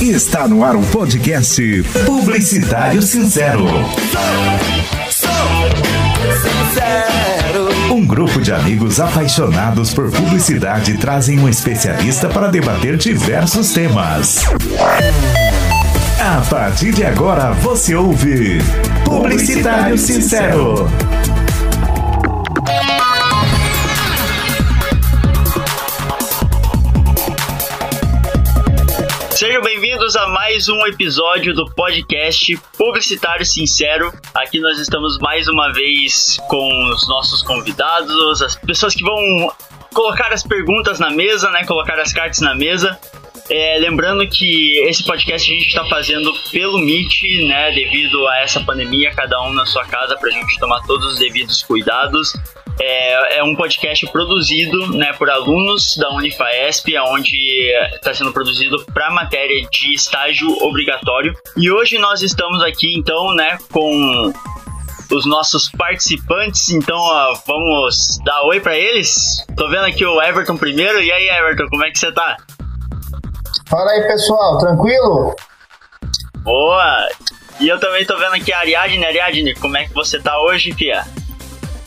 Está 0.00 0.46
no 0.46 0.62
ar 0.64 0.76
um 0.76 0.82
podcast 0.84 1.82
Publicitário 2.04 3.02
Sincero. 3.02 3.66
Um 7.90 8.06
grupo 8.06 8.40
de 8.40 8.52
amigos 8.52 9.00
apaixonados 9.00 9.92
por 9.94 10.10
publicidade 10.10 10.98
trazem 10.98 11.38
um 11.40 11.48
especialista 11.48 12.28
para 12.28 12.48
debater 12.48 12.96
diversos 12.96 13.72
temas. 13.72 14.44
A 16.20 16.40
partir 16.50 16.92
de 16.92 17.04
agora 17.04 17.52
você 17.52 17.94
ouve 17.94 18.58
Publicitário 19.04 19.96
Sincero. 19.96 20.90
Sejam 29.36 29.60
bem-vindos 29.60 30.16
a 30.16 30.28
mais 30.28 30.66
um 30.66 30.86
episódio 30.86 31.52
do 31.52 31.70
podcast 31.72 32.56
Publicitário 32.78 33.44
Sincero. 33.44 34.10
Aqui 34.32 34.58
nós 34.58 34.78
estamos 34.78 35.18
mais 35.18 35.46
uma 35.46 35.74
vez 35.74 36.38
com 36.48 36.88
os 36.88 37.06
nossos 37.06 37.42
convidados, 37.42 38.40
as 38.40 38.56
pessoas 38.56 38.94
que 38.94 39.02
vão 39.02 39.52
colocar 39.92 40.32
as 40.32 40.42
perguntas 40.42 40.98
na 40.98 41.10
mesa, 41.10 41.50
né? 41.50 41.66
Colocar 41.66 42.00
as 42.00 42.14
cartas 42.14 42.40
na 42.40 42.54
mesa. 42.54 42.98
É, 43.50 43.76
lembrando 43.78 44.26
que 44.26 44.78
esse 44.88 45.04
podcast 45.04 45.52
a 45.52 45.54
gente 45.54 45.68
está 45.68 45.84
fazendo 45.84 46.32
pelo 46.50 46.78
Meet, 46.78 47.44
né? 47.46 47.72
Devido 47.72 48.26
a 48.28 48.38
essa 48.38 48.60
pandemia, 48.60 49.14
cada 49.14 49.38
um 49.42 49.52
na 49.52 49.66
sua 49.66 49.84
casa, 49.84 50.16
para 50.16 50.30
a 50.30 50.32
gente 50.32 50.58
tomar 50.58 50.80
todos 50.86 51.12
os 51.12 51.18
devidos 51.18 51.62
cuidados. 51.62 52.32
É, 52.80 53.38
é, 53.38 53.44
um 53.44 53.56
podcast 53.56 54.06
produzido 54.08 54.92
né, 54.96 55.12
por 55.14 55.30
alunos 55.30 55.96
da 55.96 56.10
Unifaesp, 56.10 56.88
onde 57.08 57.36
está 57.94 58.12
sendo 58.12 58.32
produzido 58.32 58.84
para 58.92 59.10
matéria 59.10 59.66
de 59.70 59.94
estágio 59.94 60.48
obrigatório. 60.62 61.34
E 61.56 61.70
hoje 61.70 61.98
nós 61.98 62.22
estamos 62.22 62.62
aqui 62.62 62.94
então 62.94 63.34
né, 63.34 63.58
com 63.72 64.32
os 65.10 65.24
nossos 65.24 65.70
participantes. 65.70 66.70
Então 66.70 66.96
ó, 66.96 67.34
vamos 67.46 68.18
dar 68.24 68.42
oi 68.42 68.60
para 68.60 68.76
eles. 68.76 69.44
Tô 69.56 69.68
vendo 69.68 69.84
aqui 69.84 70.04
o 70.04 70.20
Everton 70.20 70.56
primeiro. 70.56 71.00
E 71.00 71.10
aí, 71.10 71.28
Everton, 71.28 71.68
como 71.68 71.84
é 71.84 71.90
que 71.90 71.98
você 71.98 72.12
tá? 72.12 72.36
Fala 73.68 73.90
aí, 73.90 74.02
pessoal, 74.06 74.58
tranquilo? 74.58 75.34
Boa! 76.38 77.08
E 77.58 77.68
eu 77.68 77.80
também 77.80 78.04
tô 78.04 78.16
vendo 78.18 78.34
aqui 78.34 78.52
a 78.52 78.58
Ariadne. 78.58 79.04
Ariadne, 79.04 79.54
como 79.54 79.76
é 79.76 79.86
que 79.86 79.94
você 79.94 80.20
tá 80.20 80.38
hoje, 80.40 80.72
Fia? 80.72 81.04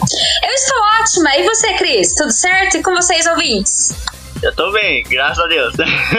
Eu 0.01 0.53
estou 0.53 0.77
ótima. 1.01 1.35
E 1.35 1.43
você, 1.43 1.73
Cris? 1.73 2.15
Tudo 2.15 2.31
certo? 2.31 2.77
E 2.77 2.83
com 2.83 2.95
vocês, 2.95 3.25
ouvintes? 3.27 3.93
Eu 4.41 4.55
tô 4.55 4.71
bem, 4.71 5.03
graças 5.03 5.43
a 5.43 5.47
Deus. 5.47 5.73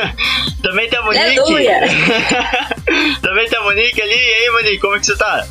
Também 0.62 0.90
tem 0.90 0.98
a 0.98 1.02
Monique. 1.02 1.24
Aleluia. 1.24 1.80
Também 3.22 3.48
tem 3.48 3.58
a 3.58 3.62
Monique 3.62 4.02
ali. 4.02 4.14
E 4.14 4.34
aí, 4.34 4.50
Monique, 4.50 4.78
como 4.78 4.96
é 4.96 5.00
que 5.00 5.06
você 5.06 5.16
tá? 5.16 5.46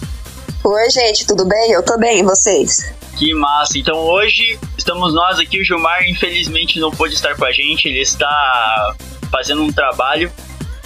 Oi, 0.64 0.90
gente, 0.92 1.26
tudo 1.26 1.46
bem? 1.46 1.72
Eu 1.72 1.84
tô 1.84 1.98
bem, 1.98 2.20
e 2.20 2.24
vocês? 2.24 2.94
Que 3.18 3.34
massa. 3.34 3.80
Então 3.80 3.98
hoje 3.98 4.60
estamos 4.78 5.14
nós 5.14 5.40
aqui. 5.40 5.60
O 5.60 5.64
Gilmar, 5.64 6.08
infelizmente, 6.08 6.80
não 6.80 6.92
pôde 6.92 7.16
estar 7.16 7.36
com 7.36 7.46
a 7.46 7.52
gente. 7.52 7.88
Ele 7.88 8.02
está 8.02 8.96
fazendo 9.32 9.64
um 9.64 9.74
trabalho, 9.74 10.32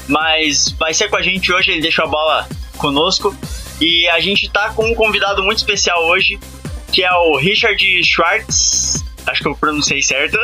mas 0.08 0.70
vai 0.80 0.94
ser 0.94 1.10
com 1.10 1.18
a 1.18 1.22
gente 1.22 1.52
hoje. 1.52 1.72
Ele 1.72 1.82
deixou 1.82 2.06
a 2.06 2.08
bola 2.08 2.48
conosco. 2.78 3.36
E 3.82 4.08
a 4.10 4.22
gente 4.22 4.50
tá 4.50 4.70
com 4.70 4.86
um 4.86 4.96
convidado 4.96 5.44
muito 5.44 5.58
especial 5.58 6.06
hoje, 6.06 6.40
que 6.94 7.04
é 7.04 7.12
o 7.12 7.36
Richard 7.36 8.04
Schwartz. 8.04 9.04
Acho 9.26 9.42
que 9.42 9.48
eu 9.48 9.56
pronunciei 9.56 10.02
certo. 10.04 10.38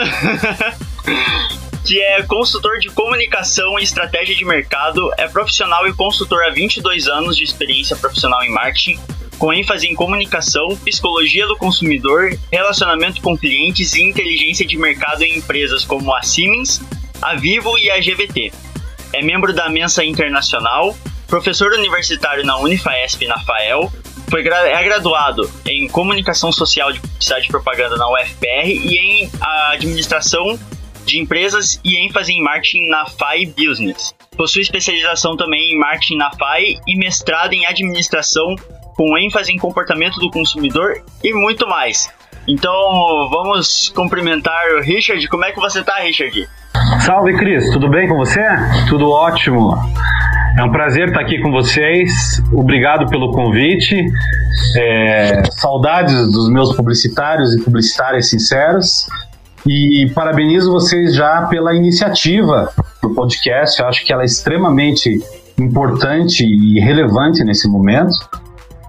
que 1.85 2.01
é 2.01 2.23
consultor 2.23 2.79
de 2.79 2.89
comunicação 2.89 3.77
e 3.79 3.83
estratégia 3.83 4.35
de 4.35 4.43
mercado, 4.43 5.11
é 5.17 5.27
profissional 5.27 5.87
e 5.87 5.93
consultor 5.93 6.43
há 6.43 6.49
22 6.49 7.07
anos 7.07 7.37
de 7.37 7.43
experiência 7.43 7.95
profissional 7.95 8.43
em 8.43 8.49
marketing, 8.49 8.99
com 9.37 9.53
ênfase 9.53 9.87
em 9.87 9.95
comunicação, 9.95 10.75
psicologia 10.77 11.47
do 11.47 11.55
consumidor, 11.55 12.37
relacionamento 12.51 13.21
com 13.21 13.37
clientes 13.37 13.93
e 13.93 14.01
inteligência 14.01 14.65
de 14.65 14.77
mercado 14.77 15.23
em 15.23 15.37
empresas 15.37 15.85
como 15.85 16.13
a 16.15 16.21
Siemens, 16.23 16.81
a 17.21 17.35
Vivo 17.35 17.77
e 17.77 17.89
a 17.91 17.99
GVT. 17.99 18.51
É 19.13 19.21
membro 19.21 19.53
da 19.53 19.69
Mensa 19.69 20.03
Internacional, 20.03 20.97
professor 21.27 21.71
universitário 21.73 22.43
na 22.43 22.57
Unifaesp 22.57 23.25
na 23.27 23.39
FAEL, 23.39 23.91
foi 24.29 24.45
é 24.47 24.83
graduado 24.83 25.49
em 25.65 25.87
Comunicação 25.87 26.51
Social 26.51 26.91
de 26.91 26.99
Publicidade 26.99 27.45
e 27.45 27.49
Propaganda 27.49 27.97
na 27.97 28.09
UFPR 28.11 28.67
e 28.67 28.97
em 28.97 29.31
Administração 29.71 30.59
de 31.05 31.19
Empresas 31.19 31.79
e 31.83 31.97
ênfase 31.97 32.31
em 32.33 32.41
Marketing 32.41 32.87
na 32.89 33.05
FAI 33.05 33.45
Business. 33.47 34.13
Possui 34.37 34.61
especialização 34.61 35.35
também 35.35 35.73
em 35.73 35.79
Marketing 35.79 36.17
na 36.17 36.31
FAI 36.31 36.77
e 36.87 36.97
mestrado 36.97 37.53
em 37.53 37.65
Administração 37.65 38.55
com 38.95 39.17
ênfase 39.17 39.51
em 39.51 39.57
Comportamento 39.57 40.19
do 40.19 40.29
Consumidor 40.29 41.03
e 41.23 41.33
muito 41.33 41.67
mais. 41.67 42.09
Então, 42.47 43.29
vamos 43.29 43.89
cumprimentar 43.95 44.59
o 44.77 44.81
Richard. 44.81 45.27
Como 45.27 45.45
é 45.45 45.51
que 45.51 45.59
você 45.59 45.83
tá, 45.83 45.95
Richard? 45.99 46.47
Salve, 47.05 47.35
Cris. 47.37 47.71
Tudo 47.71 47.89
bem 47.89 48.07
com 48.07 48.17
você? 48.17 48.41
Tudo 48.87 49.09
ótimo. 49.09 49.75
É 50.59 50.63
um 50.63 50.71
prazer 50.73 51.07
estar 51.07 51.21
aqui 51.21 51.39
com 51.39 51.51
vocês. 51.51 52.43
Obrigado 52.51 53.09
pelo 53.09 53.31
convite. 53.31 53.95
É, 54.75 55.41
saudades 55.51 56.29
dos 56.33 56.49
meus 56.49 56.75
publicitários 56.75 57.55
e 57.55 57.63
publicitárias 57.63 58.27
sinceros. 58.27 59.07
E 59.65 60.11
parabenizo 60.13 60.69
vocês 60.69 61.15
já 61.15 61.43
pela 61.43 61.73
iniciativa 61.73 62.73
do 63.01 63.11
podcast. 63.11 63.81
Eu 63.81 63.87
acho 63.87 64.05
que 64.05 64.11
ela 64.11 64.23
é 64.23 64.25
extremamente 64.25 65.17
importante 65.57 66.43
e 66.43 66.77
relevante 66.81 67.41
nesse 67.45 67.69
momento. 67.69 68.17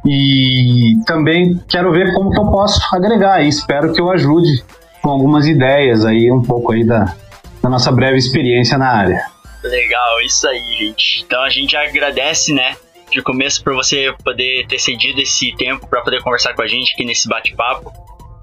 E 0.04 0.96
também 1.06 1.56
quero 1.68 1.92
ver 1.92 2.12
como 2.14 2.32
que 2.32 2.40
eu 2.40 2.46
posso 2.46 2.80
agregar 2.92 3.44
e 3.44 3.48
espero 3.48 3.92
que 3.92 4.00
eu 4.00 4.10
ajude 4.10 4.64
com 5.00 5.10
algumas 5.10 5.46
ideias 5.46 6.04
aí, 6.04 6.32
um 6.32 6.42
pouco 6.42 6.72
aí 6.72 6.82
da, 6.82 7.14
da 7.62 7.68
nossa 7.68 7.92
breve 7.92 8.18
experiência 8.18 8.76
na 8.76 8.88
área. 8.88 9.39
Legal, 9.62 10.20
isso 10.22 10.48
aí, 10.48 10.76
gente. 10.78 11.22
Então 11.22 11.42
a 11.42 11.50
gente 11.50 11.76
agradece, 11.76 12.52
né, 12.52 12.76
de 13.10 13.20
começo 13.22 13.62
por 13.62 13.74
você 13.74 14.14
poder 14.24 14.66
ter 14.66 14.78
cedido 14.78 15.20
esse 15.20 15.54
tempo 15.56 15.86
para 15.86 16.00
poder 16.00 16.22
conversar 16.22 16.54
com 16.54 16.62
a 16.62 16.66
gente 16.66 16.94
aqui 16.94 17.04
nesse 17.04 17.28
bate-papo, 17.28 17.92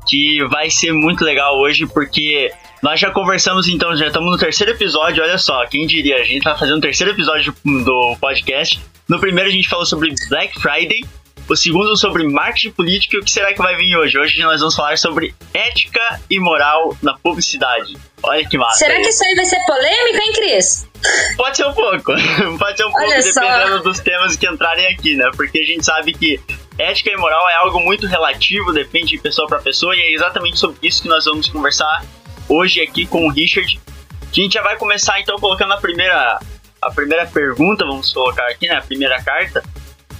que 0.07 0.43
vai 0.45 0.69
ser 0.69 0.91
muito 0.91 1.23
legal 1.23 1.57
hoje 1.57 1.85
porque 1.87 2.51
nós 2.81 2.99
já 2.99 3.11
conversamos 3.11 3.67
então, 3.67 3.95
já 3.95 4.07
estamos 4.07 4.31
no 4.31 4.37
terceiro 4.37 4.71
episódio, 4.73 5.23
olha 5.23 5.37
só, 5.37 5.65
quem 5.65 5.87
diria, 5.87 6.17
a 6.17 6.23
gente 6.23 6.43
tá 6.43 6.55
fazendo 6.55 6.77
o 6.77 6.81
terceiro 6.81 7.13
episódio 7.13 7.55
do 7.63 8.15
podcast. 8.19 8.79
No 9.07 9.19
primeiro 9.19 9.49
a 9.49 9.53
gente 9.53 9.67
falou 9.67 9.85
sobre 9.85 10.13
Black 10.29 10.59
Friday, 10.61 11.01
o 11.49 11.55
segundo 11.55 11.95
sobre 11.95 12.27
marketing 12.27 12.71
político 12.71 13.15
e 13.15 13.19
o 13.19 13.23
que 13.23 13.31
será 13.31 13.53
que 13.53 13.59
vai 13.59 13.75
vir 13.75 13.95
hoje? 13.95 14.17
Hoje 14.17 14.41
nós 14.41 14.59
vamos 14.59 14.75
falar 14.75 14.97
sobre 14.97 15.33
ética 15.53 16.19
e 16.29 16.39
moral 16.39 16.95
na 17.01 17.17
publicidade. 17.17 17.95
Olha 18.21 18.47
que 18.47 18.57
massa. 18.57 18.79
Será 18.79 18.95
que 18.95 19.07
isso 19.07 19.23
aí 19.23 19.35
vai 19.35 19.45
ser 19.45 19.59
polêmico, 19.65 20.17
hein, 20.21 20.33
Cris? 20.33 20.86
Pode 21.35 21.57
ser 21.57 21.65
um 21.65 21.73
pouco. 21.73 22.13
Pode 22.57 22.77
ser 22.77 22.85
um 22.85 22.91
pouco, 22.91 23.09
dependendo 23.09 23.83
dos 23.83 23.99
temas 23.99 24.35
que 24.35 24.47
entrarem 24.47 24.87
aqui, 24.87 25.15
né? 25.15 25.29
Porque 25.35 25.59
a 25.59 25.65
gente 25.65 25.85
sabe 25.85 26.13
que 26.13 26.39
ética 26.77 27.11
e 27.11 27.17
moral 27.17 27.49
é 27.49 27.55
algo 27.55 27.79
muito 27.79 28.07
relativo, 28.07 28.71
depende 28.71 29.09
de 29.09 29.17
pessoa 29.17 29.47
para 29.47 29.59
pessoa, 29.59 29.95
e 29.95 29.99
é 29.99 30.13
exatamente 30.13 30.59
sobre 30.59 30.77
isso 30.87 31.01
que 31.01 31.07
nós 31.07 31.25
vamos 31.25 31.47
conversar 31.47 32.03
hoje 32.49 32.81
aqui 32.81 33.05
com 33.05 33.25
o 33.25 33.31
Richard. 33.31 33.79
A 34.21 34.33
gente 34.33 34.53
já 34.53 34.61
vai 34.61 34.75
começar 34.75 35.19
então 35.19 35.37
colocando 35.37 35.73
a 35.73 35.77
primeira, 35.77 36.39
a 36.81 36.91
primeira 36.91 37.25
pergunta, 37.25 37.85
vamos 37.85 38.13
colocar 38.13 38.47
aqui, 38.47 38.67
né? 38.67 38.75
A 38.75 38.81
primeira 38.81 39.21
carta 39.21 39.63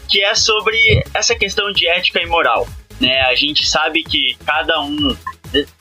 que 0.08 0.24
é 0.24 0.34
sobre 0.34 1.04
essa 1.14 1.36
questão 1.36 1.72
de 1.72 1.88
ética 1.88 2.22
e 2.22 2.26
moral. 2.26 2.68
Né? 3.00 3.22
A 3.22 3.36
gente 3.36 3.68
sabe 3.68 4.04
que 4.04 4.38
cada 4.46 4.82
um, 4.82 5.16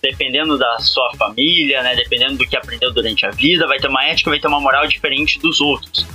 dependendo 0.01 0.59
da 0.59 0.79
sua 0.79 1.13
família, 1.15 1.83
né? 1.83 1.95
dependendo 1.95 2.37
do 2.37 2.47
que 2.47 2.57
aprendeu 2.57 2.93
durante 2.93 3.27
a 3.27 3.31
vida, 3.31 3.67
vai 3.67 3.79
ter 3.79 3.89
uma 3.89 4.05
ética, 4.05 4.31
vai 4.31 4.41
ter 4.41 4.49
uma 4.49 4.61
moral 4.61 4.87
diferente 4.87 5.39
dos 5.39 5.61
outros. 5.61 6.07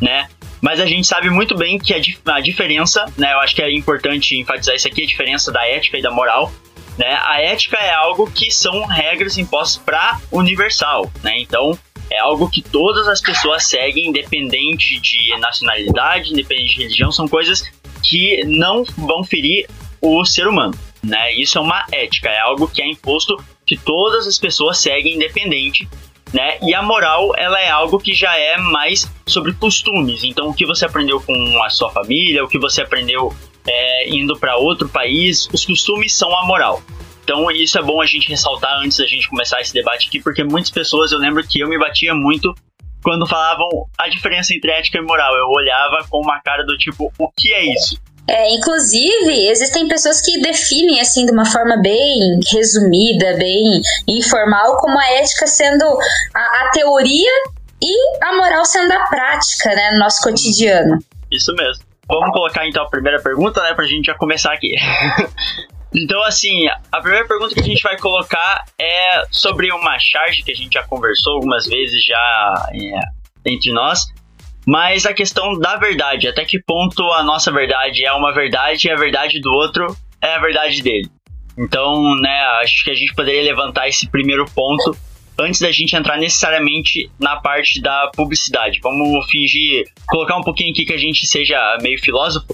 Né? 0.00 0.28
Mas 0.60 0.80
a 0.80 0.86
gente 0.86 1.06
sabe 1.06 1.30
muito 1.30 1.56
bem 1.56 1.78
que 1.78 1.94
a, 1.94 2.34
a 2.34 2.40
diferença, 2.40 3.04
né? 3.16 3.32
eu 3.32 3.40
acho 3.40 3.54
que 3.54 3.62
é 3.62 3.72
importante 3.72 4.36
enfatizar 4.36 4.74
isso 4.74 4.88
aqui, 4.88 5.02
a 5.02 5.06
diferença 5.06 5.52
da 5.52 5.66
ética 5.66 5.98
e 5.98 6.02
da 6.02 6.10
moral. 6.10 6.52
Né? 6.98 7.18
A 7.24 7.40
ética 7.40 7.76
é 7.76 7.92
algo 7.92 8.30
que 8.30 8.50
são 8.50 8.86
regras 8.86 9.36
impostas 9.36 9.82
para 9.82 10.18
universal, 10.32 11.12
né? 11.22 11.32
Então, 11.38 11.78
é 12.10 12.18
algo 12.18 12.48
que 12.48 12.62
todas 12.62 13.06
as 13.08 13.20
pessoas 13.20 13.64
seguem, 13.64 14.08
independente 14.08 14.98
de 15.00 15.36
nacionalidade, 15.38 16.32
independente 16.32 16.74
de 16.74 16.82
religião, 16.82 17.12
são 17.12 17.28
coisas 17.28 17.70
que 18.02 18.42
não 18.44 18.84
vão 18.96 19.24
ferir 19.24 19.68
o 20.00 20.24
ser 20.24 20.46
humano, 20.46 20.74
né? 21.06 21.32
Isso 21.32 21.58
é 21.58 21.60
uma 21.60 21.84
ética, 21.92 22.28
é 22.28 22.40
algo 22.40 22.68
que 22.68 22.82
é 22.82 22.86
imposto 22.86 23.36
que 23.64 23.76
todas 23.76 24.26
as 24.26 24.38
pessoas 24.38 24.78
seguem, 24.78 25.14
independente, 25.14 25.88
né? 26.32 26.58
E 26.62 26.74
a 26.74 26.82
moral, 26.82 27.32
ela 27.36 27.60
é 27.60 27.70
algo 27.70 27.98
que 27.98 28.12
já 28.12 28.36
é 28.36 28.56
mais 28.56 29.10
sobre 29.26 29.52
costumes. 29.54 30.24
Então, 30.24 30.48
o 30.48 30.54
que 30.54 30.66
você 30.66 30.84
aprendeu 30.84 31.20
com 31.20 31.62
a 31.62 31.70
sua 31.70 31.90
família, 31.90 32.44
o 32.44 32.48
que 32.48 32.58
você 32.58 32.82
aprendeu 32.82 33.34
é, 33.66 34.08
indo 34.08 34.36
para 34.36 34.56
outro 34.56 34.88
país, 34.88 35.48
os 35.52 35.64
costumes 35.64 36.14
são 36.14 36.36
a 36.36 36.46
moral. 36.46 36.82
Então, 37.24 37.50
isso 37.50 37.78
é 37.78 37.82
bom 37.82 38.00
a 38.00 38.06
gente 38.06 38.28
ressaltar 38.28 38.78
antes 38.78 38.98
da 38.98 39.06
gente 39.06 39.28
começar 39.28 39.60
esse 39.60 39.72
debate 39.72 40.08
aqui, 40.08 40.20
porque 40.20 40.44
muitas 40.44 40.70
pessoas, 40.70 41.10
eu 41.10 41.18
lembro 41.18 41.44
que 41.46 41.60
eu 41.60 41.68
me 41.68 41.78
batia 41.78 42.14
muito 42.14 42.54
quando 43.02 43.26
falavam 43.26 43.68
a 43.98 44.08
diferença 44.08 44.54
entre 44.54 44.70
ética 44.70 44.98
e 44.98 45.02
moral. 45.02 45.34
Eu 45.34 45.48
olhava 45.48 46.06
com 46.08 46.20
uma 46.20 46.40
cara 46.40 46.64
do 46.64 46.76
tipo, 46.78 47.12
o 47.18 47.28
que 47.36 47.52
é 47.52 47.64
isso? 47.64 48.00
É, 48.28 48.54
inclusive, 48.54 49.48
existem 49.48 49.86
pessoas 49.86 50.20
que 50.20 50.40
definem 50.40 51.00
assim 51.00 51.26
de 51.26 51.32
uma 51.32 51.44
forma 51.44 51.76
bem 51.76 52.40
resumida, 52.52 53.36
bem 53.36 53.80
informal, 54.08 54.78
como 54.78 54.98
a 54.98 55.12
ética 55.12 55.46
sendo 55.46 55.84
a, 56.34 56.40
a 56.40 56.70
teoria 56.72 57.30
e 57.80 58.24
a 58.24 58.36
moral 58.36 58.64
sendo 58.64 58.92
a 58.92 59.06
prática, 59.06 59.74
né, 59.74 59.92
no 59.92 59.98
nosso 60.00 60.20
cotidiano. 60.22 60.98
Isso 61.30 61.54
mesmo. 61.54 61.84
Vamos 62.08 62.32
colocar 62.32 62.66
então 62.66 62.84
a 62.84 62.88
primeira 62.88 63.20
pergunta, 63.20 63.62
né, 63.62 63.74
pra 63.74 63.86
gente 63.86 64.06
já 64.06 64.14
começar 64.14 64.52
aqui. 64.52 64.74
então, 65.94 66.22
assim, 66.24 66.66
a 66.90 67.00
primeira 67.00 67.26
pergunta 67.26 67.54
que 67.54 67.60
a 67.60 67.64
gente 67.64 67.82
vai 67.82 67.96
colocar 67.98 68.64
é 68.80 69.24
sobre 69.30 69.70
uma 69.72 69.98
charge 70.00 70.42
que 70.42 70.50
a 70.50 70.54
gente 70.54 70.74
já 70.74 70.82
conversou 70.84 71.34
algumas 71.34 71.66
vezes 71.66 72.04
já 72.04 72.68
é, 72.72 73.50
entre 73.50 73.72
nós, 73.72 74.06
mas 74.66 75.06
a 75.06 75.14
questão 75.14 75.56
da 75.58 75.76
verdade, 75.76 76.26
até 76.26 76.44
que 76.44 76.60
ponto 76.60 77.02
a 77.12 77.22
nossa 77.22 77.52
verdade 77.52 78.04
é 78.04 78.12
uma 78.12 78.34
verdade 78.34 78.88
e 78.88 78.90
a 78.90 78.96
verdade 78.96 79.40
do 79.40 79.52
outro 79.52 79.96
é 80.20 80.34
a 80.34 80.40
verdade 80.40 80.82
dele. 80.82 81.08
Então, 81.56 82.14
né, 82.20 82.38
acho 82.62 82.84
que 82.84 82.90
a 82.90 82.94
gente 82.94 83.14
poderia 83.14 83.42
levantar 83.42 83.88
esse 83.88 84.08
primeiro 84.08 84.44
ponto 84.44 84.96
antes 85.38 85.60
da 85.60 85.70
gente 85.70 85.94
entrar 85.94 86.18
necessariamente 86.18 87.10
na 87.20 87.36
parte 87.36 87.80
da 87.80 88.10
publicidade. 88.14 88.80
Vamos 88.82 89.30
fingir, 89.30 89.84
colocar 90.08 90.36
um 90.36 90.42
pouquinho 90.42 90.70
aqui 90.72 90.84
que 90.84 90.92
a 90.92 90.98
gente 90.98 91.26
seja 91.26 91.78
meio 91.82 92.00
filósofo, 92.00 92.46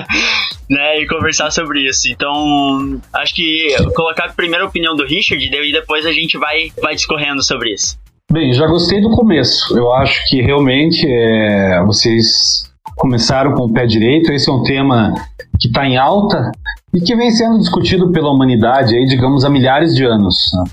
né, 0.68 1.00
e 1.00 1.06
conversar 1.06 1.50
sobre 1.50 1.86
isso. 1.86 2.08
Então, 2.08 3.00
acho 3.12 3.34
que 3.34 3.68
colocar 3.94 4.34
primeiro 4.34 4.64
a 4.64 4.68
opinião 4.68 4.96
do 4.96 5.04
Richard 5.04 5.44
e 5.44 5.72
depois 5.72 6.06
a 6.06 6.12
gente 6.12 6.38
vai, 6.38 6.72
vai 6.80 6.94
discorrendo 6.94 7.42
sobre 7.42 7.72
isso. 7.74 7.98
Bem, 8.34 8.52
já 8.52 8.66
gostei 8.66 9.00
do 9.00 9.10
começo. 9.10 9.78
Eu 9.78 9.92
acho 9.92 10.28
que 10.28 10.42
realmente 10.42 11.06
é, 11.08 11.80
vocês 11.86 12.68
começaram 12.96 13.54
com 13.54 13.66
o 13.66 13.72
pé 13.72 13.86
direito. 13.86 14.32
Esse 14.32 14.50
é 14.50 14.52
um 14.52 14.64
tema 14.64 15.14
que 15.60 15.68
está 15.68 15.86
em 15.86 15.96
alta 15.96 16.50
e 16.92 17.00
que 17.00 17.14
vem 17.14 17.30
sendo 17.30 17.60
discutido 17.60 18.10
pela 18.10 18.32
humanidade 18.32 18.96
aí, 18.96 19.06
digamos, 19.06 19.44
há 19.44 19.48
milhares 19.48 19.94
de 19.94 20.04
anos. 20.04 20.50
Né? 20.52 20.64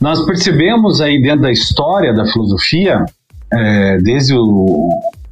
Nós 0.00 0.24
percebemos 0.24 1.00
aí 1.00 1.20
dentro 1.20 1.40
da 1.40 1.50
história 1.50 2.14
da 2.14 2.24
filosofia, 2.24 3.04
é, 3.52 3.98
desde 3.98 4.34
o, 4.36 4.88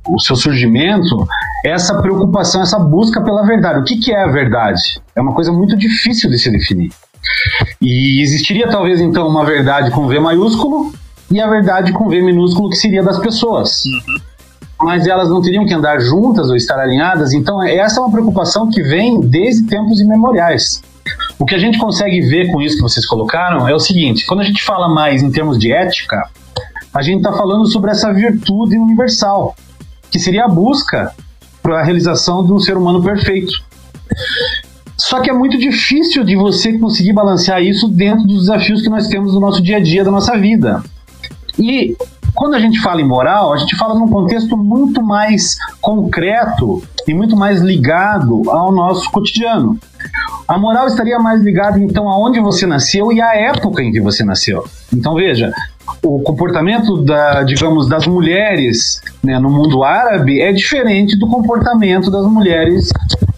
o, 0.08 0.18
seu 0.18 0.34
surgimento, 0.34 1.24
essa 1.64 2.02
preocupação, 2.02 2.62
essa 2.62 2.80
busca 2.80 3.22
pela 3.22 3.46
verdade. 3.46 3.78
O 3.78 3.84
que, 3.84 3.98
que 3.98 4.10
é 4.10 4.24
a 4.24 4.28
verdade? 4.28 5.00
É 5.14 5.20
uma 5.20 5.32
coisa 5.32 5.52
muito 5.52 5.76
difícil 5.76 6.28
de 6.28 6.36
se 6.36 6.50
definir. 6.50 6.90
E 7.80 8.20
existiria 8.22 8.66
talvez 8.68 9.00
então 9.00 9.28
uma 9.28 9.44
verdade 9.44 9.92
com 9.92 10.08
V 10.08 10.18
maiúsculo 10.18 10.92
e 11.34 11.40
a 11.40 11.48
verdade 11.48 11.92
com 11.92 12.08
V 12.08 12.22
minúsculo 12.22 12.70
que 12.70 12.76
seria 12.76 13.02
das 13.02 13.18
pessoas. 13.18 13.84
Uhum. 13.84 14.20
Mas 14.82 15.06
elas 15.06 15.28
não 15.28 15.42
teriam 15.42 15.66
que 15.66 15.74
andar 15.74 15.98
juntas 15.98 16.48
ou 16.48 16.56
estar 16.56 16.78
alinhadas, 16.78 17.32
então 17.32 17.62
essa 17.62 17.98
é 17.98 18.02
uma 18.02 18.12
preocupação 18.12 18.70
que 18.70 18.82
vem 18.82 19.20
desde 19.20 19.66
tempos 19.66 20.00
imemoriais. 20.00 20.80
O 21.38 21.44
que 21.44 21.54
a 21.54 21.58
gente 21.58 21.78
consegue 21.78 22.20
ver 22.20 22.52
com 22.52 22.62
isso 22.62 22.76
que 22.76 22.82
vocês 22.82 23.04
colocaram 23.04 23.68
é 23.68 23.74
o 23.74 23.80
seguinte: 23.80 24.24
quando 24.26 24.40
a 24.40 24.44
gente 24.44 24.62
fala 24.62 24.88
mais 24.88 25.22
em 25.22 25.30
termos 25.30 25.58
de 25.58 25.72
ética, 25.72 26.22
a 26.94 27.02
gente 27.02 27.18
está 27.18 27.32
falando 27.32 27.66
sobre 27.66 27.90
essa 27.90 28.12
virtude 28.12 28.78
universal, 28.78 29.56
que 30.10 30.18
seria 30.18 30.44
a 30.44 30.48
busca 30.48 31.12
para 31.60 31.80
a 31.80 31.82
realização 31.82 32.46
de 32.46 32.52
um 32.52 32.60
ser 32.60 32.76
humano 32.76 33.02
perfeito. 33.02 33.52
Só 34.96 35.20
que 35.20 35.28
é 35.28 35.32
muito 35.32 35.58
difícil 35.58 36.22
de 36.22 36.36
você 36.36 36.78
conseguir 36.78 37.12
balancear 37.12 37.60
isso 37.62 37.88
dentro 37.88 38.24
dos 38.26 38.42
desafios 38.42 38.80
que 38.80 38.88
nós 38.88 39.08
temos 39.08 39.34
no 39.34 39.40
nosso 39.40 39.60
dia 39.60 39.78
a 39.78 39.80
dia 39.80 40.04
da 40.04 40.10
nossa 40.10 40.38
vida. 40.38 40.82
E 41.58 41.96
quando 42.34 42.54
a 42.54 42.58
gente 42.58 42.80
fala 42.80 43.00
em 43.00 43.06
moral, 43.06 43.52
a 43.52 43.56
gente 43.56 43.76
fala 43.76 43.94
num 43.94 44.08
contexto 44.08 44.56
muito 44.56 45.02
mais 45.02 45.56
concreto 45.80 46.82
e 47.06 47.14
muito 47.14 47.36
mais 47.36 47.60
ligado 47.60 48.50
ao 48.50 48.72
nosso 48.72 49.10
cotidiano. 49.10 49.78
A 50.46 50.58
moral 50.58 50.86
estaria 50.88 51.18
mais 51.18 51.40
ligada 51.40 51.78
então 51.78 52.08
aonde 52.08 52.40
você 52.40 52.66
nasceu 52.66 53.12
e 53.12 53.20
à 53.20 53.34
época 53.34 53.82
em 53.82 53.92
que 53.92 54.00
você 54.00 54.24
nasceu. 54.24 54.64
Então 54.92 55.14
veja, 55.14 55.52
o 56.02 56.20
comportamento 56.20 57.02
da, 57.02 57.42
digamos, 57.44 57.88
das 57.88 58.06
mulheres 58.06 59.00
né, 59.22 59.38
no 59.38 59.50
mundo 59.50 59.84
árabe 59.84 60.40
é 60.40 60.52
diferente 60.52 61.16
do 61.16 61.28
comportamento 61.28 62.10
das 62.10 62.26
mulheres 62.26 62.90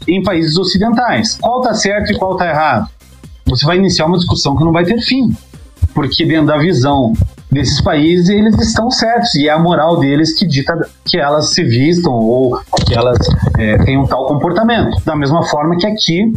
em 0.08 0.22
países 0.22 0.56
ocidentais. 0.56 1.36
Qual 1.40 1.60
está 1.60 1.74
certo 1.74 2.12
e 2.12 2.18
qual 2.18 2.32
está 2.32 2.48
errado? 2.48 2.88
Você 3.46 3.64
vai 3.66 3.76
iniciar 3.76 4.06
uma 4.06 4.16
discussão 4.16 4.56
que 4.56 4.64
não 4.64 4.72
vai 4.72 4.84
ter 4.84 5.00
fim, 5.00 5.36
porque 5.94 6.24
dentro 6.24 6.46
da 6.46 6.58
visão 6.58 7.12
desses 7.50 7.80
países 7.80 8.28
eles 8.28 8.58
estão 8.60 8.90
certos 8.90 9.34
e 9.36 9.48
é 9.48 9.52
a 9.52 9.58
moral 9.58 9.98
deles 9.98 10.36
que 10.36 10.46
dita 10.46 10.74
que 11.04 11.18
elas 11.18 11.52
se 11.52 11.62
vistam 11.62 12.12
ou 12.12 12.60
que 12.84 12.94
elas 12.94 13.18
é, 13.58 13.78
tenham 13.84 14.06
tal 14.06 14.26
comportamento. 14.26 15.02
Da 15.04 15.16
mesma 15.16 15.44
forma 15.44 15.76
que 15.76 15.86
aqui 15.86 16.32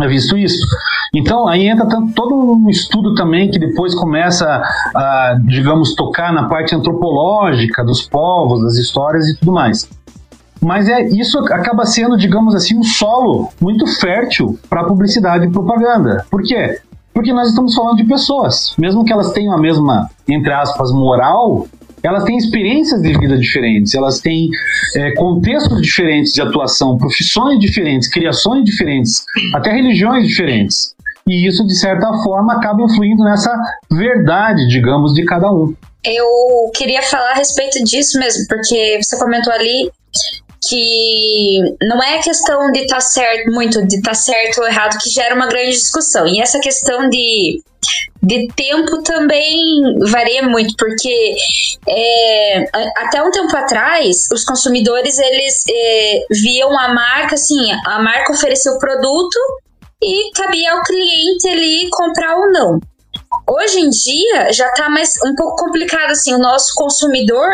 é 0.00 0.08
visto 0.08 0.36
isso. 0.36 0.66
Então 1.14 1.46
aí 1.46 1.68
entra 1.68 1.86
todo 2.14 2.34
um 2.34 2.68
estudo 2.68 3.14
também 3.14 3.50
que 3.50 3.58
depois 3.58 3.94
começa 3.94 4.46
a, 4.94 5.36
digamos, 5.44 5.94
tocar 5.94 6.32
na 6.32 6.48
parte 6.48 6.74
antropológica 6.74 7.84
dos 7.84 8.02
povos, 8.02 8.62
das 8.62 8.76
histórias 8.76 9.28
e 9.28 9.36
tudo 9.36 9.52
mais. 9.52 9.88
Mas 10.60 10.88
é 10.88 11.02
isso 11.08 11.38
acaba 11.40 11.84
sendo, 11.84 12.16
digamos 12.16 12.54
assim, 12.54 12.78
um 12.78 12.84
solo 12.84 13.50
muito 13.60 13.84
fértil 13.98 14.58
para 14.70 14.84
publicidade 14.84 15.46
e 15.46 15.50
propaganda. 15.50 16.24
Por 16.30 16.42
quê? 16.42 16.78
Porque 17.12 17.32
nós 17.32 17.48
estamos 17.48 17.74
falando 17.74 17.96
de 17.96 18.04
pessoas. 18.04 18.74
Mesmo 18.78 19.04
que 19.04 19.12
elas 19.12 19.32
tenham 19.32 19.54
a 19.54 19.60
mesma, 19.60 20.10
entre 20.28 20.52
aspas, 20.52 20.90
moral, 20.92 21.66
elas 22.02 22.24
têm 22.24 22.36
experiências 22.36 23.00
de 23.00 23.16
vida 23.16 23.38
diferentes, 23.38 23.94
elas 23.94 24.20
têm 24.20 24.48
é, 24.96 25.12
contextos 25.14 25.80
diferentes 25.80 26.32
de 26.32 26.42
atuação, 26.42 26.98
profissões 26.98 27.60
diferentes, 27.60 28.08
criações 28.08 28.64
diferentes, 28.64 29.24
até 29.54 29.70
religiões 29.70 30.26
diferentes. 30.26 30.94
E 31.26 31.46
isso, 31.46 31.64
de 31.64 31.78
certa 31.78 32.12
forma, 32.24 32.54
acaba 32.54 32.82
influindo 32.82 33.22
nessa 33.22 33.56
verdade, 33.90 34.66
digamos, 34.68 35.14
de 35.14 35.24
cada 35.24 35.50
um. 35.52 35.72
Eu 36.04 36.70
queria 36.74 37.00
falar 37.02 37.30
a 37.30 37.34
respeito 37.34 37.82
disso 37.84 38.18
mesmo, 38.18 38.44
porque 38.48 38.98
você 39.00 39.16
comentou 39.16 39.52
ali 39.52 39.88
que 40.68 41.76
não 41.82 42.02
é 42.02 42.22
questão 42.22 42.70
de 42.70 42.80
estar 42.80 42.96
tá 42.96 43.00
certo, 43.00 43.50
muito 43.50 43.86
de 43.86 43.96
estar 43.96 44.10
tá 44.10 44.14
certo 44.14 44.58
ou 44.60 44.66
errado, 44.66 44.98
que 45.02 45.10
gera 45.10 45.34
uma 45.34 45.46
grande 45.46 45.72
discussão. 45.72 46.26
E 46.26 46.40
essa 46.40 46.60
questão 46.60 47.08
de, 47.08 47.62
de 48.22 48.48
tempo 48.54 49.02
também 49.02 49.56
varia 50.10 50.42
muito, 50.42 50.74
porque 50.76 51.34
é, 51.88 52.64
até 52.96 53.22
um 53.22 53.30
tempo 53.30 53.56
atrás, 53.56 54.28
os 54.32 54.44
consumidores 54.44 55.18
eles 55.18 55.64
é, 55.68 56.26
viam 56.30 56.78
a 56.78 56.94
marca 56.94 57.34
assim, 57.34 57.72
a 57.86 58.00
marca 58.00 58.32
ofereceu 58.32 58.74
o 58.74 58.78
produto 58.78 59.38
e 60.02 60.30
cabia 60.34 60.72
ao 60.72 60.82
cliente 60.82 61.48
ali 61.48 61.88
comprar 61.90 62.36
ou 62.36 62.50
não. 62.50 62.80
Hoje 63.48 63.80
em 63.80 63.88
dia 63.90 64.52
já 64.52 64.68
está 64.68 64.88
mais 64.88 65.14
um 65.24 65.34
pouco 65.34 65.56
complicado 65.56 66.10
assim, 66.10 66.32
o 66.34 66.38
nosso 66.38 66.74
consumidor, 66.74 67.50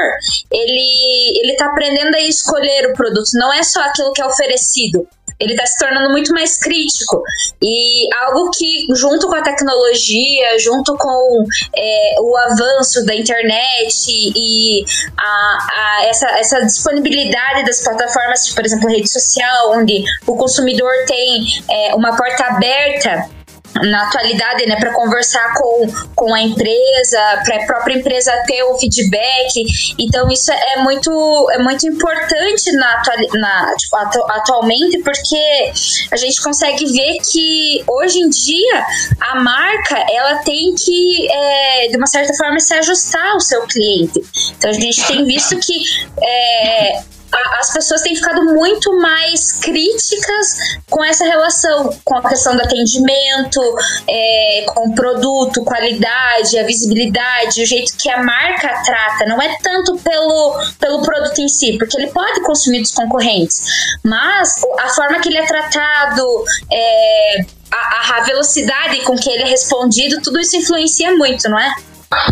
ele 0.50 1.40
ele 1.42 1.56
tá 1.56 1.66
aprendendo 1.66 2.14
a 2.14 2.20
escolher 2.20 2.90
o 2.90 2.94
produto, 2.94 3.28
não 3.34 3.52
é 3.52 3.62
só 3.62 3.80
aquilo 3.82 4.12
que 4.12 4.20
é 4.20 4.26
oferecido. 4.26 5.06
Ele 5.40 5.52
está 5.52 5.64
se 5.64 5.78
tornando 5.78 6.10
muito 6.10 6.32
mais 6.32 6.58
crítico. 6.58 7.22
E 7.62 8.08
algo 8.24 8.50
que, 8.50 8.88
junto 8.92 9.28
com 9.28 9.36
a 9.36 9.42
tecnologia, 9.42 10.58
junto 10.58 10.96
com 10.96 11.44
é, 11.76 12.14
o 12.20 12.36
avanço 12.36 13.04
da 13.06 13.14
internet 13.14 14.04
e 14.08 14.84
a, 15.16 15.58
a 15.70 16.06
essa, 16.06 16.26
essa 16.40 16.60
disponibilidade 16.66 17.64
das 17.64 17.82
plataformas, 17.82 18.52
por 18.52 18.64
exemplo, 18.64 18.88
rede 18.88 19.08
social, 19.08 19.74
onde 19.74 20.02
o 20.26 20.36
consumidor 20.36 20.90
tem 21.06 21.46
é, 21.70 21.94
uma 21.94 22.16
porta 22.16 22.44
aberta 22.44 23.37
na 23.82 24.06
atualidade, 24.06 24.66
né, 24.66 24.76
para 24.76 24.92
conversar 24.92 25.54
com, 25.54 25.86
com 26.14 26.34
a 26.34 26.40
empresa, 26.40 27.42
para 27.44 27.56
a 27.56 27.66
própria 27.66 27.94
empresa 27.94 28.32
ter 28.46 28.62
o 28.64 28.78
feedback. 28.78 29.64
Então 29.98 30.28
isso 30.30 30.50
é 30.52 30.82
muito 30.82 31.50
é 31.50 31.58
muito 31.58 31.86
importante 31.86 32.72
na, 32.72 33.02
na 33.34 33.76
tipo, 33.76 33.96
atu, 33.96 34.22
atualmente 34.30 34.98
porque 34.98 35.72
a 36.10 36.16
gente 36.16 36.42
consegue 36.42 36.86
ver 36.86 37.18
que 37.30 37.84
hoje 37.86 38.18
em 38.18 38.28
dia 38.28 38.86
a 39.20 39.40
marca 39.40 40.06
ela 40.10 40.36
tem 40.38 40.74
que 40.74 41.28
é, 41.30 41.88
de 41.88 41.96
uma 41.96 42.06
certa 42.06 42.34
forma 42.34 42.58
se 42.60 42.74
ajustar 42.74 43.32
ao 43.32 43.40
seu 43.40 43.62
cliente. 43.62 44.22
Então 44.56 44.70
a 44.70 44.74
gente 44.74 45.06
tem 45.06 45.24
visto 45.24 45.56
que 45.58 45.82
é, 46.22 47.02
as 47.32 47.72
pessoas 47.72 48.00
têm 48.02 48.14
ficado 48.14 48.42
muito 48.44 48.96
mais 49.00 49.52
críticas 49.52 50.56
com 50.88 51.04
essa 51.04 51.24
relação, 51.24 51.90
com 52.04 52.16
a 52.16 52.28
questão 52.28 52.56
do 52.56 52.62
atendimento, 52.62 53.60
é, 54.08 54.64
com 54.68 54.88
o 54.88 54.94
produto, 54.94 55.64
qualidade, 55.64 56.58
a 56.58 56.64
visibilidade, 56.64 57.62
o 57.62 57.66
jeito 57.66 57.92
que 57.96 58.08
a 58.10 58.22
marca 58.22 58.82
trata. 58.84 59.26
Não 59.26 59.40
é 59.40 59.56
tanto 59.62 59.96
pelo, 59.98 60.58
pelo 60.78 61.02
produto 61.02 61.38
em 61.40 61.48
si, 61.48 61.76
porque 61.78 61.96
ele 61.98 62.08
pode 62.08 62.40
consumir 62.42 62.80
dos 62.80 62.92
concorrentes, 62.92 63.62
mas 64.04 64.62
a 64.78 64.88
forma 64.88 65.20
que 65.20 65.28
ele 65.28 65.38
é 65.38 65.46
tratado, 65.46 66.44
é, 66.72 67.44
a, 67.70 68.18
a 68.18 68.20
velocidade 68.22 69.02
com 69.02 69.16
que 69.16 69.30
ele 69.30 69.42
é 69.42 69.46
respondido, 69.46 70.22
tudo 70.22 70.40
isso 70.40 70.56
influencia 70.56 71.14
muito, 71.16 71.48
não 71.48 71.58
é? 71.58 71.74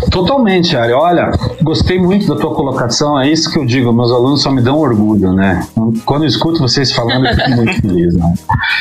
Totalmente, 0.09 0.75
Ari. 0.75 0.93
Olha, 0.93 1.31
gostei 1.61 1.99
muito 1.99 2.27
da 2.27 2.39
tua 2.39 2.53
colocação. 2.53 3.19
É 3.19 3.29
isso 3.29 3.51
que 3.51 3.59
eu 3.59 3.65
digo. 3.65 3.93
Meus 3.93 4.11
alunos 4.11 4.41
só 4.41 4.51
me 4.51 4.61
dão 4.61 4.79
orgulho, 4.79 5.33
né? 5.33 5.67
Quando 6.05 6.23
eu 6.23 6.27
escuto 6.27 6.59
vocês 6.59 6.91
falando, 6.91 7.27
eu 7.27 7.35
fico 7.35 7.51
muito 7.51 7.81
feliz. 7.81 8.13
Né? 8.15 8.33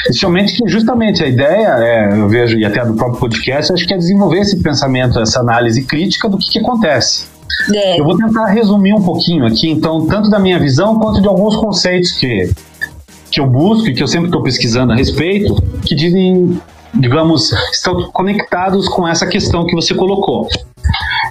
Especialmente 0.02 0.54
que, 0.54 0.66
justamente, 0.68 1.22
a 1.22 1.28
ideia, 1.28 1.68
é, 1.78 2.18
eu 2.18 2.28
vejo, 2.28 2.58
e 2.58 2.64
até 2.64 2.84
do 2.84 2.94
próprio 2.94 3.20
podcast, 3.20 3.72
acho 3.72 3.86
que 3.86 3.92
é 3.92 3.98
desenvolver 3.98 4.38
esse 4.38 4.62
pensamento, 4.62 5.20
essa 5.20 5.40
análise 5.40 5.82
crítica 5.84 6.28
do 6.28 6.38
que, 6.38 6.50
que 6.50 6.58
acontece. 6.60 7.26
É. 7.74 8.00
Eu 8.00 8.04
vou 8.04 8.16
tentar 8.16 8.46
resumir 8.46 8.94
um 8.94 9.02
pouquinho 9.02 9.46
aqui, 9.46 9.70
então, 9.70 10.06
tanto 10.06 10.30
da 10.30 10.38
minha 10.38 10.58
visão 10.58 10.98
quanto 10.98 11.20
de 11.20 11.28
alguns 11.28 11.56
conceitos 11.56 12.12
que, 12.12 12.50
que 13.30 13.40
eu 13.40 13.46
busco 13.46 13.88
e 13.88 13.94
que 13.94 14.02
eu 14.02 14.08
sempre 14.08 14.28
estou 14.28 14.42
pesquisando 14.42 14.92
a 14.92 14.96
respeito, 14.96 15.54
que 15.84 15.94
dizem, 15.94 16.60
digamos, 16.94 17.52
estão 17.72 18.10
conectados 18.12 18.88
com 18.88 19.06
essa 19.06 19.26
questão 19.26 19.66
que 19.66 19.74
você 19.74 19.94
colocou. 19.94 20.48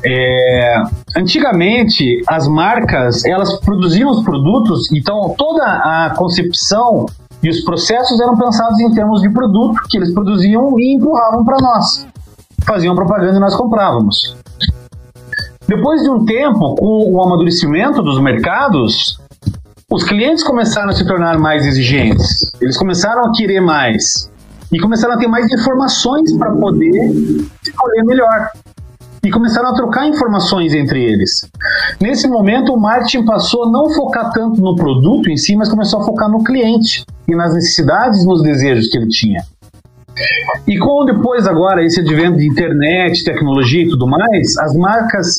É, 0.03 0.83
antigamente, 1.17 2.21
as 2.27 2.47
marcas 2.47 3.25
elas 3.25 3.59
produziam 3.61 4.11
os 4.11 4.23
produtos, 4.23 4.91
então 4.91 5.33
toda 5.37 5.63
a 5.63 6.13
concepção 6.15 7.05
e 7.41 7.49
os 7.49 7.61
processos 7.61 8.19
eram 8.19 8.37
pensados 8.37 8.79
em 8.79 8.91
termos 8.91 9.21
de 9.21 9.29
produto 9.29 9.79
que 9.89 9.97
eles 9.97 10.13
produziam 10.13 10.79
e 10.79 10.95
empurravam 10.95 11.43
para 11.43 11.57
nós. 11.59 12.07
Faziam 12.65 12.95
propaganda 12.95 13.37
e 13.37 13.39
nós 13.39 13.55
comprávamos. 13.55 14.35
Depois 15.67 16.03
de 16.03 16.09
um 16.09 16.25
tempo, 16.25 16.75
com 16.75 17.11
o 17.11 17.21
amadurecimento 17.21 18.01
dos 18.01 18.19
mercados, 18.19 19.19
os 19.91 20.03
clientes 20.03 20.43
começaram 20.43 20.89
a 20.89 20.93
se 20.93 21.05
tornar 21.05 21.39
mais 21.39 21.65
exigentes. 21.65 22.51
Eles 22.61 22.77
começaram 22.77 23.25
a 23.25 23.31
querer 23.31 23.61
mais. 23.61 24.29
E 24.71 24.79
começaram 24.79 25.13
a 25.13 25.17
ter 25.17 25.27
mais 25.27 25.51
informações 25.51 26.33
para 26.37 26.51
poder 26.51 27.13
escolher 27.63 28.03
melhor 28.03 28.49
e 29.23 29.31
começaram 29.31 29.69
a 29.69 29.73
trocar 29.73 30.07
informações 30.07 30.73
entre 30.73 31.03
eles. 31.03 31.49
Nesse 31.99 32.27
momento, 32.27 32.73
o 32.73 32.79
marketing 32.79 33.25
passou 33.25 33.65
a 33.65 33.71
não 33.71 33.89
focar 33.89 34.31
tanto 34.31 34.61
no 34.61 34.75
produto 34.75 35.29
em 35.29 35.37
si, 35.37 35.55
mas 35.55 35.69
começou 35.69 36.01
a 36.01 36.05
focar 36.05 36.29
no 36.29 36.43
cliente 36.43 37.03
e 37.27 37.35
nas 37.35 37.53
necessidades 37.53 38.23
nos 38.25 38.43
desejos 38.43 38.87
que 38.87 38.97
ele 38.97 39.07
tinha. 39.07 39.41
E 40.67 40.77
com 40.77 41.05
depois 41.05 41.45
agora 41.45 41.83
esse 41.83 41.99
advento 41.99 42.37
de 42.37 42.47
internet, 42.47 43.23
tecnologia 43.23 43.83
e 43.83 43.89
tudo 43.89 44.07
mais, 44.07 44.57
as 44.57 44.73
marcas 44.75 45.37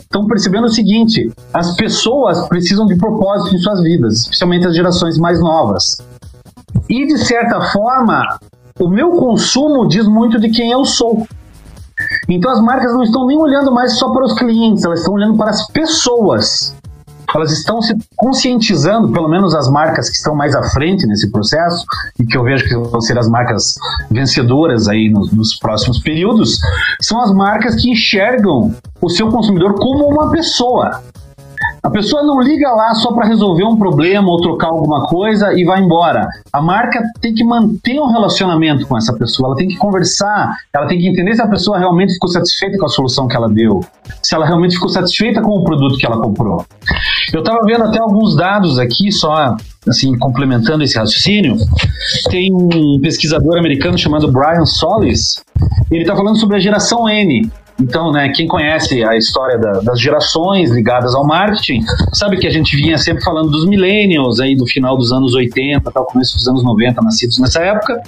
estão 0.00 0.24
é, 0.24 0.28
percebendo 0.28 0.64
o 0.64 0.68
seguinte: 0.68 1.30
as 1.52 1.74
pessoas 1.74 2.46
precisam 2.48 2.86
de 2.86 2.96
propósito 2.96 3.56
em 3.56 3.58
suas 3.58 3.82
vidas, 3.82 4.20
especialmente 4.20 4.66
as 4.66 4.76
gerações 4.76 5.18
mais 5.18 5.40
novas. 5.40 5.98
E 6.88 7.06
de 7.06 7.18
certa 7.18 7.60
forma, 7.72 8.38
o 8.78 8.88
meu 8.88 9.12
consumo 9.12 9.88
diz 9.88 10.06
muito 10.06 10.38
de 10.40 10.50
quem 10.50 10.70
eu 10.70 10.84
sou. 10.84 11.26
Então 12.28 12.50
as 12.50 12.60
marcas 12.60 12.92
não 12.92 13.02
estão 13.02 13.26
nem 13.26 13.38
olhando 13.38 13.72
mais 13.72 13.98
só 13.98 14.12
para 14.12 14.24
os 14.24 14.34
clientes, 14.34 14.84
elas 14.84 15.00
estão 15.00 15.14
olhando 15.14 15.36
para 15.36 15.50
as 15.50 15.66
pessoas. 15.68 16.74
Elas 17.34 17.50
estão 17.52 17.82
se 17.82 17.94
conscientizando, 18.16 19.12
pelo 19.12 19.28
menos 19.28 19.54
as 19.54 19.68
marcas 19.68 20.08
que 20.08 20.16
estão 20.16 20.34
mais 20.34 20.54
à 20.54 20.62
frente 20.70 21.06
nesse 21.06 21.30
processo, 21.30 21.84
e 22.18 22.24
que 22.24 22.36
eu 22.36 22.42
vejo 22.42 22.64
que 22.64 22.76
vão 22.76 23.00
ser 23.00 23.18
as 23.18 23.28
marcas 23.28 23.74
vencedoras 24.10 24.88
aí 24.88 25.10
nos, 25.10 25.32
nos 25.32 25.58
próximos 25.58 25.98
períodos, 25.98 26.58
são 27.02 27.20
as 27.20 27.32
marcas 27.32 27.74
que 27.74 27.90
enxergam 27.90 28.74
o 29.00 29.10
seu 29.10 29.28
consumidor 29.28 29.74
como 29.74 30.06
uma 30.06 30.30
pessoa. 30.30 31.02
A 31.82 31.90
pessoa 31.90 32.22
não 32.22 32.40
liga 32.40 32.70
lá 32.70 32.94
só 32.94 33.12
para 33.12 33.26
resolver 33.26 33.64
um 33.64 33.76
problema 33.76 34.28
ou 34.28 34.40
trocar 34.40 34.68
alguma 34.68 35.06
coisa 35.06 35.52
e 35.52 35.64
vai 35.64 35.80
embora. 35.80 36.28
A 36.52 36.60
marca 36.60 37.02
tem 37.20 37.34
que 37.34 37.44
manter 37.44 38.00
um 38.00 38.10
relacionamento 38.10 38.86
com 38.86 38.96
essa 38.96 39.12
pessoa, 39.12 39.48
ela 39.48 39.56
tem 39.56 39.68
que 39.68 39.76
conversar, 39.76 40.54
ela 40.74 40.86
tem 40.86 40.98
que 40.98 41.08
entender 41.08 41.34
se 41.34 41.42
a 41.42 41.48
pessoa 41.48 41.78
realmente 41.78 42.14
ficou 42.14 42.28
satisfeita 42.28 42.78
com 42.78 42.86
a 42.86 42.88
solução 42.88 43.28
que 43.28 43.36
ela 43.36 43.48
deu, 43.48 43.80
se 44.22 44.34
ela 44.34 44.46
realmente 44.46 44.74
ficou 44.74 44.88
satisfeita 44.88 45.40
com 45.40 45.50
o 45.50 45.64
produto 45.64 45.96
que 45.96 46.06
ela 46.06 46.20
comprou. 46.20 46.64
Eu 47.32 47.40
estava 47.40 47.60
vendo 47.64 47.84
até 47.84 47.98
alguns 47.98 48.36
dados 48.36 48.78
aqui, 48.78 49.12
só 49.12 49.56
assim, 49.88 50.16
complementando 50.18 50.82
esse 50.82 50.98
raciocínio. 50.98 51.56
Tem 52.30 52.52
um 52.52 52.98
pesquisador 53.00 53.58
americano 53.58 53.96
chamado 53.96 54.30
Brian 54.30 54.64
Solis, 54.64 55.44
ele 55.90 56.02
está 56.02 56.16
falando 56.16 56.38
sobre 56.38 56.56
a 56.56 56.60
geração 56.60 57.08
N. 57.08 57.50
Então, 57.78 58.10
né, 58.10 58.30
quem 58.30 58.46
conhece 58.46 59.04
a 59.04 59.16
história 59.16 59.58
da, 59.58 59.72
das 59.80 60.00
gerações 60.00 60.70
ligadas 60.70 61.14
ao 61.14 61.26
marketing, 61.26 61.84
sabe 62.12 62.38
que 62.38 62.46
a 62.46 62.50
gente 62.50 62.74
vinha 62.74 62.96
sempre 62.96 63.22
falando 63.22 63.50
dos 63.50 63.66
millennials 63.66 64.40
aí 64.40 64.56
do 64.56 64.66
final 64.66 64.96
dos 64.96 65.12
anos 65.12 65.34
80 65.34 65.88
até 65.88 66.00
o 66.00 66.04
começo 66.04 66.36
dos 66.36 66.48
anos 66.48 66.64
90, 66.64 67.02
nascidos 67.02 67.38
nessa 67.38 67.60
época. 67.60 68.00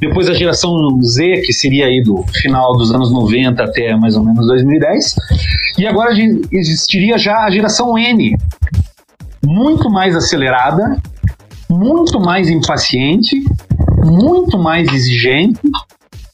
Depois 0.00 0.28
a 0.28 0.34
geração 0.34 0.72
Z, 1.02 1.42
que 1.46 1.52
seria 1.52 1.86
aí 1.86 2.02
do 2.02 2.24
final 2.40 2.76
dos 2.76 2.92
anos 2.92 3.12
90 3.12 3.62
até 3.62 3.96
mais 3.96 4.16
ou 4.16 4.24
menos 4.24 4.44
2010. 4.46 5.14
E 5.78 5.86
agora 5.86 6.12
existiria 6.50 7.16
já 7.16 7.44
a 7.44 7.50
geração 7.50 7.96
N, 7.96 8.36
muito 9.44 9.88
mais 9.88 10.16
acelerada, 10.16 11.00
muito 11.70 12.18
mais 12.18 12.48
impaciente, 12.48 13.36
muito 14.04 14.58
mais 14.58 14.92
exigente 14.92 15.60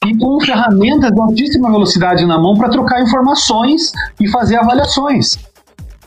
e 0.08 0.16
com 0.16 0.40
ferramentas 0.40 1.12
de 1.12 1.20
altíssima 1.20 1.70
velocidade 1.70 2.24
na 2.24 2.38
mão 2.38 2.56
para 2.56 2.70
trocar 2.70 3.02
informações 3.02 3.92
e 4.18 4.28
fazer 4.28 4.56
avaliações. 4.56 5.38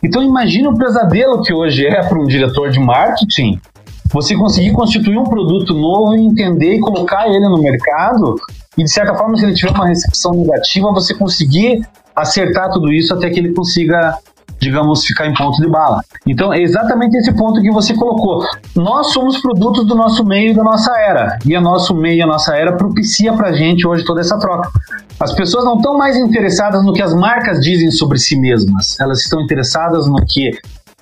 Então 0.03 0.23
imagine 0.23 0.67
o 0.67 0.75
pesadelo 0.75 1.43
que 1.43 1.53
hoje 1.53 1.85
é 1.85 2.03
para 2.03 2.19
um 2.19 2.25
diretor 2.25 2.71
de 2.71 2.79
marketing 2.79 3.59
você 4.11 4.35
conseguir 4.35 4.73
constituir 4.73 5.17
um 5.17 5.23
produto 5.23 5.73
novo 5.73 6.15
e 6.15 6.21
entender 6.21 6.75
e 6.75 6.79
colocar 6.79 7.27
ele 7.27 7.47
no 7.47 7.61
mercado 7.61 8.35
e 8.77 8.83
de 8.83 8.91
certa 8.91 9.15
forma 9.15 9.37
se 9.37 9.45
ele 9.45 9.53
tiver 9.53 9.71
uma 9.71 9.87
recepção 9.87 10.33
negativa 10.33 10.91
você 10.91 11.13
conseguir 11.13 11.85
acertar 12.15 12.71
tudo 12.71 12.91
isso 12.91 13.13
até 13.13 13.29
que 13.29 13.39
ele 13.39 13.53
consiga 13.53 14.17
digamos, 14.61 15.03
ficar 15.03 15.25
em 15.25 15.33
ponto 15.33 15.59
de 15.59 15.67
bala. 15.67 16.03
Então, 16.25 16.53
é 16.53 16.61
exatamente 16.61 17.17
esse 17.17 17.33
ponto 17.33 17.59
que 17.59 17.71
você 17.71 17.95
colocou. 17.95 18.45
Nós 18.75 19.11
somos 19.11 19.41
produtos 19.41 19.87
do 19.87 19.95
nosso 19.95 20.23
meio 20.23 20.51
e 20.51 20.53
da 20.53 20.63
nossa 20.63 20.91
era. 20.99 21.39
E 21.43 21.57
o 21.57 21.61
nosso 21.61 21.95
meio 21.95 22.17
e 22.17 22.21
a 22.21 22.27
nossa 22.27 22.55
era 22.55 22.77
propicia 22.77 23.33
pra 23.33 23.51
gente 23.51 23.87
hoje 23.87 24.05
toda 24.05 24.21
essa 24.21 24.37
troca. 24.37 24.69
As 25.19 25.33
pessoas 25.33 25.65
não 25.65 25.77
estão 25.77 25.97
mais 25.97 26.15
interessadas 26.15 26.83
no 26.85 26.93
que 26.93 27.01
as 27.01 27.13
marcas 27.13 27.59
dizem 27.59 27.89
sobre 27.89 28.19
si 28.19 28.39
mesmas. 28.39 28.99
Elas 28.99 29.21
estão 29.21 29.41
interessadas 29.41 30.05
no 30.05 30.23
que 30.25 30.51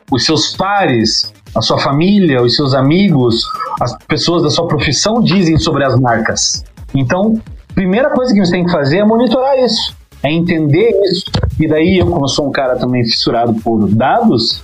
os 0.09 0.25
seus 0.25 0.55
pares, 0.55 1.33
a 1.53 1.61
sua 1.61 1.79
família, 1.79 2.41
os 2.41 2.55
seus 2.55 2.73
amigos, 2.73 3.43
as 3.81 3.95
pessoas 4.07 4.41
da 4.41 4.49
sua 4.49 4.67
profissão 4.67 5.21
dizem 5.21 5.57
sobre 5.57 5.83
as 5.83 5.99
marcas. 5.99 6.63
Então, 6.95 7.39
primeira 7.75 8.09
coisa 8.11 8.33
que 8.33 8.39
você 8.39 8.51
tem 8.51 8.65
que 8.65 8.71
fazer 8.71 8.99
é 8.99 9.05
monitorar 9.05 9.57
isso 9.59 9.98
é 10.23 10.31
entender 10.31 10.89
isso. 11.05 11.25
E 11.59 11.67
daí 11.67 11.97
eu, 11.97 12.07
como 12.07 12.27
sou 12.27 12.47
um 12.47 12.51
cara 12.51 12.75
também 12.77 13.03
fissurado 13.03 13.53
por 13.55 13.87
dados, 13.87 14.63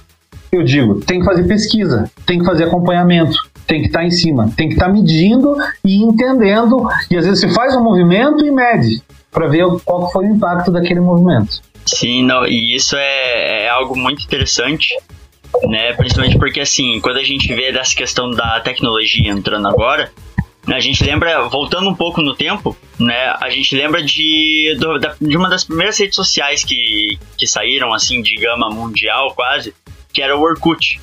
eu 0.52 0.64
digo, 0.64 1.02
tem 1.02 1.20
que 1.20 1.26
fazer 1.26 1.44
pesquisa, 1.48 2.10
tem 2.26 2.40
que 2.40 2.46
fazer 2.46 2.66
acompanhamento, 2.66 3.38
tem 3.68 3.82
que 3.82 3.88
estar 3.88 4.00
tá 4.00 4.06
em 4.06 4.12
cima, 4.12 4.52
tem 4.56 4.68
que 4.68 4.76
estar 4.76 4.88
tá 4.88 4.92
medindo 4.92 5.56
e 5.84 6.04
entendendo. 6.04 6.88
E 7.10 7.18
às 7.18 7.26
vezes 7.26 7.42
você 7.42 7.50
faz 7.50 7.76
um 7.76 7.84
movimento 7.84 8.46
e 8.46 8.52
mede 8.52 9.02
para 9.32 9.48
ver 9.48 9.66
qual 9.84 10.12
foi 10.12 10.26
o 10.28 10.36
impacto 10.36 10.72
daquele 10.72 11.00
movimento. 11.00 11.62
Sim, 11.86 12.24
não, 12.24 12.46
e 12.48 12.76
isso 12.76 12.96
é, 12.96 13.66
é 13.66 13.70
algo 13.70 13.96
muito 13.98 14.24
interessante, 14.24 14.90
né? 15.68 15.94
Principalmente 15.94 16.38
porque 16.38 16.62
assim, 16.62 17.00
quando 17.02 17.18
a 17.18 17.24
gente 17.24 17.54
vê 17.54 17.72
dessa 17.72 17.96
questão 17.96 18.32
da 18.32 18.60
tecnologia 18.62 19.30
entrando 19.30 19.68
agora, 19.68 20.12
a 20.68 20.80
gente 20.80 21.04
lembra, 21.04 21.48
voltando 21.48 21.90
um 21.90 21.96
pouco 21.96 22.22
no 22.22 22.36
tempo, 22.36 22.76
né? 23.00 23.36
A 23.40 23.50
gente 23.50 23.76
lembra 23.76 24.02
de, 24.02 24.78
de 25.22 25.38
uma 25.38 25.50
das 25.50 25.64
primeiras 25.64 25.98
redes 25.98 26.16
sociais 26.16 26.64
que, 26.64 27.20
que 27.38 27.46
saíram, 27.46 27.94
assim, 27.94 28.22
de 28.22 28.36
gama 28.36 28.70
mundial 28.70 29.34
quase, 29.36 29.74
que 30.12 30.22
era 30.22 30.36
o 30.36 30.42
Orkut. 30.42 31.00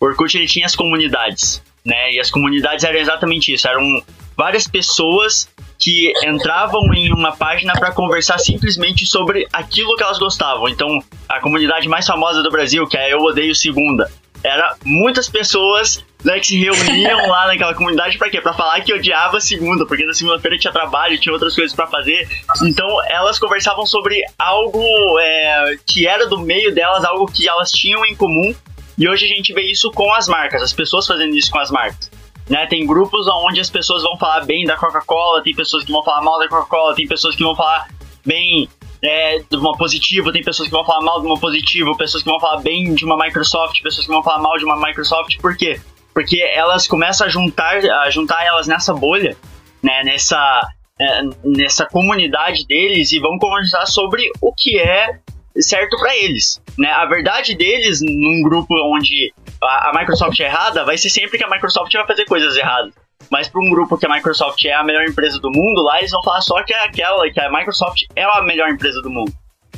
O 0.00 0.06
Orkut, 0.06 0.36
ele 0.36 0.46
tinha 0.46 0.66
as 0.66 0.74
comunidades, 0.74 1.62
né? 1.84 2.12
E 2.12 2.20
as 2.20 2.30
comunidades 2.30 2.84
eram 2.84 2.98
exatamente 2.98 3.52
isso, 3.52 3.68
eram 3.68 4.02
várias 4.36 4.66
pessoas 4.66 5.48
que 5.78 6.12
entravam 6.24 6.92
em 6.92 7.12
uma 7.12 7.36
página 7.36 7.72
para 7.74 7.92
conversar 7.92 8.38
simplesmente 8.38 9.06
sobre 9.06 9.46
aquilo 9.52 9.94
que 9.96 10.02
elas 10.02 10.18
gostavam. 10.18 10.68
Então, 10.68 11.02
a 11.28 11.40
comunidade 11.40 11.88
mais 11.88 12.06
famosa 12.06 12.42
do 12.42 12.50
Brasil, 12.50 12.86
que 12.86 12.96
é 12.96 13.12
Eu 13.12 13.20
Odeio 13.20 13.54
Segunda, 13.54 14.10
era 14.42 14.76
muitas 14.84 15.28
pessoas 15.28 16.04
né, 16.24 16.38
que 16.40 16.46
se 16.48 16.56
reuniam 16.56 17.28
lá 17.28 17.46
naquela 17.46 17.74
comunidade 17.74 18.18
para 18.18 18.30
quê? 18.30 18.40
Para 18.40 18.52
falar 18.52 18.80
que 18.80 18.92
odiava 18.92 19.40
segunda, 19.40 19.86
porque 19.86 20.04
na 20.04 20.14
segunda-feira 20.14 20.58
tinha 20.58 20.72
trabalho, 20.72 21.18
tinha 21.18 21.32
outras 21.32 21.54
coisas 21.54 21.74
para 21.74 21.86
fazer. 21.86 22.28
Então 22.62 22.86
elas 23.08 23.38
conversavam 23.38 23.86
sobre 23.86 24.20
algo 24.38 24.84
é, 25.20 25.76
que 25.86 26.06
era 26.06 26.26
do 26.26 26.38
meio 26.38 26.74
delas, 26.74 27.04
algo 27.04 27.26
que 27.26 27.48
elas 27.48 27.70
tinham 27.70 28.04
em 28.04 28.14
comum. 28.14 28.54
E 28.96 29.08
hoje 29.08 29.26
a 29.26 29.28
gente 29.28 29.52
vê 29.52 29.62
isso 29.62 29.90
com 29.92 30.12
as 30.12 30.26
marcas, 30.26 30.62
as 30.62 30.72
pessoas 30.72 31.06
fazendo 31.06 31.36
isso 31.36 31.50
com 31.50 31.58
as 31.58 31.70
marcas. 31.70 32.10
Né, 32.48 32.66
tem 32.66 32.86
grupos 32.86 33.28
onde 33.28 33.60
as 33.60 33.68
pessoas 33.68 34.02
vão 34.02 34.16
falar 34.16 34.40
bem 34.46 34.64
da 34.64 34.74
Coca-Cola, 34.74 35.42
tem 35.42 35.54
pessoas 35.54 35.84
que 35.84 35.92
vão 35.92 36.02
falar 36.02 36.22
mal 36.22 36.38
da 36.38 36.48
Coca-Cola, 36.48 36.94
tem 36.94 37.06
pessoas 37.06 37.36
que 37.36 37.44
vão 37.44 37.54
falar 37.54 37.86
bem 38.24 38.68
é, 39.02 39.38
de 39.38 39.56
uma 39.56 39.76
positiva, 39.76 40.32
tem 40.32 40.42
pessoas 40.42 40.68
que 40.68 40.74
vão 40.74 40.84
falar 40.84 41.02
mal 41.02 41.20
de 41.20 41.26
uma 41.26 41.38
positiva, 41.38 41.96
pessoas 41.96 42.22
que 42.22 42.30
vão 42.30 42.40
falar 42.40 42.60
bem 42.60 42.94
de 42.94 43.04
uma 43.04 43.16
Microsoft, 43.16 43.80
pessoas 43.82 44.06
que 44.06 44.12
vão 44.12 44.22
falar 44.22 44.40
mal 44.40 44.56
de 44.58 44.64
uma 44.64 44.76
Microsoft, 44.76 45.38
por 45.40 45.56
quê? 45.56 45.80
Porque 46.12 46.40
elas 46.40 46.86
começam 46.88 47.26
a 47.26 47.30
juntar, 47.30 47.76
a 47.76 48.10
juntar 48.10 48.44
elas 48.44 48.66
nessa 48.66 48.92
bolha, 48.92 49.36
né, 49.82 50.02
nessa 50.04 50.68
é, 51.00 51.22
nessa 51.44 51.86
comunidade 51.86 52.66
deles 52.66 53.12
e 53.12 53.20
vão 53.20 53.38
conversar 53.38 53.86
sobre 53.86 54.28
o 54.40 54.52
que 54.52 54.78
é 54.78 55.20
certo 55.60 55.96
para 55.96 56.16
eles. 56.16 56.60
Né? 56.76 56.90
A 56.90 57.06
verdade 57.06 57.54
deles 57.54 58.00
num 58.02 58.42
grupo 58.42 58.74
onde 58.92 59.32
a, 59.62 59.90
a 59.90 59.98
Microsoft 59.98 60.38
é 60.40 60.44
errada 60.44 60.84
vai 60.84 60.98
ser 60.98 61.08
sempre 61.08 61.38
que 61.38 61.44
a 61.44 61.50
Microsoft 61.50 61.92
vai 61.92 62.06
fazer 62.06 62.24
coisas 62.24 62.56
erradas. 62.56 62.92
Mas 63.30 63.48
para 63.48 63.60
um 63.60 63.70
grupo 63.70 63.98
que 63.98 64.06
a 64.06 64.14
Microsoft 64.14 64.64
é 64.64 64.72
a 64.72 64.84
melhor 64.84 65.04
empresa 65.04 65.38
do 65.38 65.50
mundo, 65.50 65.82
lá 65.82 65.98
eles 65.98 66.10
vão 66.10 66.22
falar 66.22 66.40
só 66.40 66.62
que 66.62 66.72
é 66.72 66.84
aquela, 66.84 67.30
que 67.30 67.40
a 67.40 67.50
Microsoft 67.50 68.02
é 68.16 68.24
a 68.24 68.42
melhor 68.42 68.70
empresa 68.70 69.00
do 69.02 69.10
mundo. 69.10 69.32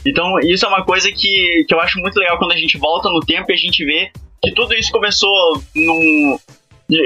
Então, 0.07 0.39
isso 0.41 0.65
é 0.65 0.69
uma 0.69 0.85
coisa 0.85 1.11
que, 1.13 1.65
que 1.67 1.75
eu 1.75 1.81
acho 1.81 1.99
muito 1.99 2.19
legal 2.19 2.39
quando 2.39 2.53
a 2.53 2.57
gente 2.57 2.79
volta 2.79 3.09
no 3.11 3.21
tempo 3.21 3.51
e 3.51 3.55
a 3.55 3.59
gente 3.59 3.85
vê 3.85 4.11
que 4.43 4.53
tudo 4.53 4.75
isso 4.75 4.91
começou 4.91 5.63
num. 5.75 6.39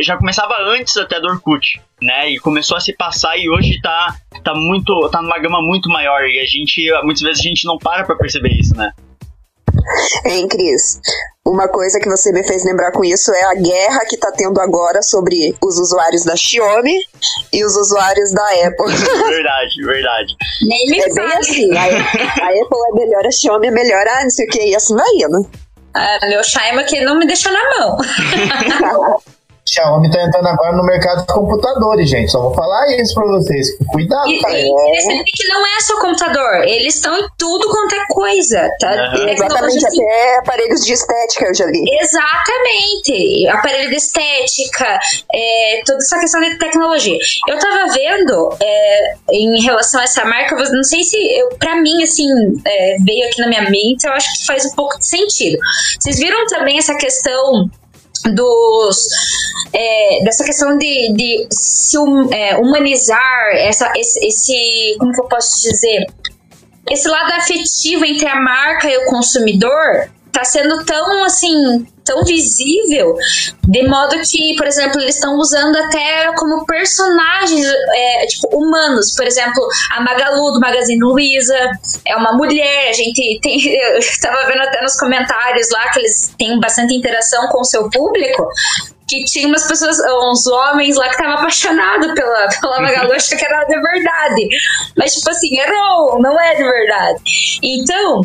Já 0.00 0.16
começava 0.16 0.54
antes 0.62 0.96
até 0.96 1.20
do 1.20 1.26
Orkut, 1.26 1.80
né? 2.00 2.30
E 2.30 2.38
começou 2.38 2.76
a 2.76 2.80
se 2.80 2.94
passar 2.94 3.36
e 3.36 3.50
hoje 3.50 3.78
tá, 3.82 4.16
tá 4.42 4.54
muito. 4.54 5.08
tá 5.10 5.20
numa 5.20 5.38
gama 5.38 5.60
muito 5.60 5.88
maior. 5.90 6.24
E 6.24 6.40
a 6.40 6.46
gente, 6.46 6.88
muitas 7.02 7.22
vezes, 7.22 7.40
a 7.40 7.48
gente 7.48 7.66
não 7.66 7.76
para 7.76 8.04
pra 8.04 8.16
perceber 8.16 8.52
isso, 8.52 8.74
né? 8.74 8.92
Hein, 10.24 10.48
Cris? 10.48 11.00
Uma 11.46 11.68
coisa 11.68 12.00
que 12.00 12.08
você 12.08 12.32
me 12.32 12.42
fez 12.42 12.64
lembrar 12.64 12.90
com 12.90 13.04
isso 13.04 13.30
é 13.30 13.42
a 13.44 13.54
guerra 13.54 14.00
que 14.08 14.14
está 14.14 14.32
tendo 14.32 14.58
agora 14.60 15.02
sobre 15.02 15.54
os 15.62 15.78
usuários 15.78 16.24
da 16.24 16.34
Xiaomi 16.34 16.98
e 17.52 17.62
os 17.62 17.76
usuários 17.76 18.32
da 18.32 18.44
Apple. 18.66 18.86
Verdade, 19.28 19.84
verdade. 19.84 20.36
Nem 20.62 20.86
me 20.86 21.00
é 21.00 21.12
bem 21.12 21.32
assim. 21.36 21.76
A, 21.76 21.82
a, 21.82 22.48
Apple 22.48 22.78
é 22.88 22.94
melhor, 22.94 23.26
a 23.26 23.30
Xiaomi 23.30 23.66
é 23.66 23.70
melhor, 23.70 24.06
ah, 24.06 24.22
não 24.22 24.30
sei 24.30 24.46
o 24.46 24.48
que, 24.48 24.70
e 24.70 24.74
assim 24.74 24.94
vai 24.94 25.06
indo. 25.16 25.50
Ah, 25.92 26.18
meu 26.28 26.42
Shaima 26.42 26.82
que 26.84 27.02
não 27.02 27.18
me 27.18 27.26
deixa 27.26 27.50
na 27.52 27.78
mão. 27.78 27.98
Xiaomi 29.74 30.10
tá 30.10 30.22
entrando 30.22 30.46
agora 30.46 30.76
no 30.76 30.84
mercado 30.84 31.26
de 31.26 31.32
computadores, 31.32 32.08
gente. 32.08 32.30
Só 32.30 32.40
vou 32.40 32.54
falar 32.54 32.86
isso 32.96 33.14
pra 33.14 33.26
vocês. 33.26 33.76
Cuidado, 33.88 34.28
e, 34.28 34.40
cara. 34.40 34.58
E 34.58 34.68
interessante 34.68 35.32
que 35.34 35.48
não 35.48 35.66
é 35.66 35.80
só 35.80 36.00
computador. 36.00 36.64
Eles 36.64 36.94
estão 36.94 37.16
em 37.18 37.26
tudo 37.36 37.68
quanto 37.68 37.94
é 37.94 38.06
coisa, 38.08 38.70
tá? 38.78 39.12
Uhum. 39.16 39.28
Exatamente, 39.28 39.86
até 39.86 40.38
aparelhos 40.38 40.84
de 40.84 40.92
estética 40.92 41.46
eu 41.46 41.54
já 41.54 41.66
vi. 41.66 41.82
Exatamente. 42.00 43.48
Aparelho 43.48 43.90
de 43.90 43.96
estética, 43.96 44.98
é, 45.32 45.82
toda 45.84 45.98
essa 45.98 46.18
questão 46.20 46.40
de 46.40 46.56
tecnologia. 46.58 47.18
Eu 47.48 47.58
tava 47.58 47.92
vendo 47.92 48.56
é, 48.62 49.14
em 49.30 49.60
relação 49.62 50.00
a 50.00 50.04
essa 50.04 50.24
marca, 50.24 50.54
não 50.56 50.84
sei 50.84 51.02
se 51.02 51.16
eu, 51.38 51.48
pra 51.58 51.76
mim, 51.76 52.02
assim, 52.02 52.28
é, 52.64 52.96
veio 53.04 53.26
aqui 53.26 53.40
na 53.40 53.48
minha 53.48 53.70
mente, 53.70 54.06
eu 54.06 54.12
acho 54.12 54.32
que 54.38 54.46
faz 54.46 54.64
um 54.64 54.74
pouco 54.74 54.98
de 54.98 55.06
sentido. 55.06 55.58
Vocês 55.98 56.18
viram 56.18 56.46
também 56.46 56.78
essa 56.78 56.94
questão 56.94 57.68
dos 58.32 59.08
é, 59.72 60.22
dessa 60.24 60.44
questão 60.44 60.78
de, 60.78 61.12
de 61.12 61.46
se 61.50 61.96
é, 62.32 62.56
humanizar 62.56 63.50
essa, 63.56 63.92
esse, 63.96 64.24
esse, 64.24 64.96
como 64.98 65.12
que 65.12 65.20
eu 65.20 65.28
posso 65.28 65.60
dizer? 65.62 66.06
Esse 66.90 67.08
lado 67.08 67.32
afetivo 67.32 68.04
entre 68.04 68.28
a 68.28 68.40
marca 68.40 68.88
e 68.88 68.96
o 68.98 69.06
consumidor 69.06 70.08
tá 70.30 70.44
sendo 70.44 70.84
tão 70.84 71.24
assim 71.24 71.86
tão 72.04 72.22
visível, 72.24 73.14
de 73.66 73.82
modo 73.88 74.16
que, 74.20 74.54
por 74.56 74.66
exemplo, 74.66 75.00
eles 75.00 75.14
estão 75.14 75.36
usando 75.38 75.76
até 75.76 76.32
como 76.36 76.64
personagens 76.66 77.66
é, 77.66 78.26
tipo, 78.26 78.48
humanos. 78.56 79.14
Por 79.16 79.26
exemplo, 79.26 79.66
a 79.92 80.00
Magalu 80.00 80.52
do 80.52 80.60
Magazine 80.60 81.00
Luiza 81.00 81.58
é 82.06 82.16
uma 82.16 82.32
mulher. 82.32 82.90
A 82.90 82.92
gente 82.92 83.40
tem. 83.42 83.58
Eu 83.64 83.98
estava 83.98 84.46
vendo 84.46 84.62
até 84.62 84.82
nos 84.82 84.96
comentários 84.98 85.70
lá 85.70 85.90
que 85.90 86.00
eles 86.00 86.34
têm 86.38 86.60
bastante 86.60 86.94
interação 86.94 87.48
com 87.48 87.60
o 87.60 87.64
seu 87.64 87.88
público 87.90 88.46
que 89.08 89.24
tinha 89.24 89.46
umas 89.46 89.66
pessoas, 89.66 89.98
uns 89.98 90.46
homens 90.46 90.96
lá 90.96 91.04
que 91.06 91.12
estavam 91.12 91.34
apaixonados 91.34 92.12
pela, 92.14 92.48
pela 92.48 92.80
Magalu, 92.80 93.12
achando 93.14 93.38
que 93.38 93.44
era 93.44 93.64
de 93.64 93.80
verdade. 93.80 94.48
Mas, 94.96 95.14
tipo 95.14 95.30
assim, 95.30 95.58
errou, 95.58 96.20
não 96.20 96.40
é 96.40 96.54
de 96.54 96.64
verdade. 96.64 97.20
Então, 97.62 98.22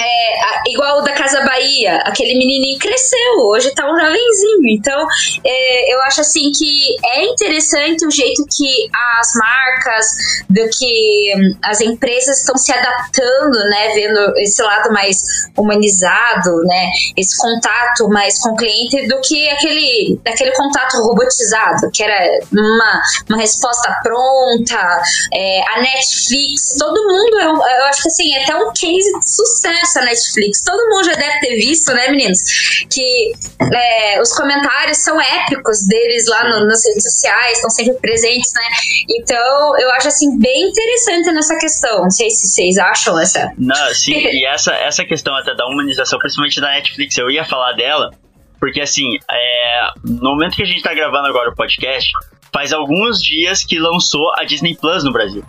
é, 0.00 0.70
igual 0.70 0.98
o 0.98 1.02
da 1.02 1.12
Casa 1.12 1.42
Bahia, 1.44 1.96
aquele 2.04 2.34
menininho 2.38 2.78
cresceu, 2.78 3.38
hoje 3.46 3.74
tá 3.74 3.84
um 3.84 3.98
jovenzinho. 3.98 4.68
Então, 4.68 5.06
é, 5.44 5.94
eu 5.94 6.00
acho 6.02 6.20
assim 6.20 6.50
que 6.52 6.96
é 7.04 7.24
interessante 7.24 8.06
o 8.06 8.10
jeito 8.10 8.44
que 8.56 8.88
as 9.18 9.32
marcas, 9.34 10.06
do 10.48 10.68
que 10.70 11.34
hum, 11.36 11.58
as 11.64 11.80
empresas 11.80 12.40
estão 12.40 12.56
se 12.56 12.72
adaptando, 12.72 13.58
né? 13.70 13.88
Vendo 13.94 14.38
esse 14.38 14.62
lado 14.62 14.92
mais 14.92 15.20
humanizado, 15.56 16.56
né? 16.64 16.90
Esse 17.16 17.36
contato 17.36 18.08
mais 18.08 18.38
com 18.40 18.50
o 18.50 18.56
cliente 18.56 19.06
do 19.08 19.20
que 19.20 19.48
aquele, 19.50 20.20
aquele 20.26 20.52
contato 20.52 20.96
robotizado, 21.02 21.90
que 21.92 22.02
era 22.02 22.40
uma, 22.52 23.02
uma 23.28 23.38
resposta 23.38 23.92
pronta. 24.02 25.02
É, 25.32 25.62
a 25.74 25.80
Netflix, 25.80 26.76
todo 26.78 27.02
mundo, 27.02 27.40
eu, 27.40 27.50
eu 27.50 27.84
acho 27.86 28.02
que 28.02 28.08
assim, 28.08 28.34
é 28.34 28.42
até 28.42 28.56
um 28.56 28.72
case 28.72 29.18
de 29.18 29.30
sucesso 29.30 29.87
essa 29.88 30.02
Netflix. 30.02 30.62
Todo 30.62 30.88
mundo 30.88 31.04
já 31.04 31.14
deve 31.14 31.40
ter 31.40 31.56
visto, 31.56 31.92
né, 31.92 32.08
meninos? 32.08 32.38
Que 32.90 33.32
é, 33.72 34.20
os 34.20 34.32
comentários 34.34 34.98
são 34.98 35.20
épicos 35.20 35.86
deles 35.86 36.26
lá 36.28 36.44
no, 36.44 36.66
nas 36.66 36.84
redes 36.86 37.02
sociais, 37.02 37.56
estão 37.56 37.70
sempre 37.70 37.94
presentes, 37.94 38.52
né? 38.54 38.62
Então, 39.10 39.78
eu 39.78 39.90
acho 39.92 40.08
assim 40.08 40.38
bem 40.38 40.68
interessante 40.68 41.32
nessa 41.32 41.58
questão. 41.58 42.02
Não 42.02 42.10
sei 42.10 42.30
se 42.30 42.48
vocês 42.48 42.78
acham 42.78 43.18
essa. 43.18 43.52
Não, 43.58 43.94
sim, 43.94 44.12
e 44.16 44.46
essa, 44.46 44.72
essa 44.74 45.04
questão 45.04 45.34
até 45.34 45.54
da 45.54 45.66
humanização, 45.66 46.18
principalmente 46.18 46.60
da 46.60 46.70
Netflix, 46.70 47.16
eu 47.16 47.30
ia 47.30 47.44
falar 47.44 47.72
dela, 47.72 48.10
porque 48.60 48.80
assim, 48.80 49.06
é, 49.30 49.90
no 50.04 50.30
momento 50.30 50.56
que 50.56 50.62
a 50.62 50.66
gente 50.66 50.82
tá 50.82 50.94
gravando 50.94 51.26
agora 51.28 51.50
o 51.50 51.54
podcast, 51.54 52.10
faz 52.52 52.72
alguns 52.72 53.22
dias 53.22 53.64
que 53.64 53.78
lançou 53.78 54.32
a 54.36 54.44
Disney 54.44 54.76
Plus 54.76 55.04
no 55.04 55.12
Brasil 55.12 55.44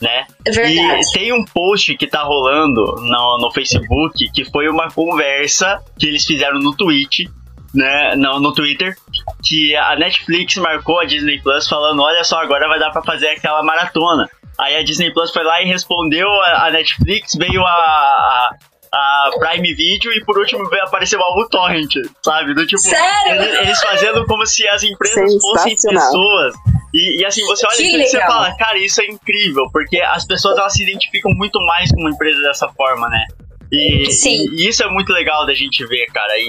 né? 0.00 0.26
É 0.44 0.50
verdade. 0.50 1.00
E 1.00 1.12
tem 1.12 1.32
um 1.32 1.44
post 1.44 1.96
que 1.96 2.06
tá 2.06 2.22
rolando 2.22 2.84
no, 3.00 3.38
no 3.38 3.50
Facebook 3.50 4.30
que 4.32 4.44
foi 4.44 4.68
uma 4.68 4.90
conversa 4.90 5.82
que 5.98 6.06
eles 6.06 6.24
fizeram 6.24 6.58
no 6.58 6.76
Twitch, 6.76 7.26
né? 7.74 8.14
No, 8.16 8.40
no 8.40 8.52
Twitter, 8.52 8.96
que 9.44 9.74
a 9.76 9.96
Netflix 9.96 10.56
marcou 10.56 11.00
a 11.00 11.04
Disney 11.04 11.40
Plus 11.40 11.68
falando: 11.68 12.02
olha 12.02 12.24
só, 12.24 12.40
agora 12.40 12.68
vai 12.68 12.78
dar 12.78 12.90
pra 12.90 13.02
fazer 13.02 13.28
aquela 13.28 13.62
maratona. 13.62 14.28
Aí 14.58 14.76
a 14.76 14.82
Disney 14.82 15.12
Plus 15.12 15.30
foi 15.30 15.44
lá 15.44 15.62
e 15.62 15.66
respondeu 15.66 16.28
a, 16.28 16.70
Netflix, 16.70 17.34
veio 17.36 17.64
a, 17.64 17.70
a 17.70 18.50
a 18.92 19.30
Prime 19.38 19.74
Video 19.74 20.12
e 20.12 20.24
por 20.24 20.38
último 20.38 20.68
veio 20.68 20.84
aparecer 20.84 21.18
o 21.18 21.48
Torrent, 21.48 21.94
sabe? 22.22 22.54
Do 22.54 22.66
tipo, 22.66 22.80
Sério? 22.80 23.42
Eles, 23.42 23.80
fazendo 23.80 24.24
como 24.26 24.46
se 24.46 24.66
as 24.68 24.82
empresas 24.82 25.40
fossem 25.40 25.76
pessoas 25.76 26.54
e, 26.92 27.20
e, 27.20 27.24
assim, 27.26 27.44
você 27.44 27.66
olha 27.66 27.82
e 27.82 28.06
você 28.06 28.18
fala, 28.20 28.56
cara, 28.56 28.78
isso 28.78 29.00
é 29.02 29.06
incrível, 29.06 29.68
porque 29.70 30.00
as 30.00 30.26
pessoas 30.26 30.56
elas 30.56 30.72
se 30.72 30.82
identificam 30.82 31.30
muito 31.32 31.60
mais 31.66 31.90
com 31.92 32.00
uma 32.00 32.10
empresa 32.10 32.40
dessa 32.42 32.68
forma, 32.68 33.08
né? 33.08 33.26
E, 33.70 34.10
Sim. 34.10 34.46
e 34.56 34.68
isso 34.68 34.82
é 34.82 34.90
muito 34.90 35.12
legal 35.12 35.44
da 35.46 35.52
gente 35.52 35.84
ver, 35.86 36.06
cara. 36.06 36.32
E, 36.38 36.46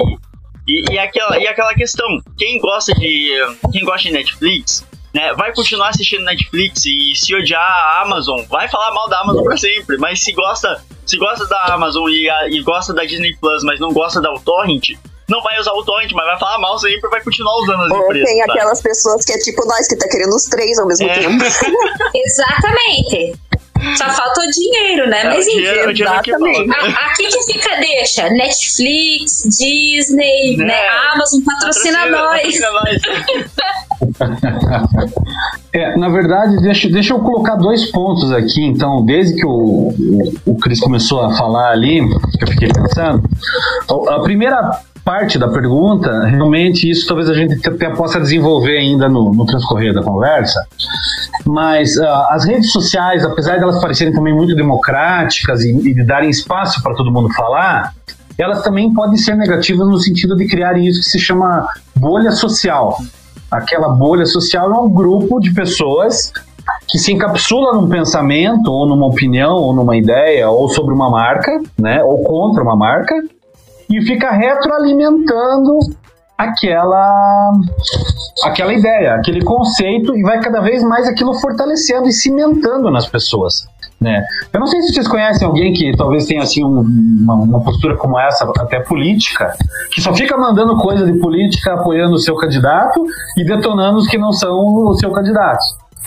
e, 0.68 0.94
e, 0.94 1.00
aquela, 1.00 1.38
e 1.38 1.48
aquela 1.48 1.74
questão, 1.74 2.08
quem 2.38 2.58
gosta 2.60 2.94
de. 2.94 3.32
Quem 3.74 3.84
gosta 3.84 4.08
de 4.08 4.14
Netflix, 4.14 4.88
né, 5.14 5.34
vai 5.34 5.54
continuar 5.54 5.90
assistindo 5.90 6.24
Netflix 6.24 6.86
e 6.86 7.14
se 7.16 7.36
odiar 7.36 7.62
a 7.62 8.02
Amazon, 8.02 8.42
vai 8.50 8.68
falar 8.68 8.92
mal 8.94 9.10
da 9.10 9.22
Amazon 9.22 9.44
pra 9.44 9.58
sempre. 9.58 9.98
Mas 9.98 10.22
se 10.22 10.32
gosta, 10.34 10.84
se 11.06 11.18
gosta 11.18 11.46
da 11.48 11.74
Amazon 11.74 12.10
e, 12.10 12.30
a, 12.30 12.50
e 12.50 12.62
gosta 12.62 12.94
da 12.94 13.04
Disney 13.04 13.36
Plus, 13.40 13.64
mas 13.64 13.80
não 13.80 13.92
gosta 13.92 14.22
da 14.22 14.32
Torrent, 14.40 14.92
não 15.30 15.42
vai 15.44 15.60
usar 15.60 15.74
o 15.74 15.84
torrent, 15.84 16.12
mas 16.12 16.26
vai 16.26 16.40
falar 16.40 16.58
mal 16.58 16.78
sempre 16.80 17.08
vai 17.10 17.24
continuar 17.24 17.56
usando 17.62 17.84
as 17.84 17.92
Ou 17.92 18.04
empresas. 18.06 18.28
Tem 18.28 18.46
tá? 18.46 18.54
aquelas 18.54 18.82
pessoas 18.82 19.24
que 19.24 19.32
é 19.32 19.38
tipo 19.38 19.64
nós, 19.66 19.88
que 19.88 19.96
tá 19.96 20.08
querendo 20.10 20.36
os 20.36 20.46
três 20.46 20.80
ao 20.80 20.88
mesmo 20.88 21.08
é. 21.08 21.20
tempo. 21.20 21.44
Exatamente. 22.16 23.40
Só 23.98 24.10
falta 24.10 24.42
o 24.42 24.48
dinheiro, 24.52 25.10
né? 25.10 25.24
Mas 25.24 25.48
enfim, 25.48 25.62
exatamente. 25.90 26.72
Aqui 26.72 27.28
que 27.28 27.54
fica, 27.54 27.76
deixa. 27.80 28.30
Netflix, 28.30 29.44
Disney, 29.58 30.58
né? 30.58 30.66
né? 30.66 30.88
Amazon, 31.14 31.42
patrocina, 31.44 32.00
patrocina 32.00 32.12
nós. 32.12 32.42
Patrocina 32.42 32.72
nós. 32.72 33.90
é, 35.74 35.98
na 35.98 36.10
verdade, 36.10 36.62
deixa, 36.62 36.90
deixa 36.90 37.14
eu 37.14 37.20
colocar 37.20 37.56
dois 37.56 37.92
pontos 37.92 38.32
aqui. 38.32 38.64
Então, 38.66 39.04
desde 39.06 39.36
que 39.36 39.46
o, 39.46 39.50
o, 39.90 40.34
o 40.46 40.58
Cris 40.58 40.80
começou 40.80 41.22
a 41.22 41.36
falar 41.36 41.72
ali, 41.72 42.02
que 42.38 42.44
eu 42.44 42.48
fiquei 42.48 42.70
pensando, 42.70 43.24
a 44.10 44.20
primeira 44.22 44.82
parte 45.04 45.40
da 45.40 45.48
pergunta, 45.48 46.26
realmente 46.26 46.90
isso 46.90 47.08
talvez 47.08 47.30
a 47.30 47.34
gente 47.34 47.68
até 47.68 47.90
possa 47.90 48.20
desenvolver 48.20 48.78
ainda 48.78 49.10
no, 49.10 49.34
no 49.34 49.46
transcorrer 49.46 49.94
da 49.94 50.04
conversa, 50.04 50.60
mas 51.46 51.96
uh, 51.98 52.06
as 52.30 52.46
redes 52.46 52.72
sociais, 52.72 53.24
apesar 53.24 53.58
de 53.58 53.64
elas 53.64 53.80
parecerem 53.82 54.14
também 54.14 54.34
muito 54.34 54.56
democráticas 54.56 55.64
e, 55.64 55.72
e 55.72 56.06
darem 56.06 56.30
espaço 56.30 56.82
para 56.84 56.94
todo 56.96 57.12
mundo 57.12 57.32
falar, 57.34 57.94
elas 58.38 58.64
também 58.64 58.94
podem 58.94 59.18
ser 59.18 59.36
negativas 59.36 59.88
no 59.88 60.00
sentido 60.00 60.36
de 60.36 60.48
criar 60.48 60.78
isso 60.78 61.02
que 61.02 61.10
se 61.10 61.20
chama 61.20 61.68
bolha 61.96 62.32
social. 62.32 62.98
Aquela 63.52 63.90
bolha 63.90 64.26
social 64.26 64.72
é 64.72 64.80
um 64.80 64.90
grupo 64.90 65.40
de 65.40 65.54
pessoas 65.54 66.32
que 66.88 66.98
se 66.98 67.12
encapsula 67.12 67.74
num 67.74 67.90
pensamento, 67.90 68.72
ou 68.72 68.88
numa 68.88 69.08
opinião, 69.08 69.56
ou 69.56 69.74
numa 69.74 69.98
ideia, 69.98 70.50
ou 70.50 70.70
sobre 70.70 70.94
uma 70.94 71.10
marca, 71.10 71.52
né, 71.78 72.04
ou 72.04 72.24
contra 72.24 72.64
uma 72.64 72.76
marca, 72.76 73.16
e 73.90 74.02
fica 74.02 74.32
retroalimentando 74.32 75.80
aquela 76.40 77.52
aquela 78.46 78.74
ideia, 78.74 79.16
aquele 79.16 79.44
conceito 79.44 80.16
e 80.16 80.22
vai 80.22 80.40
cada 80.40 80.62
vez 80.62 80.82
mais 80.82 81.06
aquilo 81.06 81.34
fortalecendo 81.34 82.08
e 82.08 82.14
cimentando 82.14 82.90
nas 82.90 83.06
pessoas. 83.08 83.68
Né? 84.00 84.24
Eu 84.54 84.62
não 84.62 84.68
sei 84.68 84.82
se 84.82 84.94
vocês 84.94 85.08
conhecem 85.10 85.46
alguém 85.46 85.74
que 85.74 85.92
talvez 85.98 86.26
tenha 86.26 86.42
assim 86.42 86.64
um, 86.64 86.80
uma, 86.80 87.36
uma, 87.36 87.62
postura 87.62 87.98
como 87.98 88.18
essa, 88.18 88.50
até 88.58 88.80
política, 88.80 89.54
que 89.92 90.02
só 90.02 90.16
fica 90.16 90.38
mandando 90.38 90.78
coisa 90.78 91.06
de 91.06 91.20
política 91.20 91.74
apoiando 91.74 92.14
o 92.14 92.20
seu 92.20 92.34
candidato 92.38 93.04
e 93.36 93.44
detonando 93.44 93.98
os 93.98 94.08
que 94.08 94.18
não 94.18 94.32
são 94.32 94.56
o 94.56 94.94
seu 94.94 95.12
candidato. 95.12 95.60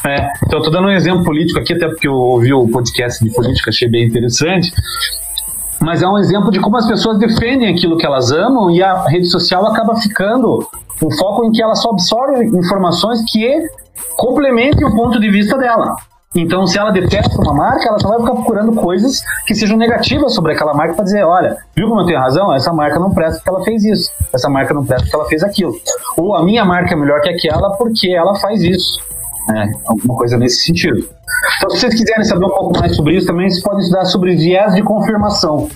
É, 0.07 0.27
então, 0.47 0.62
tô 0.62 0.71
dando 0.71 0.88
um 0.88 0.92
exemplo 0.92 1.23
político 1.23 1.61
aqui, 1.61 1.75
até 1.75 1.87
porque 1.87 2.09
eu 2.09 2.14
ouvi 2.14 2.53
o 2.55 2.66
podcast 2.66 3.23
de 3.23 3.31
política, 3.31 3.68
achei 3.68 3.88
bem 3.90 4.07
interessante. 4.07 4.73
Mas 5.83 6.01
é 6.01 6.09
um 6.09 6.16
exemplo 6.16 6.51
de 6.51 6.61
como 6.61 6.77
as 6.77 6.87
pessoas 6.87 7.18
defendem 7.18 7.68
aquilo 7.75 7.97
que 7.97 8.07
elas 8.07 8.31
amam 8.31 8.71
e 8.71 8.81
a 8.83 9.05
rede 9.09 9.27
social 9.27 9.66
acaba 9.66 9.97
ficando 9.97 10.64
um 11.03 11.11
foco 11.11 11.45
em 11.45 11.51
que 11.51 11.61
ela 11.61 11.75
só 11.75 11.90
absorve 11.90 12.47
informações 12.57 13.21
que 13.29 13.66
complementem 14.16 14.87
o 14.87 14.95
ponto 14.95 15.18
de 15.18 15.29
vista 15.29 15.59
dela. 15.59 15.97
Então, 16.35 16.66
se 16.66 16.79
ela 16.79 16.90
detesta 16.90 17.37
uma 17.37 17.53
marca, 17.53 17.88
ela 17.88 17.99
só 17.99 18.09
vai 18.09 18.21
ficar 18.21 18.33
procurando 18.33 18.73
coisas 18.73 19.21
que 19.45 19.55
sejam 19.55 19.77
negativas 19.77 20.33
sobre 20.35 20.53
aquela 20.53 20.73
marca 20.73 20.95
para 20.95 21.05
dizer, 21.05 21.25
olha, 21.25 21.57
viu 21.77 21.88
como 21.88 22.01
eu 22.01 22.07
tenho 22.07 22.21
razão? 22.21 22.55
Essa 22.55 22.73
marca 22.73 22.99
não 22.99 23.11
presta 23.11 23.37
porque 23.38 23.51
ela 23.51 23.64
fez 23.64 23.85
isso. 23.85 24.11
Essa 24.33 24.49
marca 24.49 24.73
não 24.73 24.87
presta 24.87 25.05
porque 25.05 25.16
ela 25.16 25.29
fez 25.29 25.42
aquilo. 25.42 25.75
Ou 26.16 26.35
a 26.35 26.42
minha 26.42 26.64
marca 26.64 26.95
é 26.95 26.97
melhor 26.97 27.21
que 27.21 27.29
aquela 27.29 27.71
porque 27.77 28.11
ela 28.14 28.35
faz 28.37 28.62
isso. 28.62 28.99
É, 29.50 29.72
alguma 29.87 30.16
coisa 30.16 30.37
nesse 30.37 30.64
sentido. 30.64 31.05
Então, 31.57 31.70
se 31.70 31.81
vocês 31.81 31.94
quiserem 31.94 32.24
saber 32.24 32.44
um 32.44 32.50
pouco 32.50 32.78
mais 32.78 32.94
sobre 32.94 33.16
isso, 33.16 33.26
também 33.26 33.50
vocês 33.50 33.62
podem 33.62 33.81
estudar 33.81 34.05
sobre 34.05 34.37
viés 34.37 34.74
de 34.74 34.83
confirmação. 34.83 35.68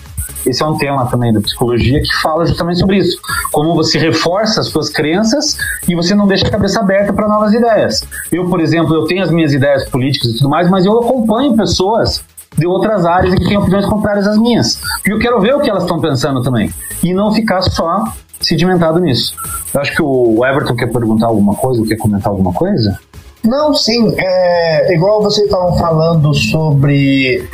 Esse 0.46 0.62
é 0.62 0.66
um 0.66 0.76
tema 0.76 1.06
também 1.06 1.32
da 1.32 1.40
psicologia 1.40 2.00
que 2.00 2.12
fala 2.22 2.46
justamente 2.46 2.78
sobre 2.78 2.98
isso. 2.98 3.18
Como 3.50 3.74
você 3.74 3.98
reforça 3.98 4.60
as 4.60 4.68
suas 4.68 4.88
crenças 4.88 5.58
e 5.88 5.94
você 5.96 6.14
não 6.14 6.26
deixa 6.26 6.46
a 6.46 6.50
cabeça 6.50 6.78
aberta 6.78 7.12
para 7.12 7.26
novas 7.26 7.52
ideias. 7.52 8.06
Eu, 8.30 8.48
por 8.48 8.60
exemplo, 8.60 8.94
eu 8.94 9.04
tenho 9.06 9.24
as 9.24 9.30
minhas 9.30 9.52
ideias 9.52 9.88
políticas 9.88 10.30
e 10.30 10.38
tudo 10.38 10.48
mais, 10.48 10.70
mas 10.70 10.84
eu 10.86 10.96
acompanho 11.00 11.56
pessoas 11.56 12.22
de 12.56 12.66
outras 12.66 13.04
áreas 13.04 13.34
que 13.34 13.44
têm 13.44 13.56
opiniões 13.56 13.86
contrárias 13.86 14.26
às 14.26 14.38
minhas. 14.38 14.80
E 15.04 15.10
eu 15.10 15.18
quero 15.18 15.40
ver 15.40 15.54
o 15.54 15.60
que 15.60 15.68
elas 15.68 15.82
estão 15.82 16.00
pensando 16.00 16.40
também. 16.42 16.72
E 17.02 17.12
não 17.12 17.32
ficar 17.32 17.60
só 17.62 18.04
sedimentado 18.40 19.00
nisso. 19.00 19.34
Eu 19.74 19.80
acho 19.80 19.94
que 19.94 20.02
o 20.02 20.44
Everton 20.46 20.76
quer 20.76 20.92
perguntar 20.92 21.26
alguma 21.26 21.54
coisa, 21.54 21.84
quer 21.86 21.96
comentar 21.96 22.30
alguma 22.30 22.52
coisa? 22.52 22.98
Não, 23.44 23.74
sim. 23.74 24.14
É, 24.18 24.94
igual 24.94 25.22
vocês 25.22 25.46
estavam 25.46 25.76
falando 25.78 26.34
sobre, 26.34 27.48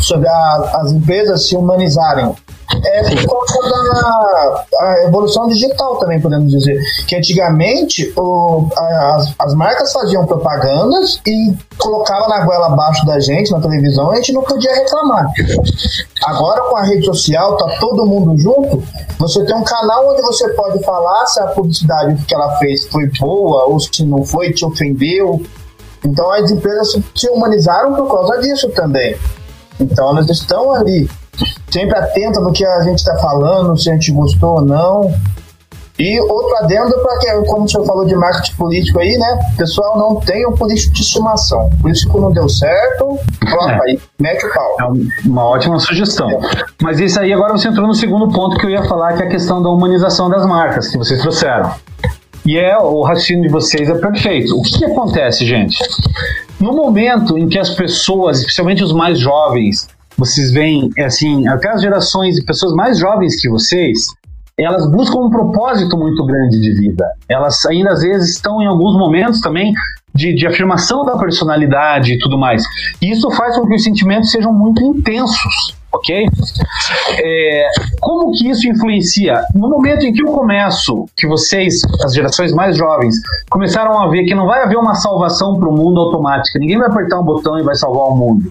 sobre 0.00 0.28
a, 0.28 0.80
as 0.82 0.92
empresas 0.92 1.48
se 1.48 1.56
humanizarem 1.56 2.32
é 2.84 3.26
por 3.26 3.46
conta 3.46 4.66
da 4.72 5.04
evolução 5.04 5.46
digital 5.46 5.96
também, 5.96 6.20
podemos 6.20 6.50
dizer. 6.50 6.80
Que 7.06 7.16
antigamente 7.16 8.12
o, 8.16 8.68
as, 8.76 9.34
as 9.38 9.54
marcas 9.54 9.92
faziam 9.92 10.26
propagandas 10.26 11.20
e 11.26 11.54
colocavam 11.78 12.28
na 12.28 12.44
goela 12.44 12.66
abaixo 12.66 13.04
da 13.06 13.20
gente 13.20 13.50
na 13.50 13.60
televisão 13.60 14.10
e 14.10 14.14
a 14.14 14.16
gente 14.16 14.32
não 14.32 14.42
podia 14.42 14.74
reclamar. 14.74 15.30
Agora 16.24 16.62
com 16.62 16.76
a 16.76 16.84
rede 16.84 17.04
social, 17.04 17.56
tá 17.56 17.76
todo 17.78 18.06
mundo 18.06 18.40
junto, 18.40 18.82
você 19.18 19.44
tem 19.44 19.56
um 19.56 19.64
canal 19.64 20.10
onde 20.10 20.22
você 20.22 20.48
pode 20.50 20.82
falar 20.84 21.26
se 21.26 21.40
a 21.40 21.46
publicidade 21.48 22.22
que 22.24 22.34
ela 22.34 22.56
fez 22.56 22.86
foi 22.86 23.10
boa 23.18 23.66
ou 23.66 23.78
se 23.78 24.04
não 24.04 24.24
foi, 24.24 24.52
te 24.52 24.64
ofendeu. 24.64 25.40
Então 26.04 26.30
as 26.32 26.50
empresas 26.50 27.00
se 27.14 27.28
humanizaram 27.28 27.94
por 27.94 28.08
causa 28.08 28.40
disso 28.40 28.68
também. 28.70 29.16
Então 29.78 30.10
elas 30.10 30.28
estão 30.28 30.72
ali 30.72 31.08
sempre 31.70 31.96
atenta 31.96 32.40
no 32.40 32.52
que 32.52 32.64
a 32.64 32.82
gente 32.82 32.98
está 32.98 33.16
falando, 33.16 33.76
se 33.78 33.90
a 33.90 33.94
gente 33.94 34.12
gostou 34.12 34.56
ou 34.56 34.62
não. 34.62 35.12
E 35.98 36.20
outro 36.20 36.56
adendo 36.56 36.98
para 37.00 37.18
que, 37.18 37.30
como 37.46 37.64
o 37.64 37.68
senhor 37.68 37.86
falou 37.86 38.04
de 38.04 38.14
marketing 38.16 38.56
político 38.56 38.98
aí, 38.98 39.16
né? 39.16 39.38
Pessoal, 39.56 39.98
não 39.98 40.20
tem 40.20 40.46
um 40.46 40.52
político 40.52 40.92
de 40.94 41.02
estimação. 41.02 41.70
Que 41.70 42.18
não 42.18 42.32
deu 42.32 42.48
certo, 42.48 43.18
coloca 43.40 43.72
é. 43.72 43.80
aí, 43.90 44.00
mete 44.18 44.44
o 44.46 44.52
pau. 44.52 44.76
É 44.80 45.28
uma 45.28 45.44
ótima 45.44 45.78
sugestão. 45.78 46.30
É. 46.30 46.40
Mas 46.82 46.98
isso 46.98 47.20
aí 47.20 47.32
agora 47.32 47.52
você 47.52 47.68
entrou 47.68 47.86
no 47.86 47.94
segundo 47.94 48.32
ponto 48.32 48.56
que 48.56 48.66
eu 48.66 48.70
ia 48.70 48.82
falar, 48.84 49.12
que 49.12 49.22
é 49.22 49.26
a 49.26 49.28
questão 49.28 49.62
da 49.62 49.68
humanização 49.68 50.28
das 50.28 50.46
marcas 50.46 50.88
que 50.88 50.96
vocês 50.96 51.20
trouxeram. 51.20 51.72
E 52.44 52.58
é 52.58 52.76
o 52.76 53.02
raciocínio 53.02 53.44
de 53.44 53.48
vocês 53.50 53.88
é 53.88 53.94
perfeito. 53.94 54.58
O 54.58 54.62
que, 54.62 54.78
que 54.78 54.84
acontece, 54.84 55.46
gente? 55.46 55.78
No 56.58 56.72
momento 56.72 57.38
em 57.38 57.48
que 57.48 57.58
as 57.58 57.70
pessoas, 57.70 58.40
especialmente 58.40 58.82
os 58.82 58.92
mais 58.92 59.18
jovens, 59.20 59.88
vocês 60.16 60.52
veem, 60.52 60.90
é 60.96 61.04
assim, 61.04 61.46
até 61.48 61.70
as 61.70 61.80
gerações 61.80 62.36
de 62.36 62.44
pessoas 62.44 62.74
mais 62.74 62.98
jovens 62.98 63.40
que 63.40 63.48
vocês, 63.48 63.98
elas 64.58 64.88
buscam 64.90 65.20
um 65.20 65.30
propósito 65.30 65.96
muito 65.96 66.24
grande 66.24 66.60
de 66.60 66.74
vida. 66.74 67.04
Elas 67.28 67.64
ainda 67.66 67.90
às 67.90 68.02
vezes 68.02 68.36
estão 68.36 68.60
em 68.60 68.66
alguns 68.66 68.96
momentos 68.96 69.40
também 69.40 69.72
de, 70.14 70.34
de 70.34 70.46
afirmação 70.46 71.04
da 71.04 71.16
personalidade 71.16 72.12
e 72.12 72.18
tudo 72.18 72.38
mais. 72.38 72.62
E 73.00 73.10
isso 73.10 73.30
faz 73.30 73.56
com 73.56 73.66
que 73.66 73.74
os 73.74 73.82
sentimentos 73.82 74.30
sejam 74.30 74.52
muito 74.52 74.82
intensos, 74.84 75.74
ok? 75.90 76.26
É, 77.18 77.68
como 78.00 78.32
que 78.32 78.48
isso 78.50 78.68
influencia? 78.68 79.42
No 79.54 79.70
momento 79.70 80.04
em 80.04 80.12
que 80.12 80.22
eu 80.22 80.32
começo, 80.32 81.06
que 81.16 81.26
vocês, 81.26 81.80
as 82.04 82.14
gerações 82.14 82.52
mais 82.52 82.76
jovens, 82.76 83.14
começaram 83.50 83.98
a 83.98 84.08
ver 84.08 84.24
que 84.24 84.34
não 84.34 84.46
vai 84.46 84.62
haver 84.62 84.76
uma 84.76 84.94
salvação 84.94 85.58
para 85.58 85.68
o 85.68 85.72
mundo 85.72 85.98
automática, 86.00 86.58
ninguém 86.58 86.78
vai 86.78 86.88
apertar 86.88 87.18
um 87.18 87.24
botão 87.24 87.58
e 87.58 87.62
vai 87.62 87.74
salvar 87.74 88.04
o 88.04 88.16
mundo. 88.16 88.50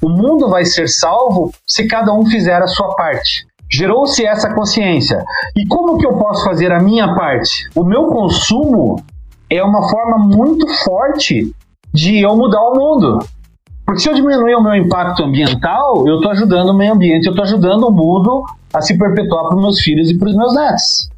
O 0.00 0.08
mundo 0.08 0.48
vai 0.48 0.64
ser 0.64 0.88
salvo 0.88 1.52
se 1.66 1.86
cada 1.86 2.12
um 2.12 2.24
fizer 2.26 2.62
a 2.62 2.66
sua 2.66 2.94
parte. 2.94 3.46
Gerou-se 3.70 4.24
essa 4.24 4.54
consciência. 4.54 5.22
E 5.56 5.66
como 5.66 5.98
que 5.98 6.06
eu 6.06 6.16
posso 6.16 6.44
fazer 6.44 6.72
a 6.72 6.80
minha 6.80 7.14
parte? 7.14 7.68
O 7.74 7.84
meu 7.84 8.06
consumo 8.06 9.02
é 9.50 9.62
uma 9.62 9.88
forma 9.88 10.18
muito 10.18 10.66
forte 10.84 11.52
de 11.92 12.18
eu 12.20 12.36
mudar 12.36 12.62
o 12.62 12.74
mundo. 12.74 13.18
Porque 13.84 14.00
se 14.00 14.08
eu 14.08 14.14
diminuir 14.14 14.54
o 14.54 14.62
meu 14.62 14.74
impacto 14.74 15.24
ambiental, 15.24 16.06
eu 16.06 16.16
estou 16.16 16.30
ajudando 16.30 16.70
o 16.70 16.74
meio 16.76 16.92
ambiente, 16.92 17.26
eu 17.26 17.32
estou 17.32 17.44
ajudando 17.44 17.84
o 17.84 17.90
mundo 17.90 18.44
a 18.72 18.82
se 18.82 18.96
perpetuar 18.98 19.44
para 19.44 19.56
os 19.56 19.62
meus 19.62 19.80
filhos 19.80 20.10
e 20.10 20.18
para 20.18 20.28
os 20.28 20.36
meus 20.36 20.54
netos. 20.54 21.10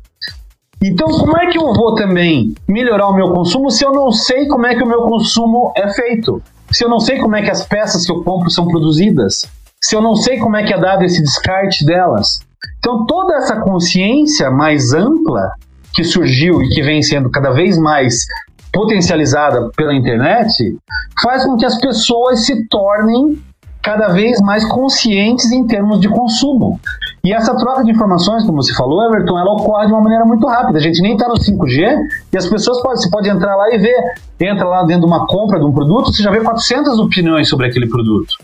Então, 0.82 1.08
como 1.08 1.38
é 1.38 1.46
que 1.46 1.58
eu 1.58 1.74
vou 1.74 1.94
também 1.94 2.54
melhorar 2.66 3.08
o 3.08 3.14
meu 3.14 3.32
consumo 3.32 3.70
se 3.70 3.84
eu 3.84 3.92
não 3.92 4.10
sei 4.10 4.46
como 4.46 4.66
é 4.66 4.74
que 4.74 4.82
o 4.82 4.88
meu 4.88 5.02
consumo 5.02 5.72
é 5.76 5.92
feito? 5.92 6.42
se 6.70 6.84
eu 6.84 6.88
não 6.88 7.00
sei 7.00 7.18
como 7.18 7.36
é 7.36 7.42
que 7.42 7.50
as 7.50 7.66
peças 7.66 8.06
que 8.06 8.12
eu 8.12 8.22
compro 8.22 8.50
são 8.50 8.68
produzidas, 8.68 9.44
se 9.80 9.96
eu 9.96 10.00
não 10.00 10.14
sei 10.14 10.38
como 10.38 10.56
é 10.56 10.64
que 10.64 10.72
é 10.72 10.78
dado 10.78 11.04
esse 11.04 11.22
descarte 11.22 11.84
delas. 11.84 12.40
Então, 12.78 13.06
toda 13.06 13.36
essa 13.36 13.60
consciência 13.60 14.50
mais 14.50 14.92
ampla 14.92 15.52
que 15.92 16.04
surgiu 16.04 16.62
e 16.62 16.68
que 16.68 16.82
vem 16.82 17.02
sendo 17.02 17.30
cada 17.30 17.50
vez 17.50 17.76
mais 17.76 18.14
potencializada 18.72 19.70
pela 19.76 19.94
internet 19.94 20.52
faz 21.20 21.44
com 21.44 21.56
que 21.56 21.66
as 21.66 21.78
pessoas 21.80 22.46
se 22.46 22.68
tornem 22.68 23.42
cada 23.82 24.08
vez 24.08 24.40
mais 24.40 24.64
conscientes 24.64 25.50
em 25.50 25.66
termos 25.66 26.00
de 26.00 26.08
consumo. 26.08 26.78
E 27.22 27.34
essa 27.34 27.54
troca 27.54 27.84
de 27.84 27.90
informações, 27.90 28.44
como 28.44 28.62
você 28.62 28.72
falou, 28.74 29.04
Everton, 29.04 29.38
ela 29.38 29.52
ocorre 29.52 29.86
de 29.86 29.92
uma 29.92 30.00
maneira 30.00 30.24
muito 30.24 30.46
rápida. 30.46 30.78
A 30.78 30.82
gente 30.82 31.02
nem 31.02 31.12
está 31.12 31.28
no 31.28 31.34
5G 31.34 31.98
e 32.32 32.36
as 32.36 32.46
pessoas 32.46 32.80
podem, 32.80 32.96
você 32.96 33.10
pode 33.10 33.28
entrar 33.28 33.54
lá 33.56 33.74
e 33.74 33.78
ver. 33.78 33.96
Entra 34.40 34.66
lá 34.66 34.82
dentro 34.84 35.02
de 35.02 35.06
uma 35.06 35.26
compra 35.26 35.58
de 35.58 35.66
um 35.66 35.72
produto, 35.72 36.12
você 36.12 36.22
já 36.22 36.30
vê 36.30 36.40
400 36.40 36.98
opiniões 36.98 37.48
sobre 37.48 37.66
aquele 37.66 37.86
produto. 37.86 38.36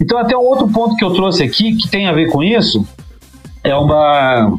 Então, 0.00 0.18
até 0.18 0.36
um 0.36 0.40
outro 0.40 0.66
ponto 0.68 0.96
que 0.96 1.04
eu 1.04 1.12
trouxe 1.12 1.44
aqui, 1.44 1.76
que 1.76 1.88
tem 1.88 2.08
a 2.08 2.12
ver 2.12 2.30
com 2.30 2.42
isso, 2.42 2.84
é 3.62 3.74
uma, 3.76 4.56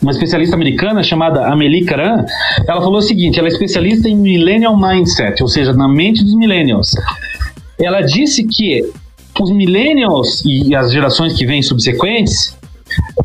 uma 0.00 0.10
especialista 0.12 0.54
americana 0.54 1.02
chamada 1.02 1.48
Amelie 1.48 1.84
Caran. 1.84 2.24
Ela 2.68 2.80
falou 2.80 2.98
o 2.98 3.02
seguinte: 3.02 3.36
ela 3.38 3.48
é 3.48 3.50
especialista 3.50 4.08
em 4.08 4.14
Millennial 4.14 4.78
Mindset, 4.78 5.42
ou 5.42 5.48
seja, 5.48 5.72
na 5.72 5.88
mente 5.88 6.22
dos 6.22 6.36
millennials. 6.36 6.94
Ela 7.80 8.00
disse 8.02 8.44
que 8.44 8.88
os 9.40 9.50
millennials 9.50 10.44
e 10.44 10.72
as 10.74 10.92
gerações 10.92 11.32
que 11.32 11.44
vêm 11.44 11.62
subsequentes 11.62 12.56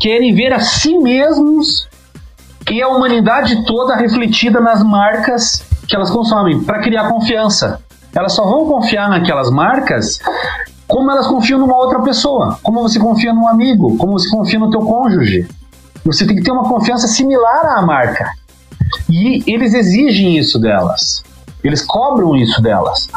querem 0.00 0.34
ver 0.34 0.52
a 0.52 0.60
si 0.60 0.98
mesmos 0.98 1.88
e 2.70 2.82
a 2.82 2.88
humanidade 2.88 3.64
toda 3.64 3.96
refletida 3.96 4.60
nas 4.60 4.82
marcas 4.82 5.62
que 5.86 5.96
elas 5.96 6.10
consomem 6.10 6.60
para 6.62 6.80
criar 6.80 7.08
confiança. 7.08 7.80
Elas 8.14 8.32
só 8.32 8.44
vão 8.44 8.66
confiar 8.66 9.08
naquelas 9.08 9.50
marcas 9.50 10.18
como 10.86 11.10
elas 11.10 11.26
confiam 11.26 11.58
numa 11.58 11.76
outra 11.76 12.00
pessoa, 12.00 12.58
como 12.62 12.80
você 12.80 12.98
confia 12.98 13.32
num 13.32 13.46
amigo, 13.46 13.96
como 13.98 14.18
você 14.18 14.28
confia 14.30 14.58
no 14.58 14.70
teu 14.70 14.80
cônjuge. 14.80 15.46
Você 16.04 16.26
tem 16.26 16.36
que 16.36 16.42
ter 16.42 16.50
uma 16.50 16.66
confiança 16.66 17.06
similar 17.06 17.78
à 17.78 17.82
marca. 17.82 18.30
E 19.10 19.42
eles 19.46 19.74
exigem 19.74 20.38
isso 20.38 20.58
delas. 20.58 21.22
Eles 21.62 21.84
cobram 21.84 22.34
isso 22.36 22.62
delas. 22.62 23.08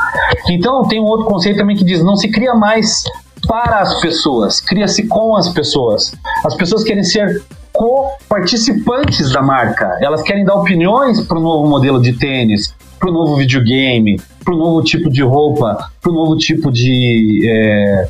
Então 0.49 0.85
tem 0.87 0.99
um 0.99 1.05
outro 1.05 1.27
conceito 1.27 1.57
também 1.57 1.77
que 1.77 1.85
diz: 1.85 2.03
não 2.03 2.17
se 2.17 2.29
cria 2.29 2.53
mais 2.53 3.03
para 3.51 3.81
as 3.81 3.99
pessoas, 3.99 4.61
cria-se 4.61 5.05
com 5.07 5.35
as 5.35 5.49
pessoas. 5.49 6.13
As 6.45 6.55
pessoas 6.55 6.85
querem 6.85 7.03
ser 7.03 7.43
co-participantes 7.73 9.29
da 9.33 9.41
marca. 9.41 9.97
Elas 9.99 10.21
querem 10.21 10.45
dar 10.45 10.55
opiniões 10.55 11.19
para 11.27 11.37
o 11.37 11.41
novo 11.41 11.67
modelo 11.67 12.01
de 12.01 12.13
tênis, 12.13 12.73
para 12.97 13.09
o 13.09 13.13
novo 13.13 13.35
videogame, 13.35 14.21
para 14.45 14.53
o 14.53 14.57
novo 14.57 14.81
tipo 14.81 15.09
de 15.09 15.21
roupa, 15.21 15.89
para 16.01 16.09
o 16.09 16.15
novo 16.15 16.37
tipo 16.37 16.71
de, 16.71 17.41
é, 17.45 18.07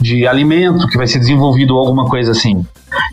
de 0.00 0.26
alimento 0.26 0.88
que 0.88 0.96
vai 0.96 1.06
ser 1.06 1.18
desenvolvido 1.18 1.74
ou 1.74 1.80
alguma 1.80 2.08
coisa 2.08 2.30
assim. 2.30 2.64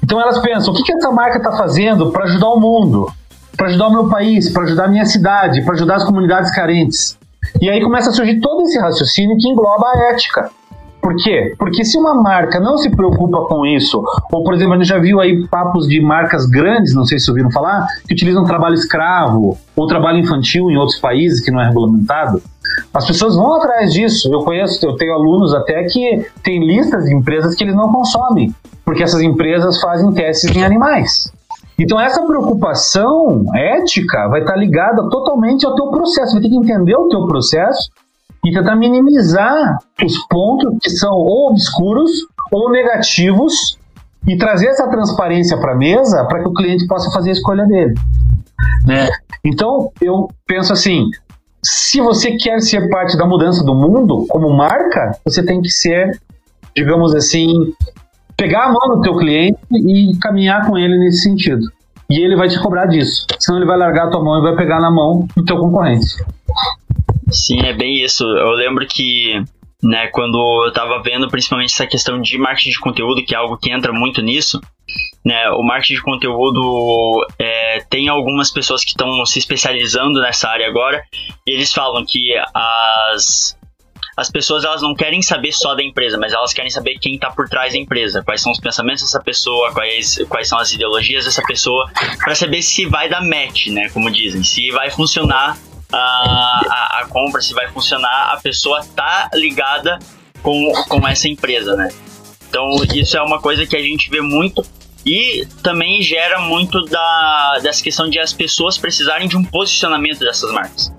Então 0.01 0.17
elas 0.21 0.39
pensam: 0.39 0.73
o 0.73 0.77
que, 0.77 0.83
que 0.83 0.93
essa 0.93 1.11
marca 1.11 1.39
está 1.39 1.51
fazendo 1.57 2.09
para 2.09 2.23
ajudar 2.23 2.47
o 2.47 2.59
mundo? 2.59 3.11
para 3.57 3.67
ajudar 3.67 3.87
o 3.87 3.91
meu 3.91 4.07
país, 4.07 4.49
para 4.53 4.63
ajudar 4.63 4.85
a 4.85 4.87
minha 4.87 5.05
cidade, 5.05 5.61
para 5.65 5.73
ajudar 5.73 5.97
as 5.97 6.05
comunidades 6.05 6.49
carentes. 6.55 7.17
E 7.61 7.69
aí 7.69 7.81
começa 7.81 8.09
a 8.09 8.13
surgir 8.13 8.39
todo 8.39 8.61
esse 8.61 8.79
raciocínio 8.79 9.35
que 9.37 9.49
engloba 9.49 9.85
a 9.85 10.13
ética. 10.13 10.49
Por 11.09 11.15
quê? 11.15 11.55
Porque 11.57 11.83
se 11.83 11.97
uma 11.97 12.13
marca 12.21 12.59
não 12.59 12.77
se 12.77 12.87
preocupa 12.91 13.43
com 13.47 13.65
isso, 13.65 13.99
ou 14.31 14.43
por 14.43 14.53
exemplo, 14.53 14.75
a 14.75 14.77
gente 14.77 14.87
já 14.87 14.99
viu 14.99 15.19
aí 15.19 15.47
papos 15.47 15.87
de 15.87 15.99
marcas 15.99 16.45
grandes, 16.45 16.93
não 16.93 17.03
sei 17.03 17.17
se 17.17 17.31
ouviram 17.31 17.49
falar, 17.49 17.87
que 18.07 18.13
utilizam 18.13 18.43
trabalho 18.43 18.75
escravo 18.75 19.57
ou 19.75 19.87
trabalho 19.87 20.19
infantil 20.19 20.69
em 20.69 20.77
outros 20.77 20.99
países 20.99 21.43
que 21.43 21.49
não 21.49 21.59
é 21.59 21.65
regulamentado, 21.65 22.43
as 22.93 23.07
pessoas 23.07 23.35
vão 23.35 23.55
atrás 23.55 23.91
disso. 23.91 24.31
Eu 24.31 24.41
conheço, 24.41 24.85
eu 24.85 24.95
tenho 24.97 25.13
alunos 25.13 25.51
até 25.51 25.83
que 25.85 26.27
tem 26.43 26.63
listas 26.63 27.05
de 27.05 27.15
empresas 27.15 27.55
que 27.55 27.63
eles 27.63 27.75
não 27.75 27.91
consomem, 27.91 28.53
porque 28.85 29.01
essas 29.01 29.23
empresas 29.23 29.81
fazem 29.81 30.11
testes 30.11 30.55
em 30.55 30.63
animais. 30.63 31.33
Então 31.79 31.99
essa 31.99 32.23
preocupação 32.23 33.45
ética 33.55 34.27
vai 34.27 34.41
estar 34.41 34.55
ligada 34.55 35.09
totalmente 35.09 35.65
ao 35.65 35.73
teu 35.73 35.87
processo. 35.87 36.33
Vai 36.33 36.43
ter 36.43 36.49
que 36.49 36.55
entender 36.55 36.95
o 36.95 37.07
teu 37.07 37.25
processo 37.25 37.89
e 38.45 38.51
tentar 38.53 38.75
minimizar 38.75 39.77
os 40.03 40.17
pontos 40.27 40.77
que 40.81 40.89
são 40.89 41.11
ou 41.11 41.49
obscuros 41.49 42.11
ou 42.51 42.71
negativos 42.71 43.77
e 44.27 44.37
trazer 44.37 44.67
essa 44.67 44.87
transparência 44.87 45.57
para 45.57 45.73
a 45.73 45.77
mesa 45.77 46.25
para 46.25 46.41
que 46.41 46.47
o 46.47 46.53
cliente 46.53 46.87
possa 46.87 47.11
fazer 47.11 47.29
a 47.29 47.33
escolha 47.33 47.65
dele. 47.65 47.93
Né? 48.85 49.07
Então 49.43 49.91
eu 50.01 50.27
penso 50.45 50.73
assim, 50.73 51.09
se 51.63 52.01
você 52.01 52.37
quer 52.37 52.61
ser 52.61 52.89
parte 52.89 53.17
da 53.17 53.25
mudança 53.25 53.63
do 53.63 53.75
mundo 53.75 54.25
como 54.29 54.49
marca, 54.49 55.11
você 55.25 55.43
tem 55.43 55.61
que 55.61 55.69
ser, 55.69 56.19
digamos 56.75 57.13
assim, 57.13 57.47
pegar 58.37 58.65
a 58.65 58.71
mão 58.71 58.95
do 58.95 59.01
teu 59.01 59.17
cliente 59.17 59.59
e 59.71 60.17
caminhar 60.21 60.65
com 60.65 60.77
ele 60.77 60.97
nesse 60.97 61.23
sentido. 61.23 61.65
E 62.09 62.23
ele 62.25 62.35
vai 62.35 62.47
te 62.47 62.59
cobrar 62.59 62.87
disso. 62.87 63.25
Senão 63.39 63.59
ele 63.59 63.67
vai 63.67 63.77
largar 63.77 64.07
a 64.07 64.09
tua 64.09 64.23
mão 64.23 64.39
e 64.39 64.41
vai 64.41 64.55
pegar 64.55 64.79
na 64.79 64.89
mão 64.89 65.27
do 65.35 65.45
teu 65.45 65.57
concorrente. 65.57 66.07
Sim, 67.31 67.61
é 67.61 67.73
bem 67.73 68.03
isso. 68.03 68.23
Eu 68.23 68.51
lembro 68.51 68.85
que, 68.87 69.41
né, 69.83 70.07
quando 70.07 70.65
eu 70.65 70.73
tava 70.73 71.01
vendo 71.01 71.29
principalmente 71.29 71.73
essa 71.73 71.87
questão 71.87 72.21
de 72.21 72.37
marketing 72.37 72.71
de 72.71 72.79
conteúdo, 72.79 73.23
que 73.23 73.33
é 73.33 73.37
algo 73.37 73.57
que 73.57 73.71
entra 73.71 73.91
muito 73.91 74.21
nisso, 74.21 74.59
né, 75.23 75.49
o 75.51 75.63
marketing 75.63 75.95
de 75.95 76.01
conteúdo 76.01 77.25
é, 77.37 77.83
tem 77.89 78.07
algumas 78.07 78.51
pessoas 78.51 78.83
que 78.83 78.91
estão 78.91 79.25
se 79.25 79.39
especializando 79.39 80.19
nessa 80.21 80.49
área 80.49 80.67
agora, 80.67 81.03
e 81.45 81.51
eles 81.51 81.73
falam 81.73 82.03
que 82.05 82.33
as, 82.53 83.57
as 84.17 84.31
pessoas 84.31 84.63
elas 84.63 84.81
não 84.81 84.95
querem 84.95 85.21
saber 85.21 85.51
só 85.51 85.75
da 85.75 85.83
empresa, 85.83 86.17
mas 86.17 86.33
elas 86.33 86.53
querem 86.53 86.71
saber 86.71 86.97
quem 86.99 87.15
está 87.15 87.29
por 87.29 87.47
trás 87.47 87.73
da 87.73 87.79
empresa, 87.79 88.23
quais 88.23 88.41
são 88.41 88.51
os 88.51 88.59
pensamentos 88.59 89.03
dessa 89.03 89.21
pessoa, 89.21 89.71
quais, 89.71 90.17
quais 90.29 90.47
são 90.47 90.57
as 90.57 90.71
ideologias 90.73 91.25
dessa 91.25 91.43
pessoa, 91.43 91.91
para 92.23 92.33
saber 92.33 92.61
se 92.61 92.85
vai 92.85 93.09
dar 93.09 93.21
match, 93.21 93.67
né, 93.67 93.89
como 93.89 94.09
dizem, 94.09 94.43
se 94.43 94.71
vai 94.71 94.89
funcionar 94.89 95.57
a, 95.91 95.97
a, 95.97 96.99
a 97.01 97.05
compra, 97.07 97.41
se 97.41 97.53
vai 97.53 97.67
funcionar, 97.69 98.31
a 98.31 98.37
pessoa 98.37 98.85
tá 98.95 99.29
ligada 99.33 99.99
com, 100.41 100.71
com 100.87 101.07
essa 101.07 101.27
empresa, 101.27 101.75
né? 101.75 101.89
Então, 102.49 102.67
isso 102.93 103.17
é 103.17 103.21
uma 103.21 103.39
coisa 103.39 103.65
que 103.65 103.75
a 103.75 103.81
gente 103.81 104.09
vê 104.09 104.21
muito 104.21 104.65
e 105.05 105.47
também 105.63 106.01
gera 106.01 106.39
muito 106.41 106.83
da, 106.85 107.59
dessa 107.61 107.83
questão 107.83 108.09
de 108.09 108.19
as 108.19 108.33
pessoas 108.33 108.77
precisarem 108.77 109.27
de 109.27 109.37
um 109.37 109.43
posicionamento 109.43 110.19
dessas 110.19 110.51
marcas. 110.51 110.91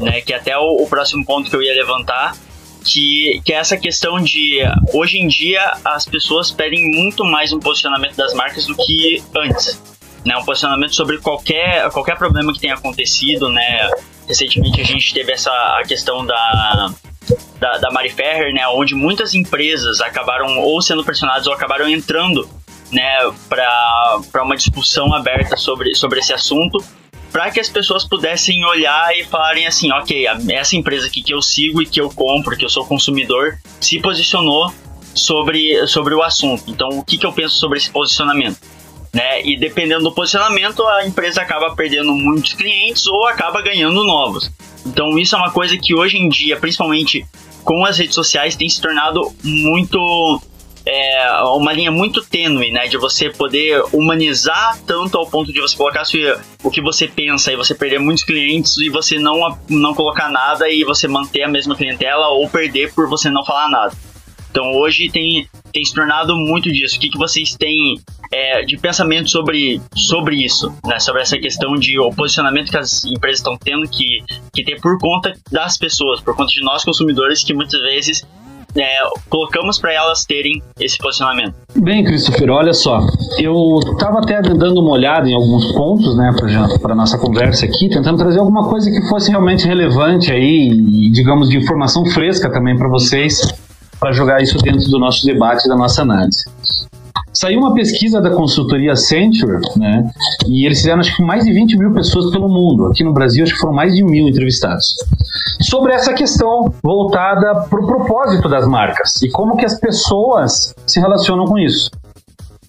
Né? 0.00 0.20
Que 0.20 0.32
até 0.32 0.56
o, 0.56 0.82
o 0.82 0.86
próximo 0.86 1.24
ponto 1.24 1.50
que 1.50 1.56
eu 1.56 1.62
ia 1.62 1.74
levantar, 1.74 2.36
que, 2.84 3.40
que 3.44 3.52
é 3.52 3.56
essa 3.56 3.76
questão 3.76 4.20
de 4.20 4.60
hoje 4.92 5.18
em 5.18 5.28
dia 5.28 5.72
as 5.84 6.04
pessoas 6.04 6.50
pedem 6.50 6.90
muito 6.90 7.24
mais 7.24 7.52
um 7.52 7.58
posicionamento 7.58 8.16
das 8.16 8.34
marcas 8.34 8.66
do 8.66 8.76
que 8.76 9.22
antes. 9.36 9.80
Né? 10.24 10.36
Um 10.36 10.44
posicionamento 10.44 10.94
sobre 10.94 11.18
qualquer, 11.18 11.90
qualquer 11.90 12.16
problema 12.16 12.52
que 12.52 12.60
tenha 12.60 12.74
acontecido, 12.74 13.48
né? 13.48 13.90
Recentemente 14.26 14.80
a 14.80 14.84
gente 14.84 15.12
teve 15.12 15.32
essa 15.32 15.50
a 15.50 15.82
questão 15.86 16.24
da, 16.24 16.92
da, 17.58 17.78
da 17.78 17.90
Mari 17.90 18.10
Ferrer, 18.10 18.52
né, 18.52 18.66
onde 18.68 18.94
muitas 18.94 19.34
empresas 19.34 20.00
acabaram 20.00 20.60
ou 20.60 20.80
sendo 20.80 21.04
pressionadas 21.04 21.46
ou 21.46 21.52
acabaram 21.52 21.88
entrando 21.88 22.48
né, 22.90 23.18
para 23.48 24.42
uma 24.42 24.56
discussão 24.56 25.12
aberta 25.14 25.56
sobre, 25.56 25.94
sobre 25.94 26.20
esse 26.20 26.32
assunto, 26.32 26.84
para 27.32 27.50
que 27.50 27.58
as 27.58 27.70
pessoas 27.70 28.04
pudessem 28.04 28.62
olhar 28.64 29.16
e 29.16 29.24
falarem 29.24 29.66
assim, 29.66 29.90
ok, 29.90 30.26
essa 30.50 30.76
empresa 30.76 31.06
aqui 31.06 31.22
que 31.22 31.32
eu 31.32 31.40
sigo 31.40 31.80
e 31.80 31.86
que 31.86 32.00
eu 32.00 32.10
compro, 32.10 32.56
que 32.56 32.64
eu 32.64 32.68
sou 32.68 32.84
consumidor, 32.84 33.58
se 33.80 33.98
posicionou 34.00 34.72
sobre, 35.14 35.86
sobre 35.86 36.14
o 36.14 36.22
assunto. 36.22 36.64
Então, 36.68 36.90
o 36.90 37.04
que, 37.04 37.16
que 37.16 37.24
eu 37.24 37.32
penso 37.32 37.56
sobre 37.56 37.78
esse 37.78 37.90
posicionamento? 37.90 38.58
Né? 39.12 39.42
E 39.44 39.56
dependendo 39.56 40.04
do 40.04 40.12
posicionamento, 40.12 40.86
a 40.86 41.06
empresa 41.06 41.42
acaba 41.42 41.74
perdendo 41.74 42.12
muitos 42.12 42.54
clientes 42.54 43.06
ou 43.06 43.26
acaba 43.26 43.60
ganhando 43.60 44.04
novos. 44.04 44.50
Então 44.86 45.18
isso 45.18 45.34
é 45.34 45.38
uma 45.38 45.50
coisa 45.50 45.76
que 45.76 45.94
hoje 45.94 46.16
em 46.16 46.28
dia, 46.28 46.56
principalmente 46.56 47.26
com 47.62 47.84
as 47.84 47.98
redes 47.98 48.14
sociais, 48.14 48.56
tem 48.56 48.68
se 48.68 48.80
tornado 48.80 49.32
muito 49.42 50.40
é 50.84 51.42
uma 51.44 51.72
linha 51.72 51.92
muito 51.92 52.24
tênue, 52.24 52.72
né? 52.72 52.88
De 52.88 52.96
você 52.96 53.30
poder 53.30 53.84
humanizar 53.92 54.78
tanto 54.84 55.16
ao 55.16 55.26
ponto 55.26 55.52
de 55.52 55.60
você 55.60 55.76
colocar 55.76 56.02
o 56.62 56.70
que 56.70 56.80
você 56.80 57.06
pensa 57.06 57.52
e 57.52 57.56
você 57.56 57.74
perder 57.74 58.00
muitos 58.00 58.24
clientes 58.24 58.76
e 58.78 58.88
você 58.88 59.18
não, 59.18 59.56
não 59.68 59.94
colocar 59.94 60.28
nada 60.28 60.68
e 60.68 60.82
você 60.82 61.06
manter 61.06 61.42
a 61.42 61.48
mesma 61.48 61.76
clientela 61.76 62.28
ou 62.28 62.48
perder 62.48 62.92
por 62.92 63.08
você 63.08 63.30
não 63.30 63.44
falar 63.44 63.68
nada. 63.68 63.96
Então 64.52 64.70
hoje 64.74 65.08
tem, 65.10 65.48
tem 65.72 65.82
se 65.82 65.94
tornado 65.94 66.36
muito 66.36 66.70
disso. 66.70 66.96
O 66.96 67.00
que, 67.00 67.08
que 67.08 67.16
vocês 67.16 67.56
têm 67.56 67.98
é, 68.30 68.62
de 68.62 68.76
pensamento 68.76 69.30
sobre, 69.30 69.80
sobre 69.96 70.36
isso, 70.36 70.70
né? 70.86 71.00
Sobre 71.00 71.22
essa 71.22 71.38
questão 71.38 71.74
de 71.74 71.98
o 71.98 72.10
posicionamento 72.10 72.70
que 72.70 72.76
as 72.76 73.02
empresas 73.04 73.38
estão 73.38 73.56
tendo 73.56 73.88
que, 73.88 74.22
que 74.52 74.62
ter 74.62 74.78
por 74.80 74.98
conta 74.98 75.32
das 75.50 75.78
pessoas, 75.78 76.20
por 76.20 76.36
conta 76.36 76.52
de 76.52 76.62
nós 76.62 76.84
consumidores 76.84 77.42
que 77.42 77.54
muitas 77.54 77.80
vezes 77.80 78.26
é, 78.76 78.84
colocamos 79.28 79.78
para 79.78 79.92
elas 79.92 80.24
terem 80.24 80.62
esse 80.78 80.98
posicionamento. 80.98 81.54
Bem, 81.76 82.04
Christopher, 82.04 82.50
olha 82.50 82.72
só, 82.72 83.00
eu 83.38 83.80
estava 83.92 84.20
até 84.20 84.40
dando 84.42 84.80
uma 84.80 84.92
olhada 84.92 85.28
em 85.28 85.34
alguns 85.34 85.72
pontos, 85.72 86.16
né, 86.16 86.30
para 86.80 86.94
nossa 86.94 87.18
conversa 87.18 87.66
aqui, 87.66 87.88
tentando 87.88 88.18
trazer 88.18 88.38
alguma 88.38 88.68
coisa 88.68 88.90
que 88.90 89.08
fosse 89.08 89.30
realmente 89.30 89.66
relevante 89.66 90.30
aí, 90.30 90.70
e, 90.70 91.10
digamos, 91.10 91.48
de 91.48 91.58
informação 91.58 92.04
fresca 92.06 92.50
também 92.50 92.76
para 92.76 92.88
vocês, 92.88 93.40
para 94.02 94.10
jogar 94.10 94.42
isso 94.42 94.58
dentro 94.58 94.90
do 94.90 94.98
nosso 94.98 95.24
debate, 95.24 95.68
da 95.68 95.76
nossa 95.76 96.02
análise. 96.02 96.44
Saiu 97.32 97.60
uma 97.60 97.72
pesquisa 97.72 98.20
da 98.20 98.30
consultoria 98.30 98.92
Accenture, 98.92 99.60
né? 99.76 100.10
E 100.48 100.66
eles 100.66 100.78
fizeram 100.78 100.98
acho 100.98 101.14
que 101.14 101.22
mais 101.22 101.44
de 101.44 101.52
20 101.52 101.78
mil 101.78 101.94
pessoas 101.94 102.32
pelo 102.32 102.48
mundo. 102.48 102.86
Aqui 102.86 103.04
no 103.04 103.12
Brasil, 103.12 103.44
acho 103.44 103.54
que 103.54 103.60
foram 103.60 103.74
mais 103.74 103.94
de 103.94 104.02
mil 104.02 104.28
entrevistados. 104.28 104.84
Sobre 105.62 105.94
essa 105.94 106.12
questão 106.14 106.74
voltada 106.82 107.62
para 107.70 107.80
o 107.80 107.86
propósito 107.86 108.48
das 108.48 108.66
marcas 108.66 109.22
e 109.22 109.30
como 109.30 109.56
que 109.56 109.64
as 109.64 109.78
pessoas 109.78 110.74
se 110.84 110.98
relacionam 110.98 111.44
com 111.44 111.56
isso. 111.56 111.88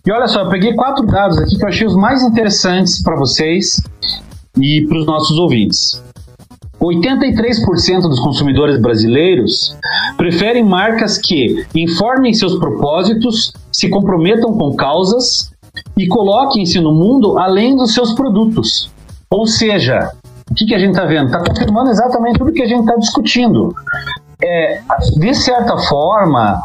E 0.06 0.12
olha 0.12 0.28
só, 0.28 0.42
eu 0.42 0.50
peguei 0.50 0.76
quatro 0.76 1.04
dados 1.04 1.40
aqui 1.40 1.58
que 1.58 1.64
eu 1.64 1.70
achei 1.70 1.88
os 1.88 1.96
mais 1.96 2.22
interessantes 2.22 3.02
para 3.02 3.16
vocês 3.16 3.82
e 4.62 4.86
para 4.86 5.00
os 5.00 5.06
nossos 5.08 5.36
ouvintes. 5.40 6.00
83% 6.88 8.02
dos 8.02 8.20
consumidores 8.20 8.80
brasileiros 8.82 9.78
preferem 10.18 10.64
marcas 10.64 11.18
que 11.18 11.66
informem 11.76 12.34
seus 12.34 12.58
propósitos, 12.58 13.54
se 13.72 13.90
comprometam 13.90 14.58
com 14.58 14.76
causas 14.76 15.52
e 15.98 16.08
coloquem-se 16.08 16.80
no 16.80 16.94
mundo 16.94 17.38
além 17.40 17.76
dos 17.76 17.94
seus 17.94 18.14
produtos. 18.14 18.92
Ou 19.30 19.48
seja, 19.48 20.12
o 20.50 20.54
que, 20.54 20.66
que 20.66 20.76
a 20.76 20.80
gente 20.80 20.92
está 20.92 21.06
vendo? 21.06 21.28
Está 21.28 21.40
confirmando 21.40 21.90
exatamente 21.90 22.38
tudo 22.38 22.52
que 22.52 22.62
a 22.62 22.68
gente 22.68 22.82
está 22.82 22.96
discutindo. 22.96 23.74
É, 24.42 24.82
de 25.18 25.34
certa 25.34 25.78
forma, 25.78 26.62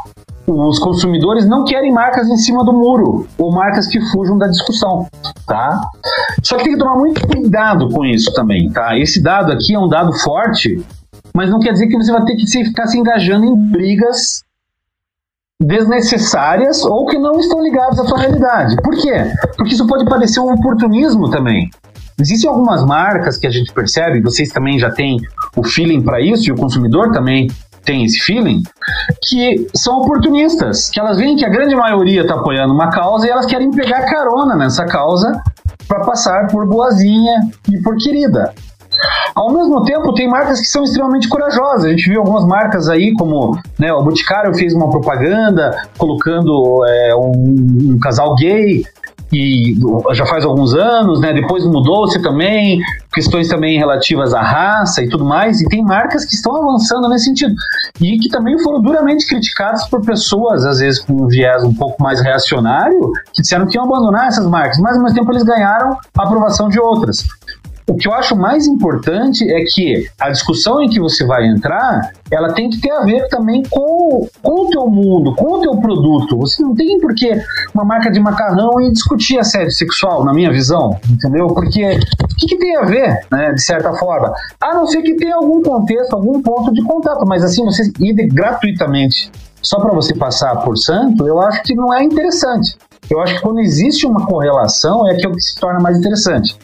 os 0.48 0.78
consumidores 0.78 1.46
não 1.46 1.64
querem 1.64 1.92
marcas 1.92 2.28
em 2.28 2.36
cima 2.36 2.64
do 2.64 2.72
muro 2.72 3.26
ou 3.36 3.52
marcas 3.52 3.86
que 3.86 4.00
fujam 4.10 4.38
da 4.38 4.46
discussão, 4.46 5.06
tá? 5.46 5.80
Só 6.42 6.56
que 6.56 6.64
tem 6.64 6.72
que 6.72 6.78
tomar 6.78 6.96
muito 6.96 7.26
cuidado 7.26 7.88
com 7.90 8.04
isso 8.04 8.32
também, 8.32 8.70
tá? 8.70 8.98
Esse 8.98 9.22
dado 9.22 9.52
aqui 9.52 9.74
é 9.74 9.78
um 9.78 9.88
dado 9.88 10.12
forte, 10.20 10.82
mas 11.34 11.50
não 11.50 11.60
quer 11.60 11.72
dizer 11.72 11.88
que 11.88 11.96
você 11.96 12.10
vai 12.10 12.24
ter 12.24 12.36
que 12.36 12.46
ficar 12.46 12.86
se 12.86 12.98
engajando 12.98 13.44
em 13.44 13.54
brigas 13.54 14.42
desnecessárias 15.60 16.84
ou 16.84 17.06
que 17.06 17.18
não 17.18 17.38
estão 17.40 17.62
ligadas 17.62 17.98
à 17.98 18.04
sua 18.04 18.18
realidade. 18.18 18.76
Por 18.76 18.94
quê? 18.94 19.32
Porque 19.56 19.74
isso 19.74 19.86
pode 19.86 20.04
parecer 20.04 20.40
um 20.40 20.52
oportunismo 20.52 21.28
também. 21.30 21.68
Existem 22.20 22.50
algumas 22.50 22.84
marcas 22.84 23.36
que 23.36 23.46
a 23.46 23.50
gente 23.50 23.72
percebe, 23.72 24.20
vocês 24.20 24.48
também 24.48 24.78
já 24.78 24.90
têm 24.90 25.18
o 25.56 25.62
feeling 25.62 26.02
para 26.02 26.20
isso 26.20 26.48
e 26.48 26.52
o 26.52 26.56
consumidor 26.56 27.12
também 27.12 27.48
tem 27.88 28.04
esse 28.04 28.18
feeling, 28.18 28.62
que 29.22 29.66
são 29.74 30.00
oportunistas, 30.00 30.90
que 30.90 31.00
elas 31.00 31.16
veem 31.16 31.36
que 31.36 31.44
a 31.44 31.48
grande 31.48 31.74
maioria 31.74 32.20
está 32.20 32.34
apoiando 32.34 32.74
uma 32.74 32.90
causa 32.90 33.26
e 33.26 33.30
elas 33.30 33.46
querem 33.46 33.70
pegar 33.70 34.02
carona 34.02 34.54
nessa 34.54 34.84
causa 34.84 35.32
para 35.88 36.00
passar 36.00 36.48
por 36.48 36.68
boazinha 36.68 37.48
e 37.72 37.80
por 37.80 37.96
querida. 37.96 38.52
Ao 39.34 39.54
mesmo 39.54 39.82
tempo, 39.84 40.12
tem 40.12 40.28
marcas 40.28 40.60
que 40.60 40.66
são 40.66 40.82
extremamente 40.82 41.28
corajosas. 41.28 41.86
A 41.86 41.88
gente 41.88 42.10
viu 42.10 42.20
algumas 42.20 42.44
marcas 42.44 42.90
aí, 42.90 43.14
como 43.14 43.58
né, 43.78 43.90
o 43.90 44.02
Boticário 44.02 44.54
fez 44.54 44.74
uma 44.74 44.90
propaganda 44.90 45.88
colocando 45.96 46.84
é, 46.86 47.14
um, 47.14 47.94
um, 47.94 47.98
casal 48.02 48.34
gay 48.34 48.82
e 49.32 49.76
já 50.12 50.26
faz 50.26 50.44
alguns 50.44 50.74
anos, 50.74 51.20
né? 51.20 51.32
Depois 51.32 51.64
mudou-se 51.64 52.20
também, 52.22 52.80
questões 53.12 53.48
também 53.48 53.78
relativas 53.78 54.32
à 54.32 54.40
raça 54.40 55.02
e 55.02 55.08
tudo 55.08 55.24
mais, 55.24 55.60
e 55.60 55.68
tem 55.68 55.82
marcas 55.82 56.24
que 56.24 56.34
estão 56.34 56.56
avançando 56.56 57.08
nesse 57.08 57.26
sentido. 57.26 57.54
E 58.00 58.18
que 58.18 58.28
também 58.28 58.58
foram 58.62 58.80
duramente 58.80 59.26
criticadas 59.26 59.86
por 59.88 60.04
pessoas, 60.04 60.64
às 60.64 60.78
vezes 60.78 61.00
com 61.00 61.12
um 61.12 61.26
viés 61.26 61.62
um 61.64 61.74
pouco 61.74 62.02
mais 62.02 62.20
reacionário, 62.20 63.12
que 63.32 63.42
disseram 63.42 63.66
que 63.66 63.76
iam 63.76 63.84
abandonar 63.84 64.28
essas 64.28 64.46
marcas, 64.46 64.78
mas 64.78 64.96
ao 64.96 65.02
mesmo 65.02 65.18
tempo 65.18 65.32
eles 65.32 65.42
ganharam 65.42 65.96
a 66.16 66.22
aprovação 66.22 66.68
de 66.68 66.80
outras. 66.80 67.26
O 67.88 67.96
que 67.96 68.06
eu 68.06 68.12
acho 68.12 68.36
mais 68.36 68.66
importante 68.66 69.50
é 69.50 69.64
que 69.64 70.06
a 70.20 70.28
discussão 70.28 70.82
em 70.82 70.90
que 70.90 71.00
você 71.00 71.24
vai 71.24 71.46
entrar, 71.46 72.12
ela 72.30 72.52
tem 72.52 72.68
que 72.68 72.78
ter 72.82 72.90
a 72.90 73.00
ver 73.00 73.26
também 73.28 73.62
com, 73.70 74.28
com 74.42 74.66
o 74.66 74.68
teu 74.68 74.86
mundo, 74.86 75.34
com 75.34 75.54
o 75.54 75.60
teu 75.62 75.74
produto. 75.78 76.36
Você 76.36 76.62
não 76.62 76.74
tem 76.74 77.00
por 77.00 77.14
que 77.14 77.32
uma 77.74 77.86
marca 77.86 78.10
de 78.10 78.20
macarrão 78.20 78.78
e 78.82 78.92
discutir 78.92 79.38
assédio 79.38 79.72
sexual, 79.72 80.22
na 80.22 80.34
minha 80.34 80.52
visão, 80.52 80.98
entendeu? 81.10 81.46
Porque 81.46 81.98
o 82.22 82.36
que, 82.36 82.46
que 82.46 82.58
tem 82.58 82.76
a 82.76 82.82
ver, 82.82 83.26
né, 83.32 83.52
de 83.52 83.62
certa 83.62 83.90
forma? 83.94 84.34
A 84.60 84.74
não 84.74 84.86
ser 84.86 85.00
que 85.00 85.14
tenha 85.14 85.36
algum 85.36 85.62
contexto, 85.62 86.12
algum 86.12 86.42
ponto 86.42 86.70
de 86.74 86.82
contato, 86.82 87.24
mas 87.26 87.42
assim, 87.42 87.64
você 87.64 87.90
ir 88.00 88.14
gratuitamente 88.28 89.32
só 89.62 89.80
para 89.80 89.94
você 89.94 90.14
passar 90.14 90.56
por 90.56 90.76
santo, 90.76 91.26
eu 91.26 91.40
acho 91.40 91.62
que 91.62 91.74
não 91.74 91.92
é 91.94 92.04
interessante. 92.04 92.76
Eu 93.10 93.20
acho 93.20 93.36
que 93.36 93.40
quando 93.40 93.60
existe 93.60 94.06
uma 94.06 94.26
correlação 94.26 95.08
é 95.08 95.14
que 95.14 95.26
é 95.26 95.30
se 95.38 95.58
torna 95.58 95.80
mais 95.80 95.98
interessante. 95.98 96.54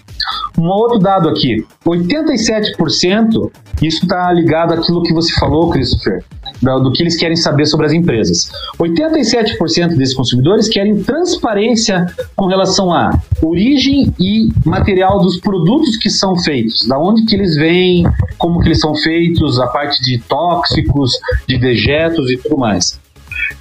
Um 0.58 0.68
outro 0.68 0.98
dado 0.98 1.28
aqui: 1.28 1.64
87%, 1.84 3.50
isso 3.82 4.04
está 4.04 4.32
ligado 4.32 4.72
àquilo 4.72 5.02
que 5.02 5.12
você 5.12 5.32
falou, 5.34 5.70
Christopher, 5.70 6.24
do 6.62 6.92
que 6.92 7.02
eles 7.02 7.16
querem 7.16 7.36
saber 7.36 7.66
sobre 7.66 7.86
as 7.86 7.92
empresas. 7.92 8.50
87% 8.78 9.96
desses 9.96 10.14
consumidores 10.14 10.68
querem 10.68 11.02
transparência 11.02 12.06
com 12.36 12.46
relação 12.46 12.92
à 12.92 13.10
origem 13.42 14.12
e 14.18 14.48
material 14.64 15.20
dos 15.20 15.38
produtos 15.38 15.96
que 15.96 16.08
são 16.08 16.36
feitos, 16.38 16.86
da 16.86 16.98
onde 16.98 17.24
que 17.24 17.34
eles 17.34 17.56
vêm, 17.56 18.04
como 18.38 18.60
que 18.60 18.68
eles 18.68 18.80
são 18.80 18.94
feitos, 18.94 19.60
a 19.60 19.66
parte 19.66 20.00
de 20.02 20.18
tóxicos, 20.20 21.12
de 21.46 21.58
dejetos 21.58 22.30
e 22.30 22.36
tudo 22.38 22.56
mais. 22.56 23.03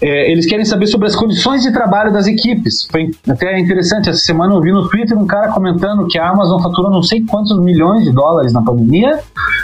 É, 0.02 0.32
eles 0.32 0.46
querem 0.46 0.66
saber 0.66 0.88
sobre 0.88 1.08
as 1.08 1.16
condições 1.16 1.64
de 1.64 1.72
trabalho 1.72 2.12
das 2.12 2.28
equipes. 2.28 2.88
Foi 2.92 3.12
até 3.28 3.58
interessante, 3.60 4.10
essa 4.10 4.20
semana 4.20 4.54
eu 4.54 4.62
vi 4.62 4.72
no 4.72 4.88
Twitter 4.90 5.18
um 5.18 5.26
cara 5.26 5.50
comentando 5.52 6.08
que 6.08 6.18
a 6.18 6.30
Amazon 6.30 6.62
faturou 6.62 6.92
não 6.92 7.02
sei 7.02 7.22
quantos 7.26 7.58
milhões 7.60 8.04
de 8.04 8.12
dólares 8.12 8.52
na 8.52 8.62
pandemia, 8.62 9.20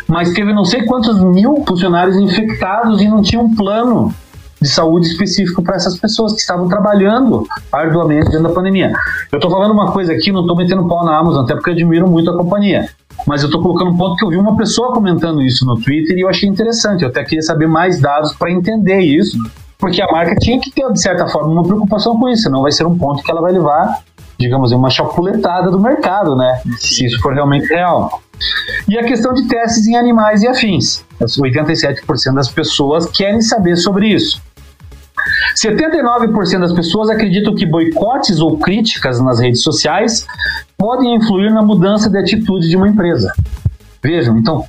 mas 0.07 0.31
teve 0.33 0.53
não 0.53 0.65
sei 0.65 0.83
quantos 0.83 1.21
mil 1.21 1.63
funcionários 1.67 2.15
infectados 2.17 3.01
e 3.01 3.07
não 3.07 3.21
tinha 3.21 3.41
um 3.41 3.53
plano 3.53 4.13
de 4.61 4.67
saúde 4.67 5.07
específico 5.07 5.63
para 5.63 5.75
essas 5.75 5.97
pessoas 5.97 6.33
que 6.33 6.41
estavam 6.41 6.67
trabalhando 6.67 7.45
arduamente 7.71 8.25
dentro 8.25 8.43
da 8.43 8.49
pandemia. 8.49 8.91
Eu 9.31 9.37
estou 9.37 9.49
falando 9.49 9.71
uma 9.71 9.91
coisa 9.91 10.11
aqui, 10.13 10.31
não 10.31 10.41
estou 10.41 10.55
metendo 10.55 10.87
pau 10.87 11.05
na 11.05 11.17
Amazon, 11.17 11.43
até 11.43 11.55
porque 11.55 11.71
admiro 11.71 12.09
muito 12.09 12.29
a 12.29 12.37
companhia. 12.37 12.89
Mas 13.25 13.41
eu 13.41 13.47
estou 13.47 13.61
colocando 13.61 13.91
um 13.91 13.97
ponto 13.97 14.15
que 14.15 14.25
eu 14.25 14.29
vi 14.29 14.37
uma 14.37 14.55
pessoa 14.55 14.93
comentando 14.93 15.41
isso 15.41 15.65
no 15.65 15.79
Twitter 15.79 16.17
e 16.17 16.21
eu 16.21 16.29
achei 16.29 16.47
interessante. 16.47 17.03
Eu 17.03 17.09
até 17.09 17.23
queria 17.23 17.41
saber 17.41 17.67
mais 17.67 17.99
dados 17.99 18.33
para 18.33 18.51
entender 18.51 18.99
isso 18.99 19.37
porque 19.79 20.01
a 20.01 20.07
marca 20.11 20.35
tinha 20.35 20.59
que 20.59 20.69
ter, 20.69 20.91
de 20.91 21.01
certa 21.01 21.25
forma, 21.27 21.49
uma 21.49 21.63
preocupação 21.63 22.19
com 22.19 22.27
isso, 22.27 22.43
senão 22.43 22.61
vai 22.61 22.71
ser 22.71 22.85
um 22.85 22.97
ponto 22.97 23.23
que 23.23 23.31
ela 23.31 23.41
vai 23.41 23.53
levar, 23.53 24.03
digamos, 24.37 24.73
uma 24.73 24.89
chapuletada 24.89 25.71
do 25.71 25.79
mercado, 25.79 26.35
né? 26.35 26.61
Se 26.77 27.05
isso 27.05 27.19
for 27.21 27.33
realmente 27.33 27.65
real. 27.67 28.21
E 28.89 28.97
a 28.99 29.03
questão 29.03 29.33
de 29.33 29.47
testes 29.47 29.87
em 29.87 29.95
animais 29.95 30.43
e 30.43 30.47
afins. 30.47 31.05
87% 31.21 32.33
das 32.33 32.49
pessoas 32.49 33.05
querem 33.05 33.41
saber 33.41 33.77
sobre 33.77 34.09
isso. 34.09 34.41
79% 35.55 36.59
das 36.59 36.73
pessoas 36.73 37.09
acreditam 37.09 37.55
que 37.55 37.65
boicotes 37.65 38.39
ou 38.39 38.57
críticas 38.57 39.19
nas 39.21 39.39
redes 39.39 39.61
sociais 39.61 40.25
podem 40.77 41.15
influir 41.15 41.51
na 41.51 41.61
mudança 41.61 42.09
de 42.09 42.17
atitude 42.17 42.69
de 42.69 42.75
uma 42.75 42.87
empresa. 42.87 43.33
Vejam, 44.03 44.37
então, 44.37 44.65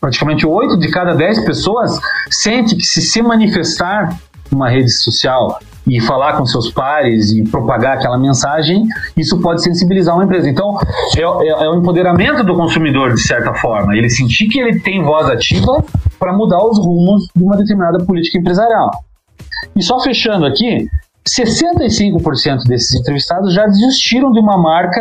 praticamente 0.00 0.46
8 0.46 0.78
de 0.78 0.90
cada 0.90 1.14
10 1.14 1.44
pessoas 1.44 1.98
sente 2.30 2.76
que 2.76 2.84
se 2.84 3.02
se 3.02 3.22
manifestar 3.22 4.16
uma 4.54 4.68
rede 4.68 4.90
social 4.90 5.58
e 5.86 6.00
falar 6.00 6.36
com 6.36 6.44
seus 6.44 6.70
pares 6.70 7.30
e 7.32 7.44
propagar 7.44 7.96
aquela 7.96 8.18
mensagem, 8.18 8.84
isso 9.16 9.40
pode 9.40 9.62
sensibilizar 9.62 10.14
uma 10.14 10.24
empresa. 10.24 10.48
Então, 10.48 10.78
é, 11.16 11.20
é, 11.20 11.64
é, 11.64 11.68
o 11.68 11.76
empoderamento 11.76 12.42
do 12.42 12.56
consumidor, 12.56 13.14
de 13.14 13.22
certa 13.22 13.54
forma. 13.54 13.96
Ele 13.96 14.10
sentir 14.10 14.48
que 14.48 14.58
ele 14.58 14.80
tem 14.80 15.02
voz 15.02 15.28
ativa 15.28 15.84
para 16.18 16.32
mudar 16.32 16.64
os 16.64 16.78
rumos 16.78 17.28
de 17.34 17.42
uma 17.42 17.56
determinada 17.56 18.04
política 18.04 18.38
empresarial. 18.38 18.90
E 19.76 19.82
só 19.82 20.00
fechando 20.00 20.44
aqui, 20.44 20.88
65% 21.28 22.64
desses 22.66 22.94
entrevistados 22.98 23.54
já 23.54 23.66
desistiram 23.66 24.32
de 24.32 24.40
uma 24.40 24.56
marca 24.56 25.00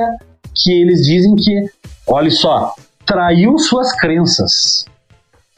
que 0.53 0.71
eles 0.71 1.01
dizem 1.03 1.35
que, 1.35 1.65
olha 2.07 2.29
só, 2.29 2.73
traiu 3.05 3.57
suas 3.57 3.91
crenças. 3.93 4.85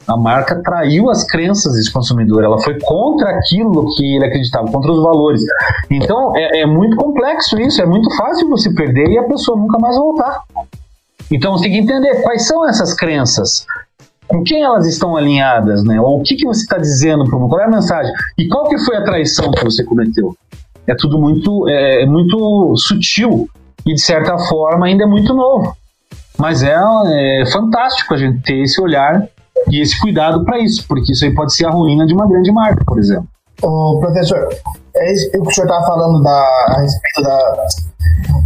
A 0.08 0.16
marca 0.16 0.62
traiu 0.62 1.10
as 1.10 1.22
crenças 1.22 1.74
desse 1.74 1.92
consumidor, 1.92 2.42
ela 2.42 2.58
foi 2.60 2.78
contra 2.80 3.28
aquilo 3.28 3.94
que 3.94 4.16
ele 4.16 4.24
acreditava, 4.24 4.66
contra 4.72 4.90
os 4.90 5.02
valores. 5.02 5.42
Então 5.90 6.34
é, 6.34 6.60
é 6.60 6.66
muito 6.66 6.96
complexo 6.96 7.60
isso, 7.60 7.82
é 7.82 7.86
muito 7.86 8.08
fácil 8.16 8.48
você 8.48 8.72
perder 8.72 9.10
e 9.10 9.18
a 9.18 9.24
pessoa 9.24 9.58
nunca 9.58 9.78
mais 9.78 9.96
voltar. 9.96 10.40
Então 11.30 11.52
você 11.52 11.64
tem 11.64 11.72
que 11.72 11.78
entender 11.78 12.22
quais 12.22 12.46
são 12.46 12.66
essas 12.66 12.94
crenças, 12.94 13.66
com 14.26 14.42
quem 14.42 14.62
elas 14.62 14.86
estão 14.86 15.14
alinhadas, 15.14 15.84
né? 15.84 16.00
Ou 16.00 16.20
o 16.20 16.22
que, 16.22 16.36
que 16.36 16.46
você 16.46 16.62
está 16.62 16.78
dizendo 16.78 17.24
para 17.24 17.38
qual 17.38 17.60
é 17.60 17.64
a 17.64 17.70
mensagem 17.70 18.12
e 18.38 18.48
qual 18.48 18.66
que 18.66 18.78
foi 18.78 18.96
a 18.96 19.04
traição 19.04 19.50
que 19.50 19.62
você 19.62 19.84
cometeu. 19.84 20.34
É 20.86 20.94
tudo 20.94 21.18
muito, 21.18 21.68
é, 21.68 22.04
é 22.04 22.06
muito 22.06 22.74
sutil 22.78 23.46
e 23.84 23.92
de 23.92 24.00
certa 24.00 24.38
forma 24.38 24.86
ainda 24.86 25.04
é 25.04 25.06
muito 25.06 25.34
novo. 25.34 25.76
Mas 26.38 26.62
é, 26.62 26.74
é 27.42 27.44
fantástico 27.52 28.14
a 28.14 28.16
gente 28.16 28.40
ter 28.42 28.62
esse 28.62 28.80
olhar 28.80 29.28
e 29.70 29.82
esse 29.82 29.98
cuidado 30.00 30.44
para 30.44 30.58
isso, 30.60 30.86
porque 30.86 31.12
isso 31.12 31.24
aí 31.24 31.34
pode 31.34 31.54
ser 31.54 31.66
a 31.66 31.70
ruína 31.70 32.06
de 32.06 32.14
uma 32.14 32.28
grande 32.28 32.52
marca, 32.52 32.84
por 32.84 32.98
exemplo. 32.98 33.28
Ô, 33.62 33.98
professor, 33.98 34.48
é 34.96 35.12
isso 35.12 35.30
que 35.30 35.38
o 35.38 35.50
senhor 35.52 35.66
estava 35.66 35.86
falando 35.86 36.22
da, 36.22 36.64
a 36.68 36.80
respeito 36.80 37.22
da, 37.22 37.66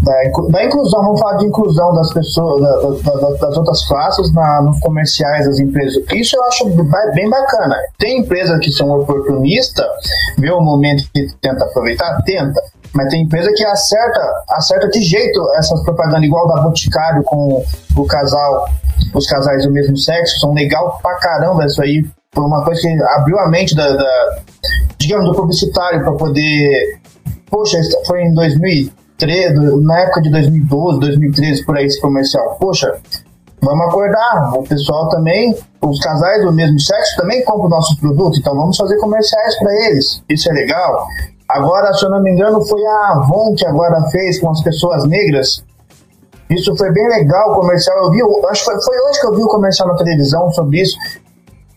da, 0.03 0.49
da, 0.51 0.65
inclusão, 0.65 1.03
vamos 1.03 1.21
falar 1.21 1.37
de 1.37 1.47
inclusão 1.47 1.95
das 1.95 2.13
pessoas, 2.13 2.63
da, 2.63 3.13
da, 3.13 3.31
das 3.37 3.57
outras 3.57 3.87
classes 3.87 4.33
na, 4.33 4.63
nos 4.63 4.81
comerciais 4.81 5.47
das 5.47 5.59
empresas. 5.59 6.03
Isso 6.13 6.37
eu 6.37 6.45
acho 6.45 6.71
bem 7.15 7.29
bacana. 7.29 7.77
Tem 7.99 8.21
empresas 8.21 8.59
que 8.61 8.73
são 8.73 8.91
oportunistas, 8.91 9.87
vê 10.39 10.51
o 10.51 10.61
momento 10.61 11.05
que 11.13 11.27
tenta 11.41 11.65
aproveitar, 11.65 12.23
tenta. 12.23 12.61
Mas 12.95 13.09
tem 13.09 13.23
empresa 13.23 13.51
que 13.55 13.65
acerta, 13.65 14.45
acerta 14.51 14.89
de 14.89 15.01
jeito 15.03 15.41
essas 15.55 15.83
propagandas, 15.83 16.25
igual 16.25 16.47
da 16.47 16.61
Boticário 16.61 17.23
com 17.25 17.65
o 17.97 18.07
casal 18.07 18.67
os 19.15 19.27
casais 19.27 19.65
do 19.65 19.73
mesmo 19.73 19.97
sexo, 19.97 20.39
são 20.39 20.53
legal 20.53 20.99
pra 21.03 21.17
caramba 21.17 21.65
isso 21.67 21.83
aí. 21.83 22.05
Foi 22.33 22.45
uma 22.45 22.65
coisa 22.65 22.81
que 22.81 23.03
abriu 23.17 23.39
a 23.39 23.49
mente 23.49 23.75
da, 23.75 23.95
da 23.95 24.37
digamos, 24.99 25.29
do 25.29 25.35
publicitário 25.35 26.03
para 26.03 26.13
poder. 26.13 27.01
Poxa, 27.51 27.79
foi 28.07 28.23
em 28.23 28.35
2013, 28.35 29.83
na 29.83 30.01
época 30.01 30.23
de 30.23 30.31
2012, 30.31 31.01
2013, 31.01 31.65
por 31.65 31.77
aí 31.77 31.85
esse 31.85 32.01
comercial. 32.01 32.57
Poxa, 32.59 32.91
vamos 33.61 33.87
acordar. 33.87 34.55
O 34.55 34.63
pessoal 34.63 35.09
também, 35.11 35.55
os 35.83 36.01
casais 36.01 36.43
do 36.43 36.53
mesmo 36.53 36.81
sexo 36.81 37.17
também 37.17 37.45
compram 37.45 37.67
o 37.67 37.71
nosso 37.71 37.99
produto, 38.01 38.39
então 38.39 38.55
vamos 38.55 38.77
fazer 38.77 38.97
comerciais 38.99 39.59
para 39.59 39.73
eles. 39.89 40.23
Isso 40.31 40.51
é 40.51 40.55
legal. 40.55 41.07
Agora, 41.53 41.93
se 41.93 42.05
eu 42.05 42.11
não 42.11 42.23
me 42.23 42.33
engano, 42.33 42.65
foi 42.65 42.85
a 42.85 43.13
Avon 43.13 43.55
que 43.55 43.67
agora 43.67 44.03
fez 44.11 44.41
com 44.41 44.51
as 44.51 44.63
pessoas 44.63 45.05
negras. 45.07 45.63
Isso 46.51 46.75
foi 46.77 46.91
bem 46.93 47.09
legal, 47.09 47.53
o 47.53 47.61
comercial. 47.61 47.97
Eu 48.05 48.11
vi, 48.11 48.21
acho 48.51 48.65
que 48.65 48.85
foi, 48.85 48.99
hoje 49.09 49.21
que 49.21 49.27
eu 49.27 49.35
vi 49.37 49.43
o 49.43 49.49
comercial 49.49 49.89
na 49.89 49.95
televisão 49.97 50.51
sobre 50.53 50.83
isso. 50.83 50.97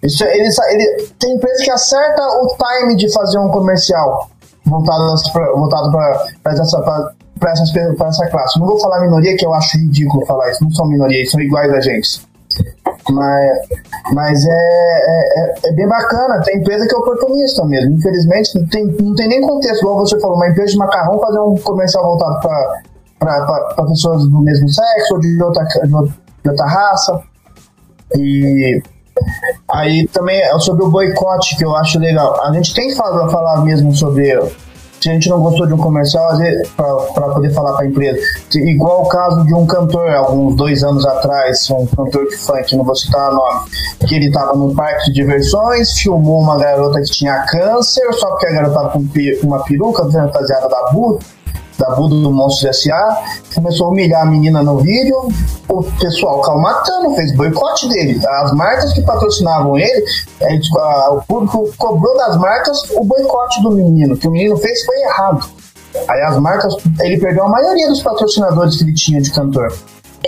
isso 0.04 0.24
ele, 0.24 0.50
ele, 0.72 1.08
tem 1.20 1.36
empresa 1.36 1.64
que 1.64 1.72
acerta 1.72 2.22
o 2.42 2.48
time 2.48 2.96
de 2.96 3.12
fazer 3.12 3.40
um 3.40 3.50
comercial 3.50 4.30
voltado, 4.66 5.14
voltado 5.56 5.92
para 5.92 6.54
essa, 6.54 6.82
pra 6.82 8.08
essa 8.08 8.28
classe. 8.30 8.60
Não 8.60 8.68
vou 8.68 8.80
falar 8.80 9.02
minoria, 9.02 9.36
que 9.38 9.46
eu 9.46 9.54
acho 9.54 9.78
ridículo 9.78 10.26
falar 10.26 10.52
isso. 10.52 10.64
Não 10.64 10.72
são 10.72 10.88
minorias, 10.88 11.32
são 11.32 11.40
iguais 11.40 11.72
a 11.74 11.82
gente. 11.82 12.35
Mas, 13.12 13.58
mas 14.14 14.46
é, 14.46 14.50
é, 14.50 15.44
é, 15.44 15.54
é, 15.66 15.74
bem 15.74 15.88
bacana. 15.88 16.42
Tem 16.44 16.58
empresa 16.58 16.88
que 16.88 16.96
é 16.96 16.98
oportunista 16.98 17.64
mesmo. 17.66 17.94
Infelizmente, 17.94 18.60
não 18.60 18.68
tem, 18.68 18.86
não 19.00 19.16
tem 19.16 19.28
nem 19.28 19.42
contexto. 19.42 19.82
Igual 19.82 20.00
você 20.00 20.20
falou, 20.20 20.36
uma 20.36 20.50
empresa 20.50 20.72
de 20.72 20.78
macarrão 20.78 21.20
fazer 21.20 21.40
um 21.40 21.56
comercial 21.58 22.04
voltado 22.04 22.40
para 23.20 23.86
pessoas 23.88 24.28
do 24.28 24.42
mesmo 24.42 24.68
sexo 24.70 25.16
ou 25.16 25.20
de 25.20 25.42
outra, 25.42 25.64
de 25.64 26.50
outra 26.50 26.66
raça. 26.66 27.22
E 28.16 28.82
aí 29.72 30.08
também 30.08 30.42
é 30.42 30.58
sobre 30.60 30.84
o 30.84 30.90
boicote, 30.90 31.58
que 31.58 31.66
eu 31.66 31.76
acho 31.76 32.00
legal. 32.00 32.44
A 32.44 32.52
gente 32.54 32.74
tem 32.74 32.90
que 32.90 32.96
falar 32.96 33.64
mesmo 33.64 33.94
sobre. 33.96 34.34
Se 35.06 35.12
a 35.12 35.14
gente 35.14 35.30
não 35.30 35.40
gostou 35.40 35.68
de 35.68 35.74
um 35.76 35.78
comercial, 35.78 36.32
para 36.76 37.30
poder 37.30 37.54
falar 37.54 37.74
para 37.74 37.86
a 37.86 37.88
empresa. 37.88 38.20
Igual 38.56 39.04
o 39.04 39.08
caso 39.08 39.46
de 39.46 39.54
um 39.54 39.64
cantor, 39.68 40.10
alguns 40.10 40.56
dois 40.56 40.84
anos 40.84 41.06
atrás, 41.06 41.70
um 41.70 41.86
cantor 41.86 42.28
de 42.28 42.36
funk, 42.36 42.76
não 42.76 42.84
vou 42.84 42.96
citar 42.96 43.32
o 43.32 43.36
nome, 43.36 43.70
que 44.08 44.16
ele 44.16 44.26
estava 44.26 44.58
num 44.58 44.74
parque 44.74 45.12
de 45.12 45.22
diversões, 45.22 45.92
filmou 46.00 46.42
uma 46.42 46.58
garota 46.58 47.00
que 47.02 47.12
tinha 47.12 47.46
câncer, 47.52 48.12
só 48.14 48.30
porque 48.30 48.48
a 48.48 48.52
garota 48.54 48.72
estava 48.72 48.90
com 48.94 49.48
uma 49.48 49.64
peruca 49.64 50.10
fantasiada 50.10 50.68
da 50.68 50.90
Buda 50.92 51.20
da 51.78 51.90
Buda 51.92 52.16
do 52.16 52.32
Monstro 52.32 52.70
S.A., 52.70 53.24
começou 53.54 53.88
a 53.88 53.90
humilhar 53.90 54.22
a 54.22 54.26
menina 54.26 54.64
no 54.64 54.80
vídeo, 54.80 55.30
o 55.68 55.84
pessoal 55.84 56.42
caiu 56.42 56.60
matando, 56.60 57.16
fez 57.16 57.36
boicote 57.36 57.90
dele. 57.90 58.20
As 58.26 58.54
marcas 58.54 58.94
que 58.94 59.02
patrocinavam 59.02 59.78
ele, 59.78 60.06
o 61.12 61.22
público 61.28 61.70
cobrou 61.78 62.18
das 62.18 62.38
marcas 62.38 62.78
o 62.92 63.04
boicote 63.04 63.62
do 63.62 63.72
menino, 63.72 64.16
que 64.18 64.28
o 64.28 64.32
menino 64.32 64.56
fez 64.58 64.86
foi 64.86 64.96
errado. 65.02 65.50
Aí 66.08 66.22
as 66.22 66.38
marcas, 66.38 66.76
ele 67.00 67.18
perdeu 67.18 67.46
a 67.46 67.50
maioria 67.50 67.88
dos 67.88 68.02
patrocinadores 68.02 68.78
que 68.78 68.84
ele 68.84 68.94
tinha 68.94 69.22
de 69.22 69.32
cantor. 69.32 69.74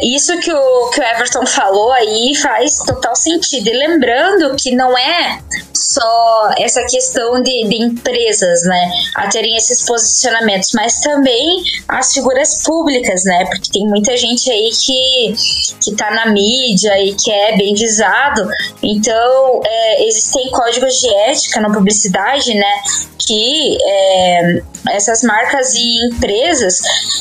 Isso 0.01 0.37
que 0.39 0.51
o, 0.51 0.89
que 0.89 0.99
o 0.99 1.03
Everton 1.03 1.45
falou 1.45 1.91
aí 1.91 2.35
faz 2.35 2.77
total 2.79 3.15
sentido. 3.15 3.67
E 3.69 3.73
lembrando 3.73 4.55
que 4.55 4.75
não 4.75 4.97
é 4.97 5.39
só 5.73 6.51
essa 6.57 6.83
questão 6.85 7.41
de, 7.41 7.67
de 7.67 7.83
empresas, 7.83 8.63
né, 8.63 8.91
a 9.15 9.27
terem 9.27 9.55
esses 9.55 9.83
posicionamentos, 9.85 10.69
mas 10.73 10.99
também 11.01 11.63
as 11.87 12.13
figuras 12.13 12.63
públicas, 12.63 13.23
né, 13.25 13.45
porque 13.45 13.71
tem 13.71 13.87
muita 13.87 14.17
gente 14.17 14.49
aí 14.51 14.69
que, 14.71 15.35
que 15.81 15.95
tá 15.95 16.11
na 16.11 16.27
mídia 16.27 16.99
e 17.01 17.13
que 17.15 17.31
é 17.31 17.55
bem 17.57 17.73
visado. 17.73 18.47
Então, 18.81 19.61
é, 19.65 20.07
existem 20.07 20.49
códigos 20.51 20.93
de 20.95 21.13
ética 21.13 21.61
na 21.61 21.71
publicidade, 21.71 22.53
né, 22.53 22.81
que 23.25 23.77
é, 23.81 24.61
essas 24.91 25.21
marcas 25.23 25.73
e 25.73 26.07
empresas 26.07 26.79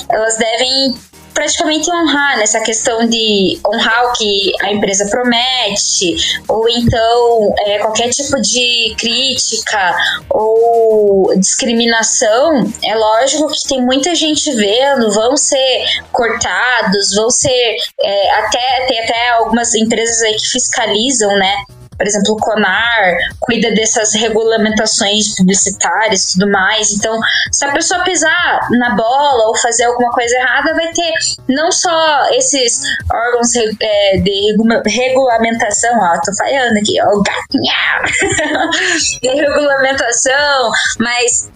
elas 0.08 0.36
devem 0.36 0.94
praticamente 1.36 1.90
honrar 1.90 2.38
nessa 2.38 2.60
questão 2.60 3.06
de 3.06 3.60
honrar 3.68 4.06
o 4.06 4.12
que 4.14 4.52
a 4.62 4.72
empresa 4.72 5.06
promete, 5.10 6.40
ou 6.48 6.66
então 6.66 7.54
é, 7.66 7.78
qualquer 7.78 8.08
tipo 8.08 8.40
de 8.40 8.94
crítica 8.98 9.94
ou 10.30 11.38
discriminação, 11.38 12.64
é 12.82 12.94
lógico 12.94 13.48
que 13.48 13.68
tem 13.68 13.82
muita 13.82 14.14
gente 14.14 14.50
vendo, 14.52 15.12
vão 15.12 15.36
ser 15.36 15.84
cortados, 16.10 17.14
vão 17.14 17.28
ser 17.28 17.76
é, 18.00 18.30
até 18.36 18.86
tem 18.88 19.00
até 19.00 19.28
algumas 19.30 19.74
empresas 19.74 20.22
aí 20.22 20.34
que 20.36 20.46
fiscalizam, 20.46 21.36
né? 21.36 21.54
Por 21.96 22.06
exemplo, 22.06 22.34
o 22.34 22.36
CONAR 22.36 23.16
cuida 23.40 23.70
dessas 23.74 24.14
regulamentações 24.14 25.34
publicitárias 25.36 26.24
e 26.24 26.32
tudo 26.34 26.50
mais. 26.50 26.92
Então, 26.92 27.18
se 27.52 27.64
a 27.64 27.72
pessoa 27.72 28.04
pisar 28.04 28.68
na 28.70 28.94
bola 28.94 29.48
ou 29.48 29.56
fazer 29.58 29.84
alguma 29.84 30.10
coisa 30.10 30.36
errada, 30.36 30.74
vai 30.74 30.92
ter 30.92 31.12
não 31.48 31.72
só 31.72 32.28
esses 32.30 32.80
órgãos 33.12 33.54
é, 33.80 34.18
de 34.18 34.54
regulamentação, 34.88 35.98
ó, 35.98 36.20
tô 36.24 36.34
falhando 36.36 36.78
aqui, 36.78 37.00
ó, 37.02 37.22
de 39.22 39.28
regulamentação, 39.28 40.70
mas 40.98 41.50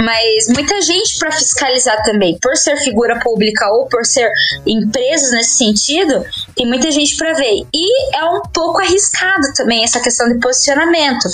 mas 0.00 0.48
muita 0.48 0.80
gente 0.82 1.18
para 1.18 1.32
fiscalizar 1.32 2.02
também, 2.02 2.38
por 2.40 2.56
ser 2.56 2.76
figura 2.78 3.18
pública 3.20 3.68
ou 3.70 3.86
por 3.86 4.04
ser 4.04 4.30
empresas 4.66 5.30
nesse 5.32 5.56
sentido, 5.56 6.24
tem 6.54 6.66
muita 6.66 6.90
gente 6.90 7.16
para 7.16 7.32
ver. 7.34 7.66
E 7.72 8.16
é 8.16 8.24
um 8.24 8.42
pouco 8.52 8.80
arriscado 8.80 9.52
também 9.54 9.82
essa 9.82 10.00
questão 10.00 10.28
de 10.28 10.38
posicionamento, 10.38 11.28